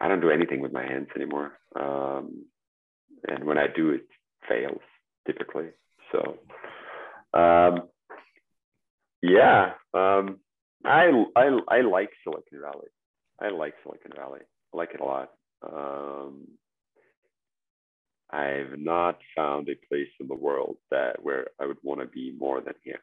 I 0.00 0.08
don't 0.08 0.20
do 0.20 0.30
anything 0.30 0.60
with 0.60 0.72
my 0.72 0.82
hands 0.82 1.08
anymore. 1.14 1.52
Um, 1.76 2.44
and 3.28 3.44
when 3.44 3.58
I 3.58 3.66
do, 3.74 3.90
it 3.90 4.06
fails 4.48 4.80
typically. 5.26 5.68
So, 6.10 6.38
um, 7.38 7.88
yeah, 9.22 9.72
um, 9.94 10.38
I, 10.84 11.24
I 11.36 11.58
I 11.68 11.80
like 11.82 12.10
Silicon 12.24 12.60
Valley. 12.60 12.88
I 13.40 13.50
like 13.50 13.74
Silicon 13.82 14.12
Valley. 14.16 14.40
I 14.72 14.76
like 14.76 14.90
it 14.94 15.00
a 15.00 15.04
lot. 15.04 15.30
Um, 15.62 16.46
I've 18.30 18.78
not 18.78 19.18
found 19.36 19.68
a 19.68 19.74
place 19.88 20.08
in 20.20 20.28
the 20.28 20.34
world 20.34 20.76
that 20.90 21.22
where 21.22 21.48
I 21.60 21.66
would 21.66 21.78
want 21.82 22.00
to 22.00 22.06
be 22.06 22.32
more 22.38 22.60
than 22.60 22.74
here. 22.82 23.00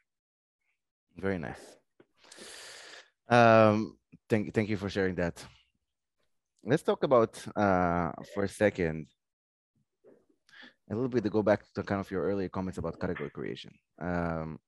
Very 1.18 1.38
nice. 1.38 1.78
Um, 3.30 3.98
thank 4.30 4.54
thank 4.54 4.70
you 4.70 4.78
for 4.78 4.90
sharing 4.90 5.16
that. 5.16 5.44
Let's 6.64 6.84
talk 6.84 7.04
about 7.04 7.38
uh, 7.56 8.12
for 8.34 8.44
a 8.44 8.50
second 8.50 9.08
a 10.90 10.96
little 10.96 11.10
bit 11.10 11.24
to 11.24 11.30
go 11.30 11.44
back 11.44 11.62
to 11.74 11.84
kind 11.84 12.00
of 12.00 12.10
your 12.10 12.24
earlier 12.24 12.50
comments 12.50 12.78
about 12.78 13.00
category 13.00 13.30
creation. 13.30 13.72
Um, 14.00 14.60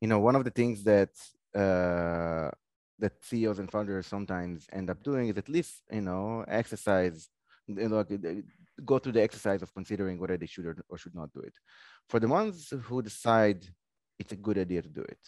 you 0.00 0.08
know, 0.08 0.18
one 0.18 0.36
of 0.36 0.44
the 0.44 0.50
things 0.50 0.82
that 0.84 1.10
uh, 1.54 2.50
that 2.98 3.12
CEOs 3.22 3.58
and 3.58 3.70
founders 3.70 4.06
sometimes 4.06 4.66
end 4.72 4.90
up 4.90 5.02
doing 5.02 5.28
is 5.28 5.38
at 5.38 5.48
least 5.48 5.82
you 5.90 6.02
know 6.02 6.44
exercise, 6.48 7.28
you 7.66 7.88
know, 7.88 8.04
go 8.84 8.98
through 8.98 9.12
the 9.12 9.22
exercise 9.22 9.62
of 9.62 9.72
considering 9.74 10.18
whether 10.18 10.36
they 10.36 10.46
should 10.46 10.66
or, 10.66 10.76
or 10.88 10.98
should 10.98 11.14
not 11.14 11.32
do 11.32 11.40
it. 11.40 11.54
For 12.08 12.20
the 12.20 12.28
ones 12.28 12.72
who 12.84 13.02
decide 13.02 13.66
it's 14.18 14.32
a 14.32 14.36
good 14.36 14.58
idea 14.58 14.82
to 14.82 14.88
do 14.88 15.02
it, 15.02 15.18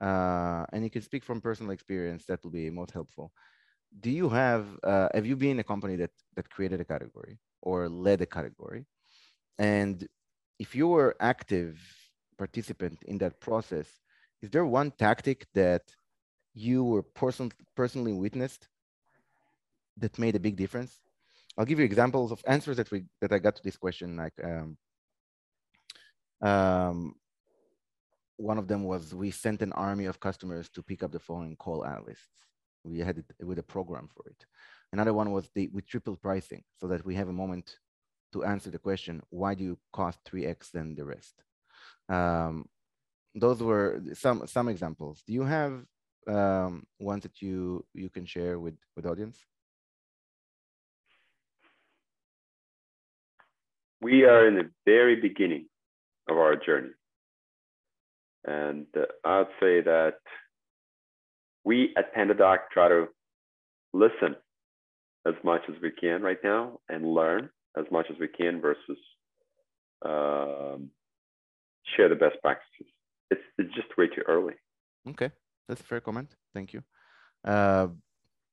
uh, 0.00 0.64
and 0.72 0.84
you 0.84 0.90
can 0.90 1.02
speak 1.02 1.24
from 1.24 1.40
personal 1.40 1.72
experience, 1.72 2.24
that 2.26 2.42
will 2.42 2.50
be 2.50 2.70
most 2.70 2.92
helpful. 2.92 3.32
Do 4.00 4.10
you 4.10 4.28
have 4.28 4.66
uh, 4.82 5.08
have 5.14 5.26
you 5.26 5.36
been 5.36 5.58
a 5.58 5.64
company 5.64 5.96
that 5.96 6.12
that 6.36 6.48
created 6.48 6.80
a 6.80 6.84
category 6.84 7.38
or 7.60 7.88
led 7.88 8.20
a 8.20 8.26
category, 8.26 8.86
and 9.58 10.06
if 10.58 10.74
you 10.76 10.86
were 10.88 11.16
active 11.20 11.80
participant 12.38 12.98
in 13.06 13.18
that 13.18 13.40
process, 13.40 13.88
is 14.42 14.50
there 14.50 14.66
one 14.66 14.90
tactic 14.90 15.46
that 15.54 15.82
you 16.54 16.84
were 16.84 17.02
person, 17.02 17.50
personally 17.76 18.12
witnessed 18.12 18.68
that 19.96 20.18
made 20.18 20.36
a 20.36 20.40
big 20.40 20.56
difference? 20.56 21.00
I'll 21.56 21.64
give 21.64 21.78
you 21.78 21.84
examples 21.84 22.32
of 22.32 22.42
answers 22.46 22.76
that 22.78 22.90
we 22.90 23.04
that 23.20 23.32
I 23.32 23.38
got 23.38 23.56
to 23.56 23.62
this 23.62 23.76
question. 23.76 24.16
Like 24.16 24.32
um, 24.42 24.76
um, 26.40 27.14
one 28.36 28.58
of 28.58 28.68
them 28.68 28.84
was 28.84 29.14
we 29.14 29.30
sent 29.30 29.62
an 29.62 29.72
army 29.72 30.06
of 30.06 30.18
customers 30.18 30.68
to 30.70 30.82
pick 30.82 31.02
up 31.02 31.12
the 31.12 31.18
phone 31.18 31.44
and 31.44 31.58
call 31.58 31.84
analysts. 31.84 32.30
We 32.84 32.98
had 32.98 33.18
it 33.18 33.46
with 33.46 33.58
a 33.58 33.62
program 33.62 34.08
for 34.14 34.26
it. 34.28 34.44
Another 34.92 35.14
one 35.14 35.30
was 35.30 35.48
the 35.54 35.68
with 35.72 35.86
triple 35.86 36.16
pricing 36.16 36.64
so 36.80 36.88
that 36.88 37.04
we 37.04 37.14
have 37.14 37.28
a 37.28 37.32
moment 37.32 37.76
to 38.32 38.44
answer 38.44 38.70
the 38.70 38.78
question, 38.78 39.22
why 39.30 39.54
do 39.54 39.62
you 39.62 39.78
cost 39.92 40.18
3x 40.24 40.70
than 40.70 40.94
the 40.94 41.04
rest? 41.04 41.34
Um, 42.08 42.66
those 43.34 43.62
were 43.62 44.02
some 44.14 44.46
some 44.46 44.68
examples. 44.68 45.22
Do 45.26 45.32
you 45.32 45.44
have 45.44 45.84
um, 46.26 46.84
ones 46.98 47.22
that 47.22 47.40
you 47.40 47.84
you 47.94 48.10
can 48.10 48.26
share 48.26 48.58
with 48.58 48.74
with 48.96 49.06
audience? 49.06 49.38
We 54.00 54.24
are 54.24 54.46
in 54.48 54.54
the 54.56 54.70
very 54.84 55.16
beginning 55.20 55.66
of 56.28 56.36
our 56.36 56.56
journey, 56.56 56.92
and 58.44 58.86
uh, 58.96 59.04
I'd 59.24 59.46
say 59.60 59.80
that 59.82 60.16
we 61.64 61.94
at 61.96 62.14
PandaDoc 62.14 62.58
try 62.72 62.88
to 62.88 63.06
listen 63.92 64.36
as 65.26 65.34
much 65.44 65.62
as 65.68 65.76
we 65.80 65.92
can 65.92 66.22
right 66.22 66.42
now 66.42 66.80
and 66.88 67.14
learn 67.14 67.48
as 67.78 67.84
much 67.92 68.06
as 68.10 68.16
we 68.18 68.26
can 68.26 68.60
versus 68.60 68.98
um, 70.04 70.90
share 71.96 72.08
the 72.08 72.16
best 72.16 72.36
practices 72.42 72.91
it's 73.32 73.46
it's 73.58 73.74
just 73.74 73.90
way 73.98 74.08
too 74.14 74.24
early. 74.34 74.54
Okay, 75.10 75.30
that's 75.66 75.80
a 75.80 75.88
fair 75.90 76.00
comment. 76.00 76.30
Thank 76.54 76.68
you. 76.74 76.82
Uh, 77.52 77.88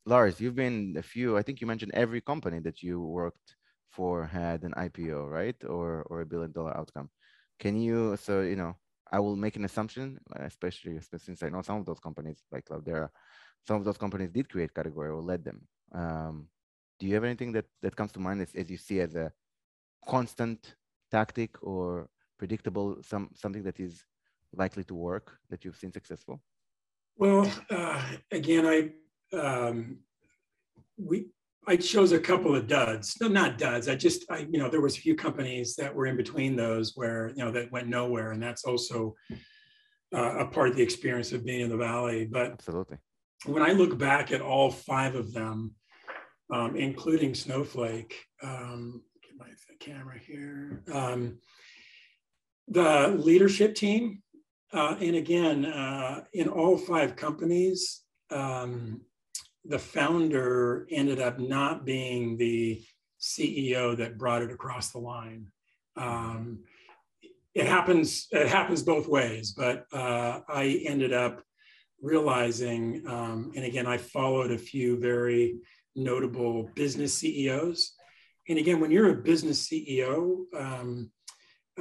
Lars, 0.06 0.40
you've 0.42 0.60
been 0.66 0.96
a 0.98 1.06
few. 1.14 1.38
I 1.38 1.44
think 1.44 1.62
you 1.62 1.68
mentioned 1.68 1.92
every 1.94 2.22
company 2.22 2.60
that 2.68 2.78
you 2.86 2.96
worked 3.22 3.48
for 3.96 4.14
had 4.26 4.64
an 4.64 4.74
IPO, 4.86 5.30
right, 5.40 5.60
or 5.76 5.88
or 6.10 6.22
a 6.22 6.30
billion 6.32 6.52
dollar 6.52 6.76
outcome. 6.80 7.10
Can 7.64 7.74
you? 7.86 8.18
So 8.26 8.42
you 8.42 8.56
know, 8.62 8.74
I 9.12 9.20
will 9.20 9.36
make 9.36 9.56
an 9.60 9.66
assumption, 9.66 10.06
especially 10.52 11.00
since 11.26 11.44
I 11.44 11.50
know 11.50 11.62
some 11.62 11.78
of 11.82 11.86
those 11.86 12.00
companies 12.08 12.40
like 12.52 12.66
Cloudera, 12.66 13.10
some 13.68 13.78
of 13.78 13.84
those 13.86 13.98
companies 13.98 14.32
did 14.32 14.50
create 14.50 14.74
category 14.74 15.10
or 15.10 15.22
led 15.22 15.44
them. 15.44 15.60
Um, 15.92 16.48
do 17.00 17.08
you 17.08 17.14
have 17.16 17.24
anything 17.24 17.52
that 17.54 17.68
that 17.84 17.96
comes 17.96 18.12
to 18.14 18.20
mind 18.20 18.42
as, 18.42 18.52
as 18.56 18.70
you 18.70 18.78
see 18.78 19.00
as 19.02 19.16
a 19.16 19.32
constant 20.08 20.76
tactic 21.12 21.52
or 21.62 22.10
predictable 22.38 22.98
some 23.02 23.30
something 23.36 23.64
that 23.64 23.80
is 23.80 24.04
likely 24.54 24.84
to 24.86 24.96
work 24.96 25.38
that 25.50 25.64
you've 25.64 25.78
seen 25.78 25.92
successful? 25.92 26.42
Well, 27.18 27.52
uh, 27.70 28.02
again, 28.32 28.66
I 28.66 29.38
um, 29.38 30.00
we 30.98 31.28
I 31.68 31.76
chose 31.76 32.14
a 32.14 32.20
couple 32.20 32.56
of 32.56 32.68
duds. 32.68 33.18
No, 33.22 33.28
not 33.28 33.58
duds. 33.58 33.88
I 33.88 33.96
just 33.96 34.26
I 34.30 34.48
you 34.50 34.58
know 34.60 34.70
there 34.70 34.82
was 34.82 34.98
a 34.98 35.02
few 35.02 35.16
companies 35.16 35.76
that 35.76 35.94
were 35.94 36.08
in 36.08 36.18
between 36.18 36.56
those 36.56 36.94
where 36.96 37.30
you 37.36 37.44
know 37.44 37.52
that 37.52 37.72
went 37.72 37.88
nowhere, 37.88 38.32
and 38.32 38.42
that's 38.42 38.64
also 38.64 39.16
uh, 40.16 40.40
a 40.40 40.46
part 40.48 40.70
of 40.70 40.76
the 40.76 40.84
experience 40.84 41.32
of 41.32 41.46
being 41.46 41.62
in 41.62 41.70
the 41.70 41.78
valley. 41.78 42.26
But 42.26 42.54
absolutely, 42.54 42.98
when 43.46 43.64
I 43.64 43.74
look 43.74 43.98
back 43.98 44.32
at 44.32 44.42
all 44.42 44.72
five 44.72 45.16
of 45.16 45.34
them, 45.34 45.76
um, 46.52 46.76
including 46.76 47.36
Snowflake, 47.36 48.16
um, 48.42 49.04
get 49.22 49.38
my 49.38 49.48
camera 49.80 50.18
here. 50.18 50.84
Um, 50.92 51.40
the 52.68 53.10
leadership 53.10 53.76
team 53.76 54.22
uh, 54.72 54.96
and 55.00 55.16
again, 55.16 55.66
uh, 55.66 56.24
in 56.34 56.48
all 56.48 56.78
five 56.78 57.16
companies, 57.16 58.04
um, 58.30 59.02
the 59.66 59.80
founder 59.80 60.88
ended 60.92 61.20
up 61.20 61.40
not 61.40 61.86
being 61.86 62.38
the 62.38 62.82
CEO 63.20 63.98
that 63.98 64.18
brought 64.18 64.42
it 64.42 64.52
across 64.52 64.92
the 64.92 65.00
line. 65.00 65.48
Um, 65.96 66.60
it 67.54 67.66
happens. 67.66 68.28
It 68.32 68.48
happens 68.48 68.84
both 68.84 69.08
ways, 69.08 69.54
but 69.54 69.86
uh, 69.92 70.42
I 70.48 70.82
ended 70.86 71.14
up 71.14 71.44
realizing, 72.02 73.04
um, 73.08 73.52
and 73.56 73.66
again, 73.66 73.88
I 73.88 73.98
followed 73.98 74.52
a 74.52 74.58
few 74.58 75.00
very 75.00 75.58
notable 75.96 76.70
business 76.76 77.18
CEOs. 77.18 77.94
And 78.48 78.58
again, 78.58 78.80
when 78.80 78.92
you're 78.92 79.10
a 79.10 79.22
business 79.22 79.68
CEO, 79.68 80.44
um, 80.56 81.12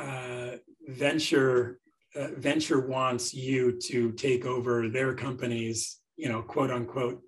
uh, 0.00 0.56
venture 0.88 1.80
uh, 2.18 2.28
venture 2.36 2.80
wants 2.86 3.32
you 3.32 3.78
to 3.78 4.12
take 4.12 4.44
over 4.44 4.88
their 4.88 5.14
companies, 5.14 5.98
you 6.16 6.28
know, 6.28 6.42
quote 6.42 6.70
unquote, 6.70 7.22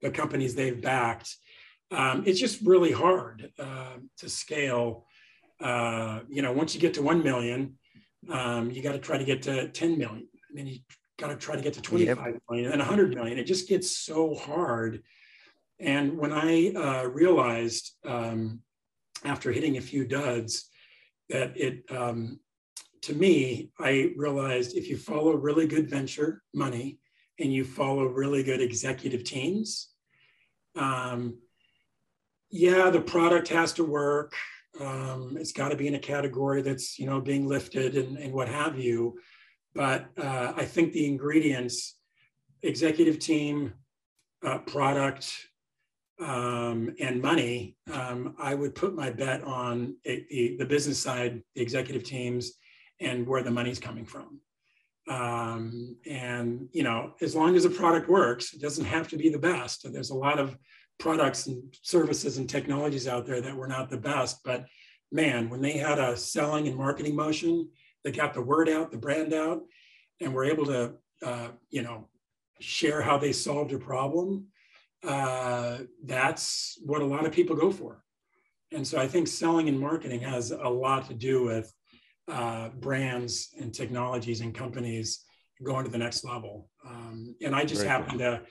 the 0.00 0.10
companies 0.10 0.54
they've 0.54 0.80
backed. 0.80 1.36
Um, 1.90 2.24
it's 2.26 2.40
just 2.40 2.60
really 2.62 2.90
hard 2.90 3.50
uh, 3.58 3.96
to 4.18 4.28
scale. 4.28 5.06
Uh, 5.60 6.20
you 6.28 6.42
know, 6.42 6.52
once 6.52 6.74
you 6.74 6.80
get 6.80 6.94
to 6.94 7.02
1 7.02 7.22
million, 7.22 7.78
um, 8.30 8.70
you 8.70 8.82
got 8.82 8.92
to 8.92 8.98
try 8.98 9.16
to 9.16 9.24
get 9.24 9.42
to 9.42 9.68
10 9.68 9.98
million. 9.98 10.28
And 10.48 10.58
then 10.58 10.66
you 10.66 10.78
got 11.18 11.28
to 11.28 11.36
try 11.36 11.54
to 11.54 11.62
get 11.62 11.74
to 11.74 11.82
25 11.82 12.16
yep. 12.16 12.42
million 12.50 12.72
and 12.72 12.80
100 12.80 13.14
million. 13.14 13.38
It 13.38 13.44
just 13.44 13.68
gets 13.68 13.96
so 13.96 14.34
hard. 14.34 15.02
And 15.78 16.16
when 16.18 16.32
I 16.32 16.72
uh, 16.74 17.06
realized 17.08 17.92
um, 18.04 18.60
after 19.24 19.52
hitting 19.52 19.76
a 19.76 19.80
few 19.80 20.04
duds 20.04 20.68
that 21.28 21.56
it 21.56 21.84
um, 21.90 22.40
to 23.02 23.14
me, 23.14 23.70
I 23.78 24.12
realized 24.16 24.76
if 24.76 24.88
you 24.88 24.96
follow 24.96 25.32
really 25.32 25.66
good 25.66 25.90
venture 25.90 26.42
money 26.54 26.98
and 27.38 27.52
you 27.52 27.64
follow 27.64 28.04
really 28.06 28.42
good 28.42 28.60
executive 28.60 29.24
teams, 29.24 29.88
um, 30.76 31.38
yeah, 32.50 32.90
the 32.90 33.00
product 33.00 33.48
has 33.48 33.72
to 33.74 33.84
work. 33.84 34.34
Um, 34.80 35.36
it's 35.38 35.52
got 35.52 35.70
to 35.70 35.76
be 35.76 35.88
in 35.88 35.96
a 35.96 35.98
category 35.98 36.62
that's 36.62 36.98
you 36.98 37.06
know 37.06 37.20
being 37.20 37.46
lifted 37.46 37.96
and, 37.96 38.16
and 38.16 38.32
what 38.32 38.48
have 38.48 38.78
you. 38.78 39.18
But 39.74 40.06
uh, 40.18 40.52
I 40.54 40.64
think 40.64 40.92
the 40.92 41.06
ingredients, 41.06 41.96
executive 42.62 43.18
team, 43.18 43.72
uh, 44.46 44.58
product, 44.58 45.34
um, 46.20 46.94
and 47.00 47.20
money, 47.20 47.76
um, 47.92 48.34
I 48.38 48.54
would 48.54 48.74
put 48.74 48.94
my 48.94 49.10
bet 49.10 49.42
on 49.42 49.96
a, 50.06 50.26
a, 50.30 50.56
the 50.58 50.66
business 50.66 50.98
side, 50.98 51.42
the 51.54 51.62
executive 51.62 52.04
teams, 52.04 52.52
and 53.02 53.26
where 53.26 53.42
the 53.42 53.50
money's 53.50 53.78
coming 53.78 54.06
from. 54.06 54.40
Um, 55.08 55.96
and 56.06 56.68
you 56.72 56.84
know, 56.84 57.14
as 57.20 57.34
long 57.34 57.56
as 57.56 57.64
a 57.64 57.70
product 57.70 58.08
works, 58.08 58.54
it 58.54 58.62
doesn't 58.62 58.84
have 58.84 59.08
to 59.08 59.16
be 59.16 59.28
the 59.28 59.38
best. 59.38 59.92
There's 59.92 60.10
a 60.10 60.14
lot 60.14 60.38
of 60.38 60.56
products 60.98 61.48
and 61.48 61.62
services 61.82 62.38
and 62.38 62.48
technologies 62.48 63.08
out 63.08 63.26
there 63.26 63.40
that 63.40 63.56
were 63.56 63.66
not 63.66 63.90
the 63.90 63.96
best, 63.96 64.44
but 64.44 64.66
man, 65.10 65.50
when 65.50 65.60
they 65.60 65.72
had 65.72 65.98
a 65.98 66.16
selling 66.16 66.68
and 66.68 66.76
marketing 66.76 67.16
motion, 67.16 67.68
they 68.04 68.12
got 68.12 68.32
the 68.32 68.40
word 68.40 68.68
out, 68.68 68.90
the 68.90 68.96
brand 68.96 69.34
out, 69.34 69.62
and 70.20 70.32
were 70.32 70.44
able 70.44 70.64
to, 70.66 70.94
uh, 71.24 71.48
you 71.70 71.82
know, 71.82 72.08
share 72.60 73.02
how 73.02 73.18
they 73.18 73.32
solved 73.32 73.72
a 73.72 73.78
problem. 73.78 74.46
Uh, 75.02 75.78
that's 76.04 76.78
what 76.84 77.02
a 77.02 77.06
lot 77.06 77.26
of 77.26 77.32
people 77.32 77.56
go 77.56 77.72
for. 77.72 78.04
And 78.70 78.86
so 78.86 78.98
I 78.98 79.08
think 79.08 79.26
selling 79.26 79.68
and 79.68 79.78
marketing 79.78 80.20
has 80.20 80.52
a 80.52 80.68
lot 80.68 81.08
to 81.08 81.14
do 81.14 81.44
with 81.44 81.72
uh, 82.28 82.68
brands 82.70 83.50
and 83.60 83.74
technologies 83.74 84.40
and 84.40 84.54
companies 84.54 85.24
going 85.62 85.84
to 85.84 85.90
the 85.90 85.98
next 85.98 86.24
level. 86.24 86.68
Um, 86.86 87.34
and 87.42 87.54
I 87.54 87.64
just 87.64 87.84
happen 87.84 88.18
to 88.18 88.42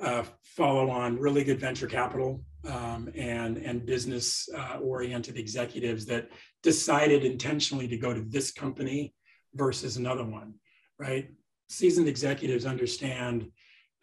uh, 0.00 0.24
follow 0.44 0.90
on 0.90 1.18
really 1.18 1.44
good 1.44 1.58
venture 1.58 1.86
capital 1.86 2.44
um, 2.68 3.10
and 3.14 3.56
and 3.58 3.86
business 3.86 4.48
uh, 4.56 4.78
oriented 4.78 5.36
executives 5.36 6.06
that 6.06 6.28
decided 6.62 7.24
intentionally 7.24 7.88
to 7.88 7.96
go 7.96 8.12
to 8.12 8.20
this 8.20 8.52
company 8.52 9.14
versus 9.54 9.96
another 9.96 10.24
one. 10.24 10.54
Right, 10.98 11.30
seasoned 11.68 12.08
executives 12.08 12.66
understand 12.66 13.50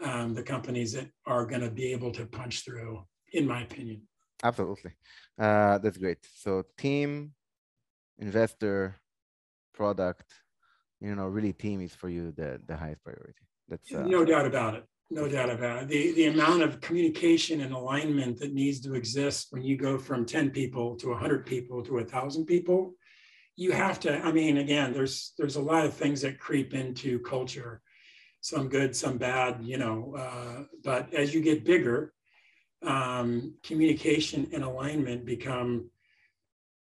um, 0.03 0.33
the 0.33 0.43
companies 0.43 0.93
that 0.93 1.07
are 1.25 1.45
going 1.45 1.61
to 1.61 1.69
be 1.69 1.91
able 1.91 2.11
to 2.13 2.25
punch 2.25 2.65
through, 2.65 3.03
in 3.33 3.47
my 3.47 3.61
opinion. 3.61 4.01
Absolutely. 4.43 4.91
Uh, 5.39 5.77
that's 5.79 5.97
great. 5.97 6.17
So 6.35 6.63
team, 6.77 7.33
investor, 8.19 8.95
product, 9.73 10.33
you 10.99 11.15
know, 11.15 11.27
really 11.27 11.53
team 11.53 11.81
is 11.81 11.93
for 11.93 12.09
you 12.09 12.31
the, 12.31 12.59
the 12.65 12.75
highest 12.75 13.03
priority. 13.03 13.45
That's 13.69 13.93
uh, 13.93 14.03
no 14.03 14.25
doubt 14.25 14.45
about 14.45 14.75
it. 14.75 14.85
No 15.09 15.27
doubt 15.27 15.49
about 15.49 15.83
it. 15.83 15.87
The, 15.87 16.11
the 16.13 16.25
amount 16.25 16.63
of 16.63 16.81
communication 16.81 17.61
and 17.61 17.73
alignment 17.73 18.39
that 18.39 18.53
needs 18.53 18.81
to 18.81 18.95
exist 18.95 19.47
when 19.51 19.63
you 19.63 19.77
go 19.77 19.97
from 19.97 20.25
10 20.25 20.49
people 20.49 20.97
to 20.97 21.09
100 21.09 21.45
people 21.45 21.81
to 21.83 21.93
1,000 21.93 22.45
people, 22.45 22.93
you 23.55 23.71
have 23.71 23.99
to, 24.01 24.17
I 24.19 24.31
mean, 24.31 24.57
again, 24.57 24.91
there's, 24.91 25.33
there's 25.37 25.55
a 25.55 25.61
lot 25.61 25.85
of 25.85 25.93
things 25.93 26.21
that 26.21 26.39
creep 26.39 26.73
into 26.73 27.19
culture, 27.19 27.81
some 28.41 28.67
good, 28.67 28.95
some 28.95 29.17
bad, 29.17 29.59
you 29.61 29.77
know, 29.77 30.15
uh, 30.17 30.63
but 30.83 31.13
as 31.13 31.33
you 31.33 31.41
get 31.41 31.63
bigger, 31.63 32.13
um, 32.83 33.55
communication 33.63 34.47
and 34.53 34.63
alignment 34.63 35.25
become 35.25 35.89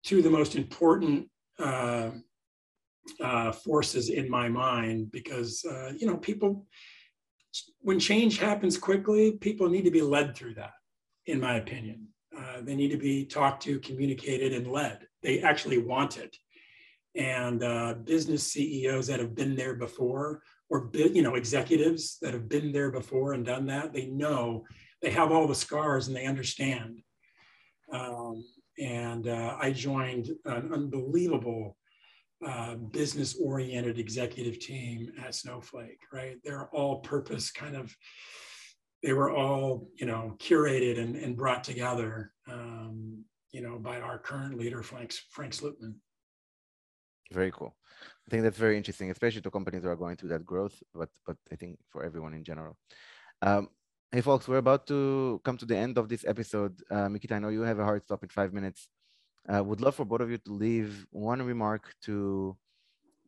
two 0.06 0.18
of 0.18 0.24
the 0.24 0.30
most 0.30 0.54
important 0.54 1.28
uh, 1.58 2.10
uh, 3.20 3.52
forces 3.52 4.08
in 4.08 4.30
my 4.30 4.48
mind 4.48 5.10
because 5.12 5.64
uh, 5.64 5.92
you 5.98 6.06
know 6.06 6.16
people 6.16 6.66
when 7.80 7.98
change 7.98 8.38
happens 8.38 8.78
quickly 8.78 9.32
people 9.32 9.68
need 9.68 9.84
to 9.84 9.90
be 9.90 10.02
led 10.02 10.34
through 10.34 10.54
that 10.54 10.72
in 11.26 11.40
my 11.40 11.56
opinion. 11.56 12.06
Uh, 12.36 12.60
they 12.60 12.74
need 12.74 12.90
to 12.90 12.98
be 12.98 13.24
talked 13.24 13.62
to 13.62 13.78
communicated 13.80 14.52
and 14.52 14.70
led. 14.70 15.06
They 15.22 15.40
actually 15.40 15.78
want 15.78 16.18
it. 16.18 16.36
And 17.14 17.64
uh, 17.64 17.94
business 18.04 18.52
ceos 18.52 19.06
that 19.06 19.20
have 19.20 19.34
been 19.34 19.56
there 19.56 19.74
before 19.74 20.42
or 20.68 20.90
you 20.94 21.22
know 21.22 21.34
executives 21.34 22.18
that 22.20 22.34
have 22.34 22.48
been 22.48 22.72
there 22.72 22.90
before 22.90 23.32
and 23.32 23.46
done 23.46 23.66
that 23.66 23.92
they 23.92 24.06
know 24.06 24.64
they 25.00 25.10
have 25.10 25.30
all 25.30 25.46
the 25.46 25.54
scars 25.54 26.08
and 26.08 26.16
they 26.16 26.26
understand. 26.26 27.00
Um, 27.92 28.44
and 28.78 29.28
uh, 29.28 29.56
i 29.60 29.70
joined 29.70 30.30
an 30.44 30.72
unbelievable 30.72 31.76
uh, 32.44 32.74
business 32.74 33.36
oriented 33.40 33.98
executive 33.98 34.58
team 34.58 35.10
at 35.24 35.34
Snowflake, 35.34 36.00
right? 36.12 36.36
They're 36.44 36.68
all 36.68 37.00
purpose 37.00 37.50
kind 37.50 37.76
of, 37.76 37.96
they 39.02 39.12
were 39.12 39.30
all, 39.30 39.88
you 39.96 40.06
know, 40.06 40.36
curated 40.38 40.98
and, 40.98 41.16
and 41.16 41.36
brought 41.36 41.64
together, 41.64 42.32
um, 42.50 43.24
you 43.52 43.62
know, 43.62 43.78
by 43.78 44.00
our 44.00 44.18
current 44.18 44.58
leader, 44.58 44.82
Frank, 44.82 45.14
Frank 45.30 45.54
Slootman. 45.54 45.94
Very 47.32 47.50
cool. 47.52 47.74
I 48.28 48.30
think 48.30 48.42
that's 48.42 48.58
very 48.58 48.76
interesting, 48.76 49.10
especially 49.10 49.40
to 49.40 49.50
companies 49.50 49.82
that 49.82 49.88
are 49.88 49.96
going 49.96 50.16
through 50.16 50.30
that 50.30 50.44
growth, 50.44 50.82
but, 50.94 51.08
but 51.26 51.36
I 51.50 51.56
think 51.56 51.78
for 51.88 52.04
everyone 52.04 52.34
in 52.34 52.44
general. 52.44 52.76
Um, 53.40 53.68
hey, 54.16 54.22
folks, 54.22 54.48
we're 54.48 54.56
about 54.56 54.86
to 54.86 55.38
come 55.44 55.58
to 55.58 55.66
the 55.66 55.76
end 55.76 55.98
of 55.98 56.08
this 56.08 56.24
episode. 56.26 56.74
Uh, 56.90 57.06
Mikita, 57.06 57.34
I 57.34 57.38
know 57.38 57.50
you 57.50 57.60
have 57.60 57.78
a 57.78 57.84
hard 57.84 58.02
stop 58.02 58.22
in 58.22 58.30
five 58.30 58.54
minutes. 58.54 58.88
I 59.46 59.58
uh, 59.58 59.62
would 59.62 59.82
love 59.82 59.94
for 59.94 60.06
both 60.06 60.22
of 60.22 60.30
you 60.30 60.38
to 60.38 60.52
leave 60.54 61.06
one 61.10 61.42
remark 61.42 61.94
to, 62.04 62.56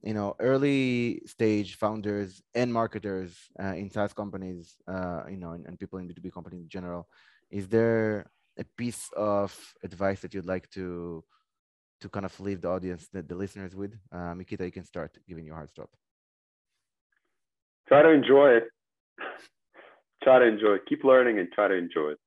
you 0.02 0.14
know, 0.14 0.34
early 0.38 1.20
stage 1.26 1.74
founders 1.74 2.40
and 2.54 2.72
marketers 2.72 3.36
uh, 3.62 3.74
in 3.74 3.90
SaaS 3.90 4.14
companies, 4.14 4.76
uh, 4.88 5.24
you 5.28 5.36
know, 5.36 5.52
and, 5.52 5.66
and, 5.66 5.78
people 5.78 5.98
in 5.98 6.08
B2B 6.08 6.32
companies 6.32 6.62
in 6.62 6.70
general. 6.70 7.06
Is 7.50 7.68
there 7.68 8.30
a 8.58 8.64
piece 8.78 9.10
of 9.14 9.52
advice 9.84 10.20
that 10.20 10.32
you'd 10.32 10.46
like 10.46 10.70
to 10.70 11.22
to 12.00 12.08
kind 12.08 12.24
of 12.24 12.40
leave 12.40 12.62
the 12.62 12.70
audience, 12.70 13.08
the, 13.12 13.20
the 13.20 13.34
listeners 13.34 13.76
with? 13.76 13.92
Uh, 14.10 14.34
Mikita, 14.34 14.64
you 14.64 14.72
can 14.72 14.84
start 14.84 15.18
giving 15.28 15.44
your 15.44 15.56
hard 15.56 15.68
stop. 15.68 15.90
Try 17.88 18.00
to 18.00 18.08
enjoy 18.08 18.52
it. 18.52 18.68
Try 20.28 20.38
to 20.38 20.44
enjoy 20.44 20.74
it. 20.74 20.86
Keep 20.86 21.04
learning 21.04 21.38
and 21.38 21.50
try 21.52 21.68
to 21.68 21.74
enjoy 21.74 22.10
it. 22.10 22.18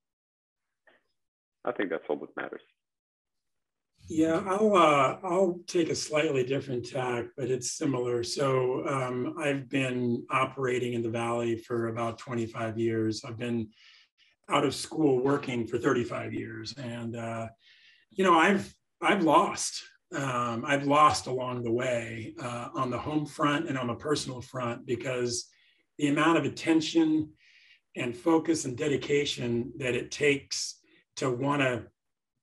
I 1.64 1.72
think 1.72 1.92
that's 1.92 2.04
all 2.10 2.16
that 2.18 2.36
matters. 2.36 2.62
Yeah, 4.10 4.42
I'll 4.48 4.76
uh, 4.76 5.18
I'll 5.24 5.60
take 5.68 5.90
a 5.90 5.96
slightly 5.96 6.44
different 6.44 6.90
tack, 6.90 7.26
but 7.38 7.52
it's 7.52 7.74
similar. 7.74 8.24
So 8.24 8.86
um, 8.88 9.36
I've 9.40 9.70
been 9.70 10.26
operating 10.32 10.94
in 10.94 11.04
the 11.04 11.10
valley 11.10 11.56
for 11.56 11.90
about 11.90 12.18
25 12.18 12.80
years. 12.80 13.24
I've 13.24 13.38
been 13.38 13.70
out 14.50 14.66
of 14.66 14.74
school 14.74 15.24
working 15.24 15.68
for 15.68 15.78
35 15.78 16.34
years, 16.34 16.74
and 16.78 17.16
uh, 17.16 17.48
you 18.10 18.24
know 18.24 18.34
I've 18.34 18.74
I've 19.02 19.24
lost. 19.24 19.84
Um, 20.14 20.66
I've 20.68 20.88
lost 20.88 21.28
along 21.28 21.64
the 21.64 21.72
way 21.72 22.34
uh, 22.42 22.70
on 22.76 22.90
the 22.90 22.98
home 22.98 23.26
front 23.26 23.70
and 23.70 23.78
on 23.78 23.88
the 23.88 23.96
personal 23.96 24.42
front 24.42 24.86
because 24.86 25.48
the 26.00 26.08
amount 26.08 26.38
of 26.38 26.44
attention 26.44 27.30
and 27.96 28.16
focus 28.16 28.66
and 28.66 28.78
dedication 28.78 29.72
that 29.78 29.96
it 29.96 30.12
takes 30.12 30.80
to 31.18 31.30
want 31.30 31.62
to 31.62 31.84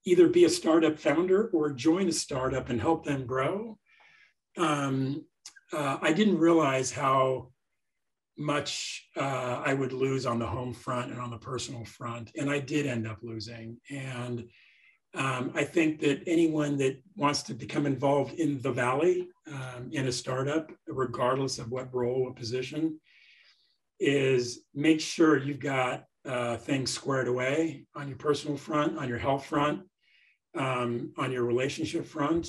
either 0.05 0.29
be 0.29 0.45
a 0.45 0.51
startup 0.51 0.99
founder 0.99 1.49
or 1.53 1.71
join 1.71 2.09
a 2.09 2.13
startup 2.13 2.69
and 2.69 2.81
help 2.81 3.05
them 3.05 3.27
grow. 3.27 3.79
Um, 4.57 5.25
uh, 5.73 5.99
I 6.01 6.13
didn't 6.13 6.39
realize 6.39 6.91
how 6.91 7.51
much 8.39 9.09
uh, 9.17 9.63
I 9.65 9.75
would 9.75 9.93
lose 9.93 10.25
on 10.25 10.39
the 10.39 10.47
home 10.47 10.73
front 10.73 11.11
and 11.11 11.21
on 11.21 11.31
the 11.31 11.39
personal 11.39 11.85
front. 11.85 12.31
And 12.37 12.49
I 12.49 12.61
did 12.61 12.87
end 12.87 13.07
up 13.07 13.19
losing. 13.23 13.79
And 13.91 14.45
um, 15.15 15.51
I 15.55 15.65
think 15.65 16.01
that 16.01 16.23
anyone 16.27 16.77
that 16.79 17.03
wants 17.17 17.43
to 17.45 17.55
become 17.55 17.87
involved 17.87 18.35
in 18.35 18.61
the 18.63 18.71
Valley 18.71 19.29
um, 19.49 19.89
in 19.91 20.07
a 20.07 20.13
startup, 20.13 20.71
regardless 20.87 21.59
of 21.59 21.71
what 21.71 21.93
role 21.93 22.25
or 22.27 22.33
position, 22.33 23.01
is 24.01 24.61
make 24.75 25.01
sure 25.01 25.37
you've 25.37 25.61
got 25.61 26.05
uh, 26.25 26.57
things 26.57 26.91
squared 26.91 27.29
away 27.29 27.87
on 27.95 28.09
your 28.09 28.19
personal 28.19 28.57
front, 28.57 28.99
on 28.99 29.09
your 29.09 29.19
health 29.19 29.47
front, 29.47 29.83
um, 30.57 31.13
on 31.17 31.33
your 31.33 31.45
relationship 31.45 32.07
front 32.07 32.49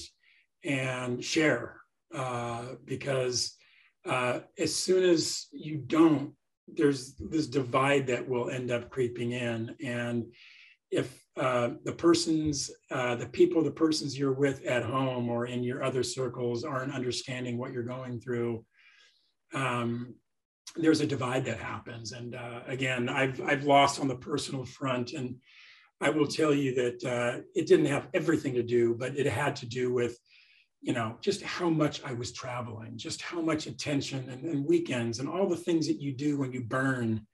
and 0.63 1.23
share 1.23 1.77
uh, 2.13 2.65
because 2.85 3.55
uh, 4.05 4.39
as 4.57 4.75
soon 4.75 5.03
as 5.03 5.47
you 5.51 5.77
don't, 5.77 6.33
there's 6.67 7.15
this 7.15 7.47
divide 7.47 8.07
that 8.07 8.27
will 8.27 8.49
end 8.49 8.71
up 8.71 8.89
creeping 8.89 9.31
in. 9.31 9.75
And 9.83 10.25
if 10.91 11.23
uh, 11.37 11.71
the 11.83 11.93
persons, 11.93 12.71
uh, 12.91 13.15
the 13.15 13.27
people, 13.27 13.63
the 13.63 13.71
persons 13.71 14.17
you're 14.17 14.33
with 14.33 14.65
at 14.65 14.83
home 14.83 15.29
or 15.29 15.45
in 15.45 15.63
your 15.63 15.83
other 15.83 16.03
circles 16.03 16.63
aren't 16.63 16.93
understanding 16.93 17.57
what 17.57 17.71
you're 17.71 17.83
going 17.83 18.19
through, 18.19 18.65
um, 19.53 20.13
there's 20.75 21.01
a 21.01 21.07
divide 21.07 21.45
that 21.45 21.59
happens. 21.59 22.11
And 22.11 22.35
uh, 22.35 22.61
again, 22.67 23.09
I've 23.09 23.41
I've 23.41 23.63
lost 23.63 23.99
on 23.99 24.07
the 24.07 24.15
personal 24.15 24.65
front, 24.65 25.13
and 25.13 25.35
I 26.01 26.09
will 26.09 26.27
tell 26.27 26.53
you 26.53 26.73
that 26.75 27.03
uh, 27.03 27.41
it 27.55 27.67
didn't 27.67 27.87
have 27.87 28.07
everything 28.13 28.53
to 28.55 28.63
do, 28.63 28.95
but 28.95 29.17
it 29.17 29.25
had 29.25 29.55
to 29.57 29.65
do 29.65 29.93
with, 29.93 30.17
you 30.81 30.93
know, 30.93 31.17
just 31.21 31.41
how 31.41 31.69
much 31.69 32.01
I 32.03 32.13
was 32.13 32.31
traveling, 32.31 32.97
just 32.97 33.21
how 33.21 33.41
much 33.41 33.67
attention 33.67 34.29
and, 34.29 34.43
and 34.45 34.65
weekends 34.65 35.19
and 35.19 35.27
all 35.27 35.47
the 35.47 35.57
things 35.57 35.87
that 35.87 36.01
you 36.01 36.13
do 36.13 36.37
when 36.37 36.53
you 36.53 36.61
burn, 36.61 37.27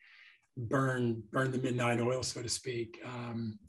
burn, 0.57 1.21
burn 1.31 1.51
the 1.51 1.59
midnight 1.59 1.99
oil, 1.99 2.23
so 2.23 2.41
to 2.41 2.49
speak. 2.49 2.99
Um, 3.05 3.59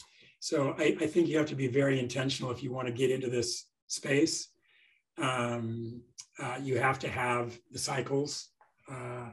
so 0.41 0.75
I, 0.79 0.97
I, 1.01 1.07
think 1.07 1.29
you 1.29 1.37
have 1.39 1.49
to 1.49 1.55
be 1.55 1.67
very 1.67 1.99
intentional 1.99 2.51
if 2.51 2.63
you 2.63 2.73
want 2.73 2.87
to 2.87 2.93
get 2.93 3.11
into 3.11 3.29
this 3.29 3.67
space. 3.89 4.49
Um, 5.19 6.03
uh, 6.39 6.59
you 6.63 6.79
have 6.79 6.99
to 7.01 7.09
have 7.09 7.59
the 7.71 7.79
cycles. 7.79 8.49
Uh, 8.91 9.31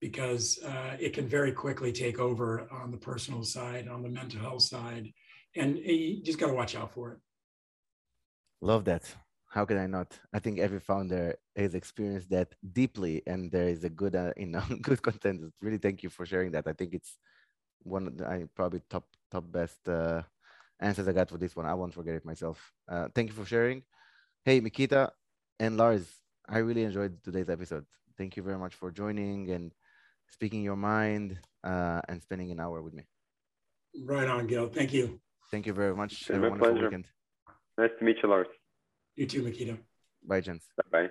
because 0.00 0.58
uh, 0.64 0.96
it 1.00 1.12
can 1.12 1.26
very 1.26 1.52
quickly 1.52 1.92
take 1.92 2.18
over 2.18 2.68
on 2.70 2.90
the 2.90 2.96
personal 2.96 3.42
side, 3.42 3.88
on 3.88 4.02
the 4.02 4.08
mental 4.08 4.40
health 4.40 4.62
side, 4.62 5.12
and 5.56 5.78
you 5.78 6.22
just 6.22 6.38
got 6.38 6.48
to 6.48 6.54
watch 6.54 6.76
out 6.76 6.92
for 6.92 7.12
it. 7.12 7.18
Love 8.60 8.84
that. 8.84 9.04
How 9.50 9.64
can 9.64 9.78
I 9.78 9.86
not? 9.86 10.18
I 10.32 10.38
think 10.40 10.58
every 10.58 10.80
founder 10.80 11.34
has 11.56 11.74
experienced 11.74 12.30
that 12.30 12.54
deeply, 12.72 13.22
and 13.26 13.50
there 13.50 13.68
is 13.68 13.82
a 13.84 13.88
good, 13.88 14.14
uh, 14.14 14.32
you 14.36 14.46
know, 14.46 14.62
good 14.82 15.02
content. 15.02 15.52
Really, 15.60 15.78
thank 15.78 16.02
you 16.02 16.10
for 16.10 16.26
sharing 16.26 16.52
that. 16.52 16.66
I 16.66 16.72
think 16.72 16.94
it's 16.94 17.18
one 17.82 18.06
of 18.06 18.18
the 18.18 18.26
I 18.26 18.44
probably 18.54 18.82
top 18.90 19.04
top 19.30 19.50
best 19.50 19.88
uh, 19.88 20.22
answers 20.80 21.08
I 21.08 21.12
got 21.12 21.30
for 21.30 21.38
this 21.38 21.56
one. 21.56 21.66
I 21.66 21.74
won't 21.74 21.94
forget 21.94 22.14
it 22.14 22.24
myself. 22.24 22.72
Uh, 22.88 23.08
thank 23.14 23.30
you 23.30 23.34
for 23.34 23.44
sharing. 23.44 23.82
Hey, 24.44 24.60
Mikita 24.60 25.12
and 25.58 25.76
Lars, 25.76 26.06
I 26.48 26.58
really 26.58 26.84
enjoyed 26.84 27.22
today's 27.22 27.48
episode. 27.48 27.86
Thank 28.16 28.36
you 28.36 28.42
very 28.42 28.58
much 28.58 28.74
for 28.74 28.90
joining 28.90 29.50
and 29.50 29.72
speaking 30.30 30.62
your 30.62 30.76
mind 30.76 31.38
uh, 31.64 32.00
and 32.08 32.22
spending 32.22 32.50
an 32.50 32.60
hour 32.60 32.82
with 32.82 32.94
me. 32.94 33.04
Right 34.04 34.28
on, 34.28 34.46
Gil. 34.46 34.68
Thank 34.68 34.92
you. 34.92 35.20
Thank 35.50 35.66
you 35.66 35.72
very 35.72 35.94
much. 35.94 36.28
Have 36.28 36.42
a 36.42 36.48
wonderful 36.50 36.72
pleasure. 36.72 36.84
weekend. 36.84 37.06
Nice 37.78 37.90
to 37.98 38.04
meet 38.04 38.16
you, 38.22 38.28
Lars. 38.28 38.46
You 39.16 39.26
too, 39.26 39.42
Mikita. 39.42 39.78
Bye, 40.26 40.40
gents. 40.40 40.66
Bye. 40.90 41.08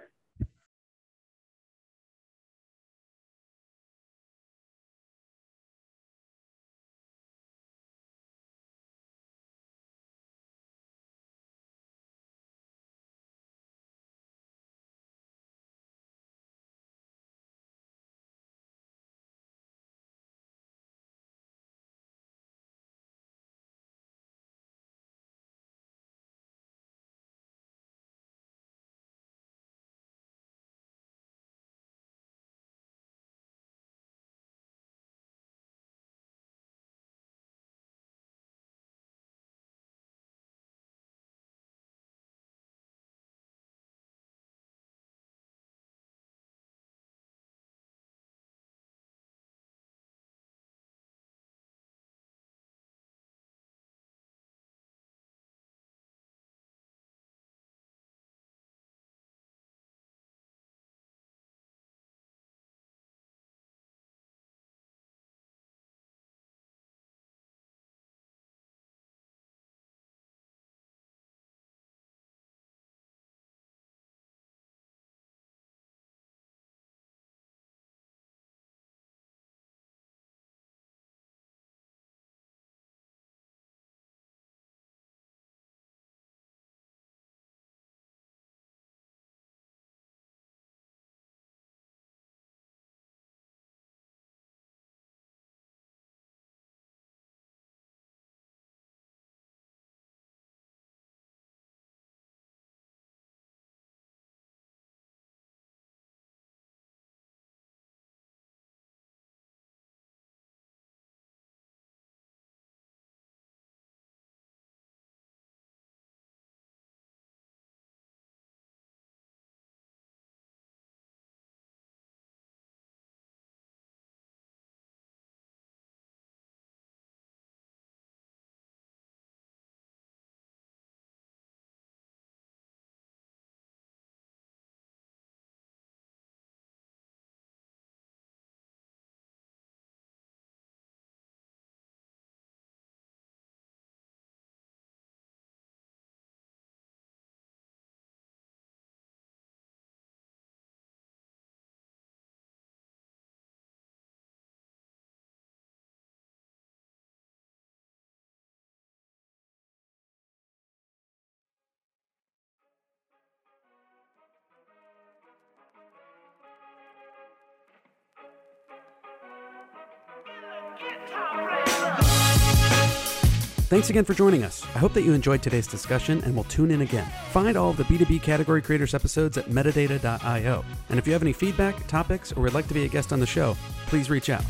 Thanks 173.68 173.90
again 173.90 174.06
for 174.06 174.14
joining 174.14 174.46
us. 174.46 174.64
I 174.76 174.80
hope 174.80 174.94
that 174.94 175.02
you 175.02 175.12
enjoyed 175.12 175.44
today's 175.44 175.68
discussion 175.68 176.24
and 176.24 176.34
will 176.34 176.46
tune 176.46 176.72
in 176.72 176.84
again. 176.84 177.06
Find 177.32 177.58
all 177.58 177.72
of 177.72 177.76
the 177.76 177.84
B2B 177.84 178.22
Category 178.22 178.62
Creators 178.62 178.94
episodes 178.94 179.38
at 179.38 179.48
metadata.io. 179.48 180.64
And 180.90 180.98
if 180.98 181.06
you 181.06 181.12
have 181.12 181.22
any 181.22 181.34
feedback, 181.34 181.86
topics, 181.86 182.32
or 182.32 182.44
would 182.44 182.54
like 182.54 182.70
to 182.70 182.74
be 182.74 182.86
a 182.86 182.88
guest 182.88 183.12
on 183.12 183.20
the 183.20 183.26
show, 183.26 183.58
please 183.88 184.10
reach 184.10 184.30
out. 184.30 184.46